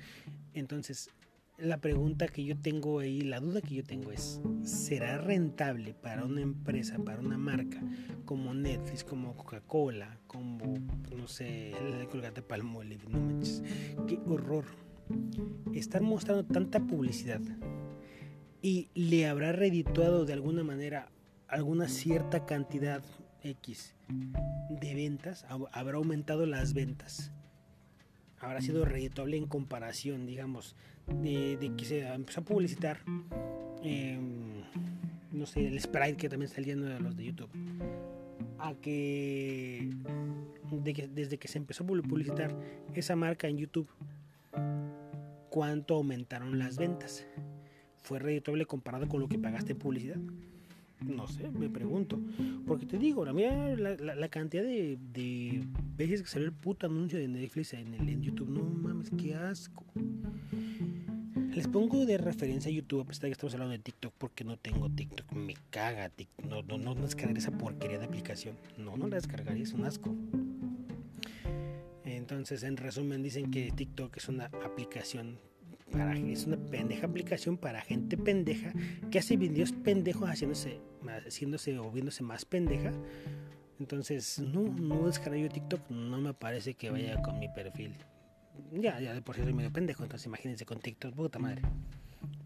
Entonces, 0.54 1.10
la 1.58 1.78
pregunta 1.78 2.28
que 2.28 2.44
yo 2.44 2.56
tengo 2.56 3.00
ahí, 3.00 3.22
la 3.22 3.40
duda 3.40 3.60
que 3.60 3.74
yo 3.74 3.84
tengo 3.84 4.12
es, 4.12 4.40
¿será 4.62 5.18
rentable 5.18 5.92
para 5.94 6.24
una 6.24 6.40
empresa, 6.40 6.98
para 6.98 7.20
una 7.20 7.36
marca 7.36 7.80
como 8.24 8.54
Netflix, 8.54 9.02
como 9.02 9.36
Coca-Cola, 9.36 10.18
como, 10.28 10.74
no 11.16 11.26
sé, 11.26 11.70
el 11.70 12.06
Colgate 12.08 12.42
Palmolive, 12.42 13.08
no 13.08 13.18
manches, 13.18 13.62
qué 14.06 14.20
horror, 14.26 14.66
estar 15.74 16.02
mostrando 16.02 16.44
tanta 16.44 16.80
publicidad 16.80 17.40
y 18.62 18.88
le 18.94 19.26
habrá 19.26 19.52
redituado 19.52 20.24
de 20.24 20.32
alguna 20.32 20.64
manera 20.64 21.10
alguna 21.48 21.88
cierta 21.88 22.44
cantidad 22.44 23.02
X 23.42 23.94
de 24.68 24.94
ventas, 24.94 25.46
habrá 25.72 25.96
aumentado 25.96 26.46
las 26.46 26.74
ventas, 26.74 27.32
habrá 28.40 28.60
sido 28.60 28.84
redituable 28.84 29.36
en 29.36 29.46
comparación, 29.46 30.26
digamos, 30.26 30.76
de, 31.06 31.72
que 31.76 31.84
se 31.84 32.06
empezó 32.06 32.40
a 32.40 32.44
publicitar, 32.44 33.00
em, 33.82 34.62
no 35.32 35.46
sé, 35.46 35.66
el 35.66 35.80
Sprite 35.80 36.16
que 36.16 36.28
también 36.28 36.46
está 36.46 36.56
saliendo 36.56 36.86
de 36.86 37.00
los 37.00 37.16
de 37.16 37.24
YouTube, 37.24 37.50
a 38.58 38.74
que, 38.74 39.90
desde 41.14 41.38
que 41.38 41.48
se 41.48 41.58
empezó 41.58 41.84
a 41.84 41.86
publicitar 41.86 42.54
esa 42.94 43.16
marca 43.16 43.48
en 43.48 43.58
YouTube, 43.58 43.88
cuánto 45.50 45.94
aumentaron 45.94 46.58
las 46.58 46.78
ventas. 46.78 47.26
¿Fue 48.02 48.18
redituable 48.18 48.64
comparado 48.66 49.08
con 49.08 49.20
lo 49.20 49.28
que 49.28 49.38
pagaste 49.38 49.72
en 49.72 49.78
publicidad? 49.78 50.16
No 51.00 51.28
sé, 51.28 51.48
me 51.50 51.68
pregunto. 51.68 52.18
Porque 52.66 52.86
te 52.86 52.98
digo, 52.98 53.24
mira 53.32 53.76
la, 53.76 53.94
la, 53.96 54.28
cantidad 54.28 54.62
de, 54.62 54.98
de, 55.12 55.64
veces 55.96 56.22
que 56.22 56.28
salió 56.28 56.46
el 56.46 56.52
puto 56.52 56.86
anuncio 56.86 57.18
de 57.18 57.28
Netflix 57.28 57.74
en, 57.74 57.94
el, 57.94 58.08
en 58.08 58.22
YouTube. 58.22 58.48
No 58.48 58.64
mames, 58.64 59.10
qué 59.10 59.34
asco. 59.34 59.84
Les 61.54 61.66
pongo 61.66 62.04
de 62.04 62.18
referencia 62.18 62.70
a 62.70 62.74
YouTube, 62.74 63.00
a 63.00 63.04
pesar 63.04 63.22
de 63.22 63.28
que 63.28 63.32
estamos 63.32 63.54
hablando 63.54 63.72
de 63.72 63.78
TikTok, 63.78 64.12
porque 64.18 64.44
no 64.44 64.56
tengo 64.56 64.90
TikTok. 64.90 65.32
Me 65.32 65.54
caga 65.70 66.08
TikTok. 66.08 66.46
No, 66.46 66.62
no, 66.62 66.78
no 66.78 66.94
descargaré 66.94 67.38
esa 67.38 67.52
porquería 67.52 67.98
de 67.98 68.04
aplicación. 68.04 68.56
No, 68.76 68.96
no 68.96 69.08
la 69.08 69.16
descargaría, 69.16 69.62
es 69.62 69.72
un 69.72 69.84
asco. 69.84 70.14
Entonces, 72.30 72.62
en 72.62 72.76
resumen, 72.76 73.22
dicen 73.22 73.50
que 73.50 73.70
TikTok 73.70 74.18
es 74.18 74.28
una 74.28 74.50
aplicación 74.62 75.38
para 75.90 76.14
es 76.14 76.44
una 76.44 76.58
pendeja 76.58 77.06
aplicación 77.06 77.56
para 77.56 77.80
gente 77.80 78.18
pendeja 78.18 78.74
que 79.10 79.18
hace 79.18 79.38
videos 79.38 79.72
pendejos 79.72 80.28
haciéndose, 80.28 80.78
haciéndose 81.26 81.78
o 81.78 81.90
viéndose 81.90 82.22
más 82.22 82.44
pendeja. 82.44 82.92
Entonces, 83.80 84.40
no, 84.40 84.60
no 84.64 85.06
descargué 85.06 85.40
yo 85.40 85.48
TikTok, 85.48 85.88
no 85.88 86.20
me 86.20 86.34
parece 86.34 86.74
que 86.74 86.90
vaya 86.90 87.16
con 87.22 87.38
mi 87.38 87.48
perfil. 87.48 87.94
Ya, 88.72 89.00
ya 89.00 89.14
de 89.14 89.22
por 89.22 89.34
sí 89.34 89.42
soy 89.42 89.54
medio 89.54 89.72
pendejo, 89.72 90.02
entonces 90.02 90.26
imagínense 90.26 90.66
con 90.66 90.80
TikTok, 90.80 91.14
puta 91.14 91.38
madre. 91.38 91.62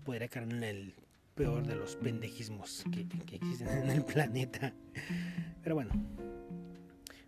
Podría 0.05 0.29
caer 0.29 0.49
en 0.49 0.63
el 0.63 0.95
peor 1.35 1.67
de 1.67 1.75
los 1.75 1.97
pendejismos 1.97 2.85
que, 2.93 3.01
existen 3.35 3.67
en 3.67 3.91
el 3.91 4.05
planeta. 4.05 4.73
Pero 5.65 5.75
bueno, 5.75 5.91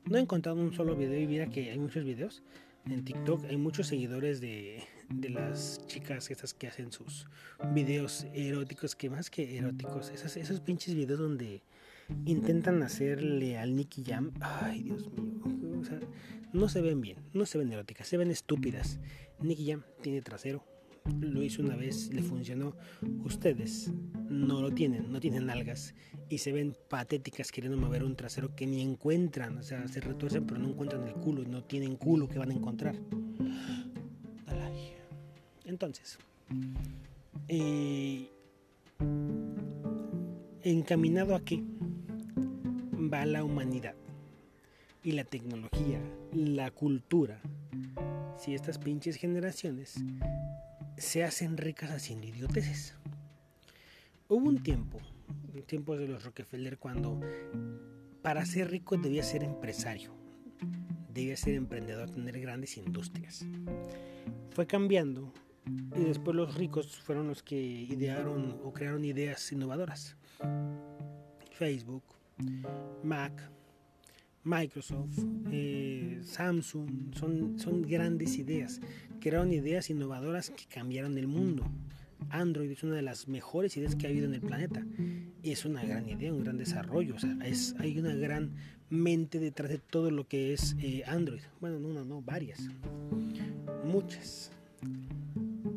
no 0.06 0.18
he 0.18 0.20
encontrado 0.20 0.60
un 0.60 0.72
solo 0.72 0.96
video 0.96 1.18
y 1.20 1.26
mira 1.26 1.46
que 1.48 1.70
hay 1.70 1.78
muchos 1.78 2.04
videos 2.04 2.42
en 2.86 3.04
TikTok, 3.04 3.44
hay 3.46 3.56
muchos 3.56 3.86
seguidores 3.86 4.40
de, 4.40 4.82
de 5.08 5.30
las 5.30 5.80
chicas 5.86 6.30
estas 6.30 6.52
que 6.52 6.66
hacen 6.66 6.92
sus 6.92 7.26
videos 7.72 8.26
eróticos, 8.34 8.94
que 8.94 9.08
más 9.08 9.30
que 9.30 9.56
eróticos, 9.56 10.10
esos, 10.10 10.36
esos 10.36 10.60
pinches 10.60 10.94
videos 10.94 11.18
donde 11.18 11.62
intentan 12.26 12.82
hacerle 12.82 13.58
al 13.58 13.74
Nicky 13.74 14.04
Jam, 14.04 14.32
ay 14.40 14.82
Dios 14.82 15.10
mío, 15.12 15.34
no 16.52 16.68
se 16.68 16.80
ven 16.80 17.00
bien, 17.00 17.18
no 17.32 17.46
se 17.46 17.58
ven 17.58 17.72
eróticas, 17.72 18.06
se 18.06 18.16
ven 18.16 18.30
estúpidas. 18.30 19.00
Nicky 19.40 19.66
Jam 19.66 19.82
tiene 20.02 20.22
trasero, 20.22 20.64
lo 21.20 21.42
hizo 21.42 21.62
una 21.62 21.76
vez, 21.76 22.12
le 22.12 22.22
funcionó. 22.22 22.76
Ustedes 23.24 23.92
no 24.28 24.60
lo 24.60 24.70
tienen, 24.70 25.12
no 25.12 25.20
tienen 25.20 25.50
algas 25.50 25.94
y 26.28 26.38
se 26.38 26.52
ven 26.52 26.74
patéticas 26.88 27.52
queriendo 27.52 27.78
mover 27.78 28.04
un 28.04 28.16
trasero 28.16 28.54
que 28.54 28.66
ni 28.66 28.80
encuentran, 28.80 29.58
o 29.58 29.62
sea, 29.62 29.86
se 29.88 30.00
retuercen 30.00 30.46
pero 30.46 30.60
no 30.60 30.68
encuentran 30.68 31.06
el 31.06 31.14
culo 31.14 31.42
y 31.42 31.46
no 31.46 31.62
tienen 31.62 31.96
culo 31.96 32.28
que 32.28 32.38
van 32.38 32.50
a 32.50 32.54
encontrar. 32.54 32.96
Entonces, 35.66 36.18
eh, 37.48 38.28
encaminado 40.62 41.34
a 41.34 41.40
qué 41.40 41.62
va 43.12 43.24
la 43.24 43.42
humanidad 43.42 43.94
y 45.02 45.12
la 45.12 45.24
tecnología, 45.24 46.00
la 46.34 46.70
cultura, 46.70 47.40
si 48.38 48.54
estas 48.54 48.78
pinches 48.78 49.16
generaciones 49.16 49.96
se 50.96 51.24
hacen 51.24 51.56
ricas 51.56 51.90
haciendo 51.90 52.26
idioteces. 52.26 52.94
Hubo 54.28 54.48
un 54.48 54.62
tiempo, 54.62 54.98
en 55.52 55.62
tiempos 55.62 55.98
de 55.98 56.08
los 56.08 56.24
Rockefeller, 56.24 56.78
cuando 56.78 57.20
para 58.22 58.46
ser 58.46 58.70
rico 58.70 58.96
debía 58.96 59.22
ser 59.22 59.42
empresario, 59.44 60.14
debía 61.12 61.36
ser 61.36 61.54
emprendedor, 61.54 62.10
tener 62.10 62.40
grandes 62.40 62.76
industrias. 62.76 63.44
Fue 64.50 64.66
cambiando 64.66 65.32
y 65.96 66.04
después 66.04 66.36
los 66.36 66.54
ricos 66.54 66.96
fueron 66.96 67.28
los 67.28 67.42
que 67.42 67.56
idearon 67.60 68.60
o 68.64 68.72
crearon 68.72 69.04
ideas 69.04 69.52
innovadoras. 69.52 70.16
Facebook, 71.50 72.04
Mac, 73.02 73.50
Microsoft, 74.44 75.18
eh, 75.50 76.20
Samsung, 76.22 77.14
son, 77.14 77.58
son 77.58 77.82
grandes 77.82 78.36
ideas, 78.36 78.80
crearon 79.20 79.52
ideas 79.52 79.88
innovadoras 79.90 80.50
que 80.50 80.66
cambiaron 80.66 81.16
el 81.18 81.26
mundo. 81.26 81.64
Android 82.30 82.70
es 82.70 82.82
una 82.82 82.96
de 82.96 83.02
las 83.02 83.28
mejores 83.28 83.76
ideas 83.76 83.96
que 83.96 84.06
ha 84.06 84.10
habido 84.10 84.26
en 84.26 84.34
el 84.34 84.40
planeta. 84.40 84.84
Y 85.42 85.52
es 85.52 85.64
una 85.64 85.84
gran 85.84 86.08
idea, 86.08 86.32
un 86.32 86.42
gran 86.42 86.56
desarrollo. 86.56 87.14
O 87.16 87.18
sea, 87.18 87.36
es, 87.44 87.74
hay 87.78 87.98
una 87.98 88.14
gran 88.14 88.54
mente 88.88 89.38
detrás 89.38 89.70
de 89.70 89.78
todo 89.78 90.10
lo 90.10 90.26
que 90.26 90.52
es 90.52 90.76
eh, 90.80 91.02
Android. 91.06 91.42
Bueno, 91.60 91.78
no, 91.78 91.88
no, 91.92 92.04
no, 92.04 92.22
varias. 92.22 92.60
Muchas. 93.84 94.50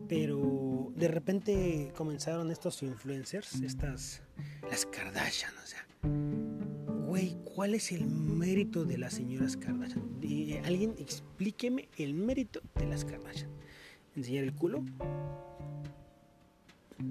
Pero 0.07 0.93
de 0.95 1.07
repente 1.07 1.91
comenzaron 1.95 2.49
estos 2.49 2.81
influencers, 2.81 3.55
estas, 3.61 4.21
las 4.69 4.85
Kardashian, 4.85 5.51
o 5.63 5.67
sea 5.67 6.76
¿cuál 7.43 7.73
es 7.73 7.91
el 7.91 8.05
mérito 8.05 8.85
de 8.85 8.97
las 8.97 9.13
señoras 9.13 9.57
Kardashian? 9.57 10.03
alguien 10.65 10.95
explíqueme 10.99 11.89
el 11.97 12.13
mérito 12.13 12.61
de 12.75 12.85
las 12.85 13.05
Kardashian. 13.05 13.49
¿Enseñar 14.15 14.43
el 14.43 14.53
culo? 14.53 14.83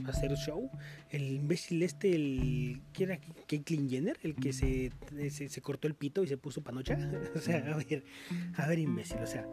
hacer 0.06 0.34
show. 0.34 0.70
El 1.10 1.36
imbécil 1.36 1.82
este, 1.82 2.14
el 2.14 2.82
que 2.92 3.04
era 3.04 3.20
Caitlyn 3.46 3.88
Jenner, 3.88 4.18
el 4.22 4.34
que 4.34 4.52
se, 4.52 4.90
se, 5.30 5.60
cortó 5.60 5.86
el 5.86 5.94
pito 5.94 6.22
y 6.24 6.26
se 6.26 6.36
puso 6.36 6.62
panocha. 6.62 6.98
o 7.34 7.38
sea, 7.38 7.58
a 7.58 7.76
ver, 7.76 8.04
a 8.56 8.66
ver, 8.66 8.78
imbécil, 8.78 9.18
o 9.18 9.26
sea, 9.26 9.46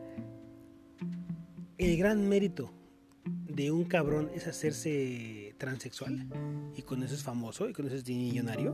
el 1.77 1.97
gran 1.97 2.27
mérito 2.27 2.73
de 3.25 3.71
un 3.71 3.85
cabrón 3.85 4.29
es 4.33 4.47
hacerse 4.47 5.55
transexual 5.57 6.27
y 6.75 6.81
con 6.81 7.03
eso 7.03 7.13
es 7.13 7.23
famoso 7.23 7.69
y 7.69 7.73
con 7.73 7.85
eso 7.85 7.95
es 7.95 8.07
millonario 8.07 8.73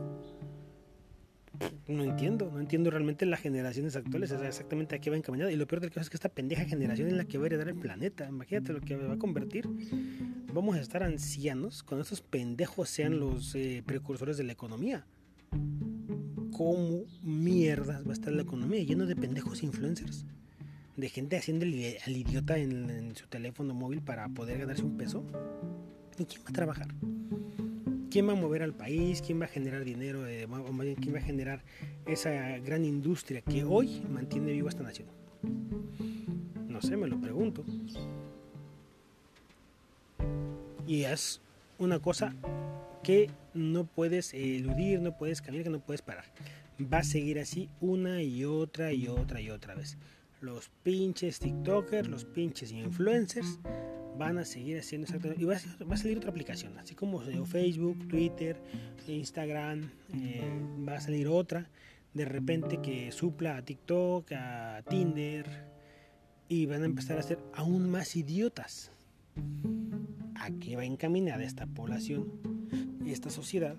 no 1.88 2.04
entiendo, 2.04 2.50
no 2.52 2.60
entiendo 2.60 2.90
realmente 2.90 3.26
las 3.26 3.40
generaciones 3.40 3.96
actuales, 3.96 4.30
exactamente 4.30 4.94
a 4.94 5.00
qué 5.00 5.10
va 5.10 5.16
encaminada. 5.16 5.52
Y 5.52 5.56
lo 5.56 5.66
peor 5.66 5.80
del 5.80 5.90
caso 5.90 6.02
es 6.02 6.10
que 6.10 6.16
esta 6.16 6.28
pendeja 6.28 6.64
generación 6.64 7.08
es 7.08 7.14
la 7.14 7.24
que 7.24 7.38
va 7.38 7.44
a 7.44 7.46
heredar 7.46 7.68
el 7.68 7.74
planeta. 7.76 8.28
Imagínate 8.28 8.72
lo 8.72 8.80
que 8.80 8.96
va 8.96 9.14
a 9.14 9.18
convertir. 9.18 9.68
Vamos 10.52 10.76
a 10.76 10.80
estar 10.80 11.02
ancianos 11.02 11.82
cuando 11.82 12.02
estos 12.02 12.22
pendejos 12.22 12.88
sean 12.88 13.18
los 13.18 13.54
eh, 13.54 13.82
precursores 13.84 14.36
de 14.36 14.44
la 14.44 14.52
economía. 14.52 15.04
¿Cómo 16.52 17.04
mierdas 17.22 18.06
va 18.06 18.10
a 18.10 18.14
estar 18.14 18.32
la 18.32 18.42
economía? 18.42 18.82
Lleno 18.82 19.06
de 19.06 19.16
pendejos 19.16 19.62
influencers. 19.62 20.26
De 20.96 21.08
gente 21.08 21.36
haciendo 21.36 21.64
al 21.64 22.16
idiota 22.16 22.58
en, 22.58 22.90
en 22.90 23.16
su 23.16 23.26
teléfono 23.26 23.74
móvil 23.74 24.02
para 24.02 24.28
poder 24.28 24.58
ganarse 24.58 24.82
un 24.82 24.96
peso. 24.96 25.24
¿Y 26.18 26.24
quién 26.24 26.42
va 26.42 26.50
a 26.50 26.52
trabajar? 26.52 26.88
Quién 28.10 28.28
va 28.28 28.32
a 28.32 28.36
mover 28.36 28.62
al 28.62 28.74
país, 28.74 29.22
quién 29.22 29.40
va 29.40 29.44
a 29.44 29.48
generar 29.48 29.84
dinero, 29.84 30.26
eh, 30.26 30.46
quién 31.00 31.14
va 31.14 31.18
a 31.18 31.22
generar 31.22 31.62
esa 32.06 32.58
gran 32.58 32.84
industria 32.84 33.40
que 33.40 33.64
hoy 33.64 34.02
mantiene 34.10 34.52
viva 34.52 34.68
esta 34.68 34.82
nación. 34.82 35.08
No 36.68 36.82
sé, 36.82 36.96
me 36.96 37.06
lo 37.06 37.20
pregunto. 37.20 37.64
Y 40.86 41.04
es 41.04 41.40
una 41.78 42.00
cosa 42.00 42.34
que 43.02 43.30
no 43.54 43.84
puedes 43.84 44.34
eludir, 44.34 45.00
no 45.00 45.16
puedes 45.16 45.40
cambiar, 45.40 45.64
que 45.64 45.70
no 45.70 45.80
puedes 45.80 46.02
parar. 46.02 46.24
Va 46.92 46.98
a 46.98 47.04
seguir 47.04 47.38
así 47.38 47.68
una 47.80 48.22
y 48.22 48.44
otra 48.44 48.92
y 48.92 49.06
otra 49.06 49.40
y 49.40 49.50
otra 49.50 49.74
vez. 49.74 49.98
Los 50.40 50.70
pinches 50.82 51.38
TikTokers, 51.38 52.08
los 52.08 52.24
pinches 52.24 52.72
influencers 52.72 53.58
van 54.20 54.36
a 54.36 54.44
seguir 54.44 54.78
haciendo 54.78 55.06
exactamente. 55.06 55.42
Y 55.42 55.46
va 55.46 55.54
a, 55.56 55.96
salir 55.96 56.18
otra 56.18 56.30
aplicación, 56.30 56.76
así 56.76 56.94
como 56.94 57.20
Facebook, 57.46 58.06
Twitter, 58.06 58.60
Instagram, 59.08 59.90
eh, 60.14 60.42
va 60.86 60.96
a 60.96 61.00
salir 61.00 61.26
otra. 61.26 61.70
De 62.12 62.26
repente 62.26 62.80
que 62.82 63.12
supla 63.12 63.56
a 63.56 63.64
TikTok, 63.64 64.30
a 64.32 64.82
Tinder, 64.88 65.46
y 66.48 66.66
van 66.66 66.82
a 66.82 66.84
empezar 66.84 67.18
a 67.18 67.22
ser 67.22 67.38
aún 67.54 67.88
más 67.88 68.14
idiotas. 68.14 68.92
a 70.34 70.50
qué 70.60 70.76
va 70.76 70.84
encaminada 70.84 71.42
esta 71.42 71.66
población, 71.66 72.28
esta 73.06 73.30
sociedad, 73.30 73.76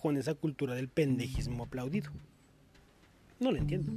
con 0.00 0.16
esa 0.16 0.34
cultura 0.34 0.74
del 0.74 0.88
pendejismo 0.88 1.64
aplaudido. 1.64 2.10
No 3.38 3.52
lo 3.52 3.58
entiendo. 3.58 3.92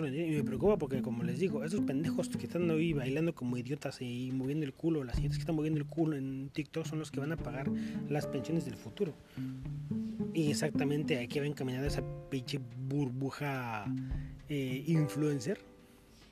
No 0.00 0.06
lo. 0.06 0.14
Y 0.14 0.30
me 0.30 0.44
preocupa 0.44 0.76
porque, 0.76 1.02
como 1.02 1.22
les 1.22 1.38
digo, 1.38 1.64
esos 1.64 1.80
pendejos 1.80 2.28
que 2.28 2.46
están 2.46 2.70
ahí 2.70 2.92
bailando 2.92 3.34
como 3.34 3.56
idiotas 3.56 4.00
y 4.00 4.30
moviendo 4.32 4.64
el 4.64 4.72
culo, 4.72 5.04
las 5.04 5.16
siguientes 5.16 5.38
que 5.38 5.42
están 5.42 5.56
moviendo 5.56 5.80
el 5.80 5.86
culo 5.86 6.16
en 6.16 6.50
TikTok 6.52 6.86
son 6.86 6.98
los 6.98 7.10
que 7.10 7.20
van 7.20 7.32
a 7.32 7.36
pagar 7.36 7.68
las 8.08 8.26
pensiones 8.26 8.64
del 8.64 8.76
futuro. 8.76 9.14
Y 10.34 10.50
exactamente 10.50 11.18
aquí 11.18 11.40
va 11.40 11.46
encaminada 11.46 11.86
esa 11.86 12.02
pinche 12.30 12.60
burbuja 12.88 13.86
eh, 14.48 14.84
influencer. 14.86 15.58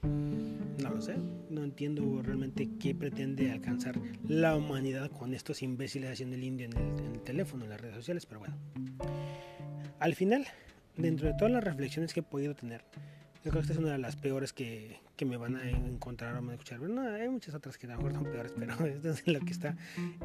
No 0.02 0.90
lo 0.90 1.00
sé, 1.00 1.16
no 1.50 1.64
entiendo 1.64 2.22
realmente 2.22 2.68
qué 2.78 2.94
pretende 2.94 3.50
alcanzar 3.50 3.98
la 4.28 4.54
humanidad 4.54 5.10
con 5.10 5.34
estos 5.34 5.62
imbéciles 5.62 6.10
haciendo 6.10 6.36
el 6.36 6.44
indio 6.44 6.66
en 6.66 6.76
el, 6.76 7.04
en 7.04 7.12
el 7.14 7.22
teléfono, 7.22 7.64
en 7.64 7.70
las 7.70 7.80
redes 7.80 7.96
sociales, 7.96 8.26
pero 8.26 8.40
bueno. 8.40 8.56
Al 9.98 10.14
final, 10.14 10.46
dentro 10.96 11.26
de 11.26 11.34
todas 11.34 11.50
las 11.50 11.64
reflexiones 11.64 12.12
que 12.14 12.20
he 12.20 12.22
podido 12.22 12.54
tener, 12.54 12.84
yo 13.46 13.52
creo 13.52 13.62
que 13.62 13.66
esta 13.66 13.74
es 13.74 13.78
una 13.78 13.92
de 13.92 13.98
las 13.98 14.16
peores 14.16 14.52
que, 14.52 14.98
que 15.14 15.24
me 15.24 15.36
van 15.36 15.54
a 15.54 15.70
encontrar 15.70 16.32
o 16.32 16.42
me 16.42 16.48
van 16.48 16.50
a 16.50 16.52
escuchar. 16.54 16.80
Bueno, 16.80 17.02
hay 17.02 17.28
muchas 17.28 17.54
otras 17.54 17.78
que 17.78 17.86
a 17.86 17.90
lo 17.90 17.98
mejor 17.98 18.12
son 18.14 18.24
peores, 18.24 18.52
pero 18.58 18.74
esta 18.86 19.10
es 19.10 19.28
lo 19.28 19.38
que 19.38 19.52
está 19.52 19.76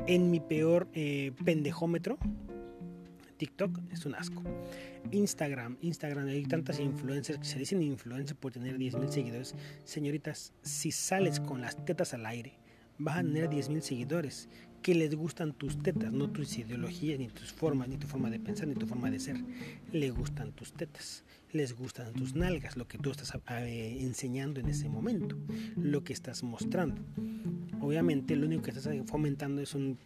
en 0.07 0.31
mi 0.31 0.39
peor 0.39 0.87
eh, 0.95 1.31
pendejómetro. 1.45 2.17
TikTok 3.37 3.77
es 3.91 4.07
un 4.07 4.15
asco. 4.15 4.41
Instagram, 5.11 5.77
Instagram, 5.81 6.29
hay 6.29 6.45
tantas 6.45 6.79
influencers 6.79 7.37
que 7.37 7.45
se 7.45 7.59
dicen 7.59 7.83
influencers 7.83 8.39
por 8.39 8.53
tener 8.53 8.79
10.000 8.79 9.09
seguidores. 9.09 9.53
Señoritas, 9.83 10.53
si 10.63 10.91
sales 10.91 11.39
con 11.39 11.61
las 11.61 11.85
tetas 11.85 12.15
al 12.15 12.25
aire, 12.25 12.57
vas 12.97 13.17
a 13.17 13.21
tener 13.21 13.51
10.000 13.51 13.81
seguidores 13.81 14.49
que 14.81 14.95
les 14.95 15.13
gustan 15.15 15.53
tus 15.53 15.81
tetas, 15.81 16.11
no 16.11 16.29
tus 16.29 16.57
ideologías, 16.57 17.19
ni 17.19 17.27
tus 17.27 17.51
formas, 17.51 17.87
ni 17.87 17.97
tu 17.97 18.07
forma 18.07 18.29
de 18.29 18.39
pensar, 18.39 18.67
ni 18.67 18.75
tu 18.75 18.87
forma 18.87 19.11
de 19.11 19.19
ser. 19.19 19.37
Les 19.91 20.13
gustan 20.13 20.51
tus 20.51 20.73
tetas, 20.73 21.23
les 21.51 21.73
gustan 21.73 22.13
tus 22.13 22.35
nalgas, 22.35 22.77
lo 22.77 22.87
que 22.87 22.97
tú 22.97 23.11
estás 23.11 23.33
eh, 23.49 23.97
enseñando 24.01 24.59
en 24.59 24.69
ese 24.69 24.89
momento, 24.89 25.37
lo 25.75 26.03
que 26.03 26.13
estás 26.13 26.43
mostrando. 26.43 27.01
Obviamente 27.79 28.35
lo 28.35 28.47
único 28.47 28.63
que 28.63 28.71
estás 28.71 28.89
fomentando 29.07 29.61
es 29.61 29.75
un 29.75 29.97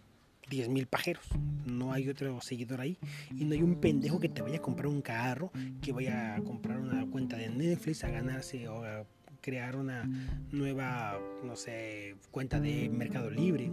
10.000 0.49 0.87
pajeros. 0.87 1.25
No 1.65 1.93
hay 1.93 2.09
otro 2.09 2.39
seguidor 2.41 2.81
ahí. 2.81 2.97
Y 3.35 3.45
no 3.45 3.53
hay 3.53 3.61
un 3.61 3.79
pendejo 3.79 4.19
que 4.19 4.29
te 4.29 4.41
vaya 4.41 4.57
a 4.57 4.61
comprar 4.61 4.87
un 4.87 5.01
carro, 5.01 5.51
que 5.81 5.91
vaya 5.91 6.35
a 6.35 6.41
comprar 6.41 6.79
una 6.79 7.05
cuenta 7.09 7.37
de 7.37 7.49
Netflix, 7.49 8.03
a 8.03 8.09
ganarse 8.09 8.67
o 8.67 8.83
a 8.83 9.05
crear 9.41 9.75
una 9.75 10.09
nueva, 10.51 11.19
no 11.43 11.55
sé, 11.55 12.15
cuenta 12.31 12.59
de 12.59 12.89
Mercado 12.89 13.29
Libre. 13.29 13.69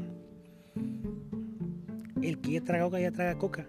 El 2.22 2.40
que 2.40 2.52
ya 2.52 2.60
traga 2.62 2.84
coca, 2.84 3.00
ya 3.00 3.12
traga 3.12 3.38
coca. 3.38 3.66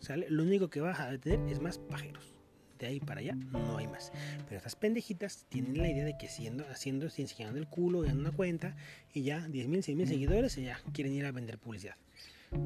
¿sale? 0.00 0.26
Lo 0.30 0.42
único 0.42 0.70
que 0.70 0.80
vas 0.80 0.98
a 1.00 1.16
tener 1.18 1.40
es 1.50 1.60
más 1.60 1.78
pajeros. 1.78 2.34
De 2.78 2.86
ahí 2.86 2.98
para 2.98 3.20
allá 3.20 3.34
no 3.34 3.76
hay 3.76 3.86
más. 3.86 4.10
Pero 4.46 4.56
estas 4.56 4.74
pendejitas 4.74 5.44
tienen 5.50 5.76
la 5.76 5.88
idea 5.88 6.04
de 6.04 6.16
que 6.16 6.28
siendo, 6.28 6.64
haciendo, 6.70 7.06
enseñando 7.06 7.58
el 7.58 7.68
culo, 7.68 8.06
en 8.06 8.18
una 8.18 8.32
cuenta 8.32 8.74
y 9.12 9.22
ya 9.22 9.46
10.000, 9.46 9.96
100.000 9.96 10.06
seguidores 10.06 10.56
y 10.56 10.64
ya 10.64 10.80
quieren 10.94 11.12
ir 11.12 11.26
a 11.26 11.32
vender 11.32 11.58
publicidad 11.58 11.96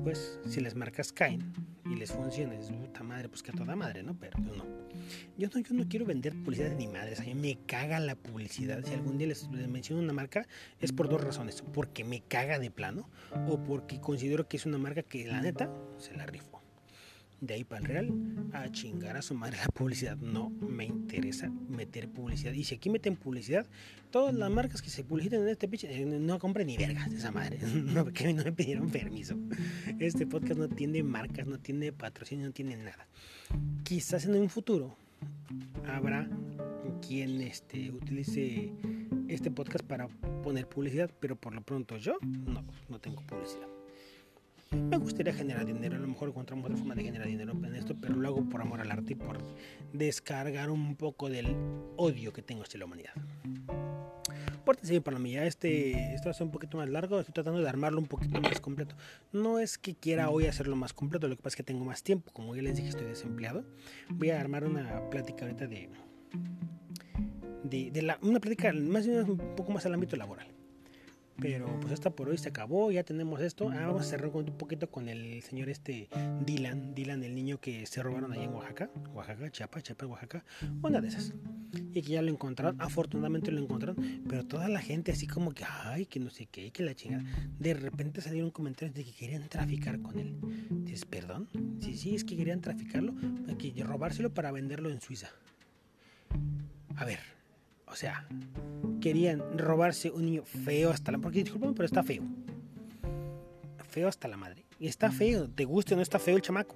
pues 0.02 0.40
si 0.46 0.60
las 0.60 0.74
marcas 0.74 1.12
caen 1.12 1.52
y 1.84 1.96
les 1.96 2.12
funciona, 2.12 2.54
es 2.54 2.70
puta 2.70 3.02
madre, 3.02 3.28
pues 3.28 3.42
que 3.42 3.50
a 3.50 3.54
toda 3.54 3.76
madre, 3.76 4.02
¿no? 4.02 4.16
Pero 4.18 4.38
pues 4.42 4.56
no. 4.56 4.64
Yo 5.36 5.48
no, 5.52 5.60
yo 5.60 5.74
no 5.74 5.88
quiero 5.88 6.06
vender 6.06 6.34
publicidad 6.42 6.74
ni 6.76 6.86
madres, 6.86 7.20
a 7.20 7.24
mí 7.24 7.34
me 7.34 7.58
caga 7.66 8.00
la 8.00 8.14
publicidad. 8.14 8.82
Si 8.84 8.94
algún 8.94 9.18
día 9.18 9.26
les, 9.26 9.48
menciono 9.50 10.02
una 10.02 10.12
marca, 10.12 10.46
es 10.80 10.92
por 10.92 11.08
dos 11.08 11.22
razones. 11.22 11.62
Porque 11.72 12.04
me 12.04 12.22
caga 12.22 12.58
de 12.58 12.70
plano 12.70 13.08
o 13.48 13.62
porque 13.62 14.00
considero 14.00 14.48
que 14.48 14.56
es 14.56 14.66
una 14.66 14.78
marca 14.78 15.02
que 15.02 15.26
la 15.26 15.40
neta 15.40 15.70
se 15.98 16.14
la 16.14 16.26
rifo 16.26 16.53
de 17.46 17.54
ahí 17.54 17.64
para 17.64 17.80
el 17.80 17.86
real, 17.86 18.12
a 18.52 18.70
chingar 18.70 19.16
a 19.16 19.22
su 19.22 19.34
madre 19.34 19.58
la 19.58 19.66
publicidad. 19.68 20.16
No 20.16 20.50
me 20.50 20.86
interesa 20.86 21.50
meter 21.68 22.08
publicidad. 22.08 22.52
Y 22.52 22.64
si 22.64 22.74
aquí 22.76 22.90
meten 22.90 23.16
publicidad, 23.16 23.66
todas 24.10 24.34
las 24.34 24.50
marcas 24.50 24.82
que 24.82 24.90
se 24.90 25.04
publicitan 25.04 25.42
en 25.42 25.48
este 25.48 25.68
pitch, 25.68 25.84
eh, 25.84 26.04
no 26.04 26.38
compren 26.38 26.66
ni 26.66 26.76
vergas 26.76 27.10
de 27.10 27.18
esa 27.18 27.30
madre. 27.30 27.58
No, 27.94 28.04
porque 28.04 28.32
no 28.32 28.44
me 28.44 28.52
pidieron 28.52 28.90
permiso. 28.90 29.36
Este 29.98 30.26
podcast 30.26 30.58
no 30.58 30.68
tiene 30.68 31.02
marcas, 31.02 31.46
no 31.46 31.58
tiene 31.58 31.92
patrocinio, 31.92 32.46
no 32.46 32.52
tiene 32.52 32.76
nada. 32.76 33.06
Quizás 33.84 34.24
en 34.24 34.36
un 34.36 34.48
futuro 34.48 34.96
habrá 35.86 36.28
quien 37.06 37.40
este, 37.40 37.90
utilice 37.90 38.72
este 39.28 39.50
podcast 39.50 39.84
para 39.84 40.08
poner 40.42 40.68
publicidad, 40.68 41.10
pero 41.20 41.36
por 41.36 41.54
lo 41.54 41.60
pronto 41.62 41.96
yo 41.96 42.18
no, 42.22 42.64
no 42.88 42.98
tengo 42.98 43.22
publicidad. 43.22 43.73
Me 44.74 44.96
gustaría 44.96 45.32
generar 45.32 45.64
dinero, 45.64 45.96
a 45.96 45.98
lo 45.98 46.08
mejor 46.08 46.28
encontramos 46.28 46.64
otra 46.64 46.76
forma 46.76 46.94
de 46.94 47.04
generar 47.04 47.28
dinero 47.28 47.52
en 47.52 47.74
esto, 47.74 47.94
pero 48.00 48.16
lo 48.16 48.28
hago 48.28 48.48
por 48.48 48.60
amor 48.60 48.80
al 48.80 48.90
arte 48.90 49.12
y 49.12 49.16
por 49.16 49.38
descargar 49.92 50.70
un 50.70 50.96
poco 50.96 51.28
del 51.28 51.56
odio 51.96 52.32
que 52.32 52.42
tengo 52.42 52.62
hacia 52.62 52.78
la 52.78 52.86
humanidad. 52.86 53.12
Pórtense 54.64 54.92
bien 54.92 55.02
para 55.02 55.18
mí, 55.18 55.32
ya 55.32 55.44
este, 55.44 56.14
esto 56.14 56.26
va 56.26 56.30
a 56.30 56.34
ser 56.34 56.46
un 56.46 56.52
poquito 56.52 56.78
más 56.78 56.88
largo, 56.88 57.20
estoy 57.20 57.34
tratando 57.34 57.60
de 57.60 57.68
armarlo 57.68 58.00
un 58.00 58.06
poquito 58.06 58.40
más 58.40 58.60
completo. 58.60 58.96
No 59.32 59.58
es 59.58 59.76
que 59.76 59.94
quiera 59.94 60.30
hoy 60.30 60.46
hacerlo 60.46 60.74
más 60.74 60.92
completo, 60.92 61.28
lo 61.28 61.36
que 61.36 61.42
pasa 61.42 61.54
es 61.54 61.56
que 61.56 61.62
tengo 61.64 61.84
más 61.84 62.02
tiempo, 62.02 62.32
como 62.32 62.56
ya 62.56 62.62
les 62.62 62.76
dije 62.76 62.88
estoy 62.88 63.06
desempleado. 63.06 63.64
Voy 64.08 64.30
a 64.30 64.40
armar 64.40 64.64
una 64.64 65.08
plática 65.10 65.44
ahorita 65.44 65.66
de, 65.66 65.90
de, 67.62 67.90
de 67.90 68.02
la, 68.02 68.18
una 68.22 68.40
plática 68.40 68.72
más 68.72 69.06
bien 69.06 69.30
un 69.30 69.54
poco 69.54 69.72
más 69.72 69.84
al 69.86 69.94
ámbito 69.94 70.16
laboral. 70.16 70.46
Pero 71.40 71.78
pues 71.80 71.92
hasta 71.92 72.10
por 72.10 72.28
hoy 72.28 72.38
se 72.38 72.48
acabó, 72.48 72.90
ya 72.90 73.02
tenemos 73.02 73.40
esto. 73.40 73.68
Ah, 73.70 73.86
vamos 73.86 74.02
a 74.02 74.04
cerrar 74.04 74.30
un 74.34 74.56
poquito 74.56 74.90
con 74.90 75.08
el 75.08 75.42
señor 75.42 75.68
este 75.68 76.08
Dylan, 76.44 76.94
Dylan, 76.94 77.24
el 77.24 77.34
niño 77.34 77.60
que 77.60 77.86
se 77.86 78.02
robaron 78.02 78.32
allá 78.32 78.44
en 78.44 78.54
Oaxaca, 78.54 78.90
Oaxaca, 79.12 79.50
Chiapas, 79.50 79.82
Chiapas, 79.82 80.08
Oaxaca, 80.08 80.44
una 80.82 81.00
de 81.00 81.08
esas. 81.08 81.34
Y 81.92 82.02
que 82.02 82.12
ya 82.12 82.22
lo 82.22 82.30
encontraron, 82.30 82.80
afortunadamente 82.80 83.50
lo 83.50 83.60
encontraron, 83.60 84.22
pero 84.28 84.46
toda 84.46 84.68
la 84.68 84.80
gente 84.80 85.10
así 85.10 85.26
como 85.26 85.52
que, 85.52 85.64
ay, 85.64 86.06
que 86.06 86.20
no 86.20 86.30
sé 86.30 86.46
qué, 86.46 86.70
que 86.70 86.84
la 86.84 86.94
chingada. 86.94 87.24
De 87.58 87.74
repente 87.74 88.20
salieron 88.20 88.50
comentarios 88.50 88.94
de 88.94 89.04
que 89.04 89.12
querían 89.12 89.48
traficar 89.48 90.00
con 90.00 90.18
él. 90.18 90.36
Dices, 90.70 91.04
perdón, 91.04 91.48
sí, 91.80 91.96
sí, 91.96 92.14
es 92.14 92.24
que 92.24 92.36
querían 92.36 92.60
traficarlo, 92.60 93.14
que 93.58 93.82
robárselo 93.82 94.32
para 94.32 94.52
venderlo 94.52 94.90
en 94.90 95.00
Suiza. 95.00 95.30
A 96.96 97.04
ver, 97.04 97.33
o 97.94 97.96
sea, 97.96 98.26
querían 99.00 99.56
robarse 99.56 100.10
un 100.10 100.26
niño 100.26 100.42
feo 100.44 100.90
hasta 100.90 101.12
la... 101.12 101.18
Porque 101.18 101.44
disculpen, 101.44 101.74
pero 101.74 101.86
está 101.86 102.02
feo. 102.02 102.24
Feo 103.88 104.08
hasta 104.08 104.26
la 104.26 104.36
madre. 104.36 104.64
Y 104.80 104.88
está 104.88 105.12
feo, 105.12 105.48
te 105.48 105.64
guste 105.64 105.94
o 105.94 105.96
no 105.96 106.02
está 106.02 106.18
feo 106.18 106.34
el 106.34 106.42
chamaco. 106.42 106.74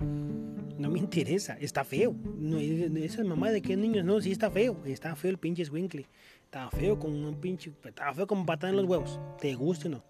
No 0.00 0.90
me 0.90 0.98
interesa, 0.98 1.56
está 1.60 1.84
feo. 1.84 2.12
No, 2.38 2.58
esa 2.58 3.22
mamá 3.22 3.52
de 3.52 3.62
qué 3.62 3.76
niños, 3.76 4.04
no, 4.04 4.20
sí 4.20 4.32
está 4.32 4.50
feo. 4.50 4.82
Está 4.84 5.14
feo 5.14 5.30
el 5.30 5.38
pinche 5.38 5.64
Swinkle. 5.64 6.06
Está 6.44 6.68
feo 6.72 6.98
con 6.98 7.12
un 7.24 7.36
pinche. 7.36 7.72
Está 7.84 8.12
feo 8.12 8.26
con 8.26 8.44
patada 8.44 8.70
en 8.70 8.78
los 8.78 8.86
huevos. 8.86 9.20
Te 9.40 9.54
guste 9.54 9.86
o 9.86 9.90
no. 9.92 10.04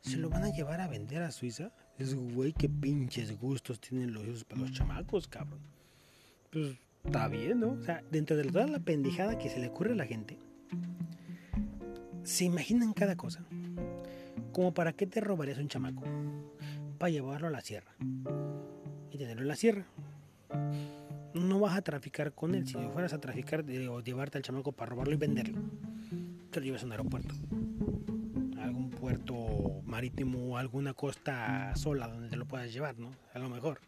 ¿Se 0.00 0.16
lo 0.16 0.30
van 0.30 0.44
a 0.44 0.50
llevar 0.50 0.80
a 0.80 0.88
vender 0.88 1.20
a 1.20 1.30
Suiza? 1.30 1.72
Es 1.98 2.14
güey, 2.14 2.54
qué 2.54 2.70
pinches 2.70 3.38
gustos 3.38 3.78
tienen 3.80 4.14
los 4.14 4.24
hijos 4.24 4.44
para 4.44 4.62
los 4.62 4.72
chamacos, 4.72 5.28
cabrón. 5.28 5.60
Pues 6.50 6.78
está 7.04 7.28
bien, 7.28 7.60
¿no? 7.60 7.72
O 7.72 7.82
sea, 7.82 8.02
dentro 8.10 8.36
de 8.36 8.44
toda 8.44 8.66
la 8.66 8.78
pendejada 8.78 9.38
que 9.38 9.50
se 9.50 9.60
le 9.60 9.68
ocurre 9.68 9.92
a 9.92 9.96
la 9.96 10.06
gente, 10.06 10.38
se 12.22 12.44
imaginan 12.44 12.92
cada 12.92 13.16
cosa. 13.16 13.44
Como 14.52 14.72
para 14.72 14.92
qué 14.92 15.06
te 15.06 15.20
robarías 15.20 15.58
un 15.58 15.68
chamaco? 15.68 16.02
Para 16.98 17.10
llevarlo 17.10 17.48
a 17.48 17.50
la 17.50 17.60
sierra. 17.60 17.92
Y 19.10 19.18
tenerlo 19.18 19.42
en 19.42 19.48
la 19.48 19.56
sierra. 19.56 19.86
No 21.34 21.60
vas 21.60 21.76
a 21.76 21.82
traficar 21.82 22.32
con 22.32 22.54
él. 22.54 22.66
Si 22.66 22.74
fueras 22.92 23.12
a 23.12 23.20
traficar 23.20 23.64
o 23.90 24.00
llevarte 24.00 24.38
al 24.38 24.44
chamaco 24.44 24.72
para 24.72 24.90
robarlo 24.90 25.14
y 25.14 25.16
venderlo, 25.16 25.58
te 26.50 26.60
lo 26.60 26.66
llevas 26.66 26.82
a 26.82 26.86
un 26.86 26.92
aeropuerto. 26.92 27.34
A 28.58 28.64
algún 28.64 28.90
puerto 28.90 29.82
marítimo 29.84 30.52
o 30.52 30.56
alguna 30.56 30.94
costa 30.94 31.74
sola 31.76 32.08
donde 32.08 32.28
te 32.28 32.36
lo 32.36 32.46
puedas 32.46 32.72
llevar, 32.72 32.98
¿no? 32.98 33.10
A 33.34 33.38
lo 33.38 33.48
mejor. 33.48 33.80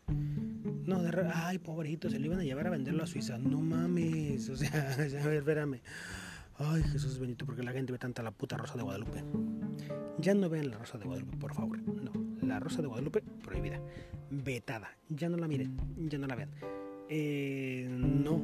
No, 0.87 1.03
de 1.03 1.31
ay, 1.33 1.59
pobrecito, 1.59 2.11
se 2.11 2.19
lo 2.19 2.27
iban 2.27 2.41
a 2.41 2.45
llevar 2.45 2.67
a 2.67 2.71
venderlo 2.71 3.03
a 3.03 3.07
Suiza. 3.07 3.39
No 3.39 3.61
mames, 3.61 4.49
o 4.49 4.57
sea, 4.57 4.93
a 4.93 4.97
ver, 4.97 5.39
espérame. 5.39 5.81
Ay, 6.57 6.83
Jesús 6.85 7.19
bendito, 7.19 7.47
porque 7.47 7.63
la 7.63 7.73
gente 7.73 7.93
ve 7.93 7.99
tanta 7.99 8.23
la 8.23 8.31
puta 8.31 8.57
Rosa 8.57 8.77
de 8.77 8.83
Guadalupe. 8.83 9.25
Ya 10.19 10.35
no 10.35 10.49
vean 10.49 10.71
la 10.71 10.79
Rosa 10.79 10.99
de 10.99 11.05
Guadalupe, 11.05 11.37
por 11.37 11.55
favor. 11.55 11.79
No, 11.79 12.13
la 12.43 12.61
Rosa 12.61 12.81
de 12.81 12.89
Guadalupe 12.89 13.23
prohibida, 13.43 13.81
vetada. 14.31 14.97
Ya 15.09 15.29
no 15.29 15.37
la 15.37 15.49
miren, 15.49 15.77
ya 16.09 16.19
no 16.19 16.27
la 16.27 16.37
vean. 16.37 16.51
Eh, 17.09 17.89
no. 17.91 18.43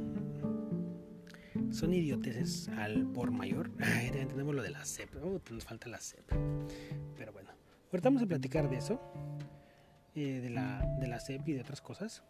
Son 1.70 1.94
idioteces 1.94 2.68
al 2.68 3.06
por 3.06 3.30
mayor. 3.30 3.70
Ay, 3.78 4.10
tenemos 4.10 4.54
lo 4.54 4.62
de 4.62 4.70
la 4.70 4.84
CEP. 4.84 5.14
Oh, 5.22 5.40
nos 5.50 5.64
falta 5.64 5.88
la 5.88 5.98
CEP. 5.98 6.24
Pero 7.16 7.32
bueno, 7.32 7.50
ahorita 7.92 8.08
vamos 8.08 8.22
a 8.22 8.26
platicar 8.26 8.68
de 8.68 8.78
eso. 8.78 9.00
Eh, 10.22 10.42
de, 10.42 10.50
la, 10.50 10.86
de 10.98 11.06
la 11.06 11.18
CEP 11.18 11.48
y 11.48 11.52
de 11.54 11.62
otras 11.62 11.80
cosas. 11.80 12.22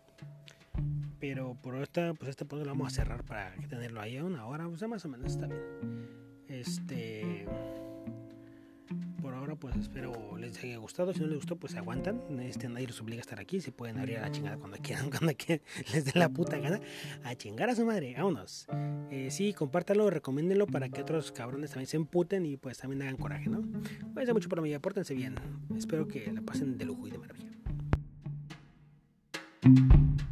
Pero 1.19 1.57
por 1.61 1.75
esta, 1.83 2.15
pues 2.15 2.29
este 2.29 2.45
podcast 2.45 2.67
lo 2.67 2.73
vamos 2.73 2.93
a 2.93 2.95
cerrar 2.95 3.25
para 3.25 3.53
tenerlo 3.69 4.01
ahí 4.01 4.17
a 4.17 4.25
una 4.25 4.47
hora, 4.47 4.69
o 4.69 4.77
sea, 4.77 4.87
más 4.87 5.05
o 5.05 5.09
menos 5.09 5.33
está 5.33 5.49
bien. 5.49 5.61
Este. 6.47 7.47
por 9.21 9.35
ahora 9.35 9.57
pues 9.57 9.75
espero 9.75 10.37
les 10.39 10.63
haya 10.63 10.77
gustado. 10.77 11.13
Si 11.13 11.19
no 11.19 11.27
les 11.27 11.39
gustó, 11.39 11.57
pues 11.57 11.75
aguantan. 11.75 12.23
Este, 12.39 12.69
nadie 12.69 12.87
los 12.87 13.01
obliga 13.01 13.19
a 13.19 13.23
estar 13.23 13.41
aquí. 13.41 13.61
Se 13.61 13.73
pueden 13.73 13.99
abrir 13.99 14.19
a 14.19 14.21
la 14.21 14.31
chingada 14.31 14.57
cuando 14.57 14.77
quieran, 14.79 15.11
cuando 15.11 15.35
quieran. 15.35 15.65
Les 15.93 16.05
dé 16.05 16.13
la 16.15 16.29
puta 16.29 16.59
gana. 16.59 16.79
A 17.25 17.35
chingar 17.35 17.71
a 17.71 17.75
su 17.75 17.85
madre. 17.85 18.15
Vámonos. 18.17 18.69
Eh, 19.11 19.33
sí, 19.33 19.53
compártalo, 19.53 20.11
recomiéndenlo 20.11 20.69
para 20.69 20.89
que 20.91 21.03
otros 21.03 21.33
cabrones 21.33 21.71
también 21.71 21.89
se 21.89 21.97
emputen 21.97 22.47
y 22.47 22.57
pues 22.57 22.79
también 22.79 23.03
hagan 23.03 23.17
coraje, 23.17 23.51
¿no? 23.51 23.63
Cuídense 24.13 24.33
mucho 24.33 24.49
por 24.49 24.63
mí, 24.63 24.73
apórtense 24.75 25.13
bien. 25.13 25.35
Espero 25.77 26.07
que 26.07 26.31
la 26.31 26.41
pasen 26.43 26.79
de 26.79 26.85
lujo 26.85 27.09
y 27.09 27.11
de 27.11 27.19
maravilla. 27.19 27.51
Thank 29.63 29.79
you. 29.93 30.30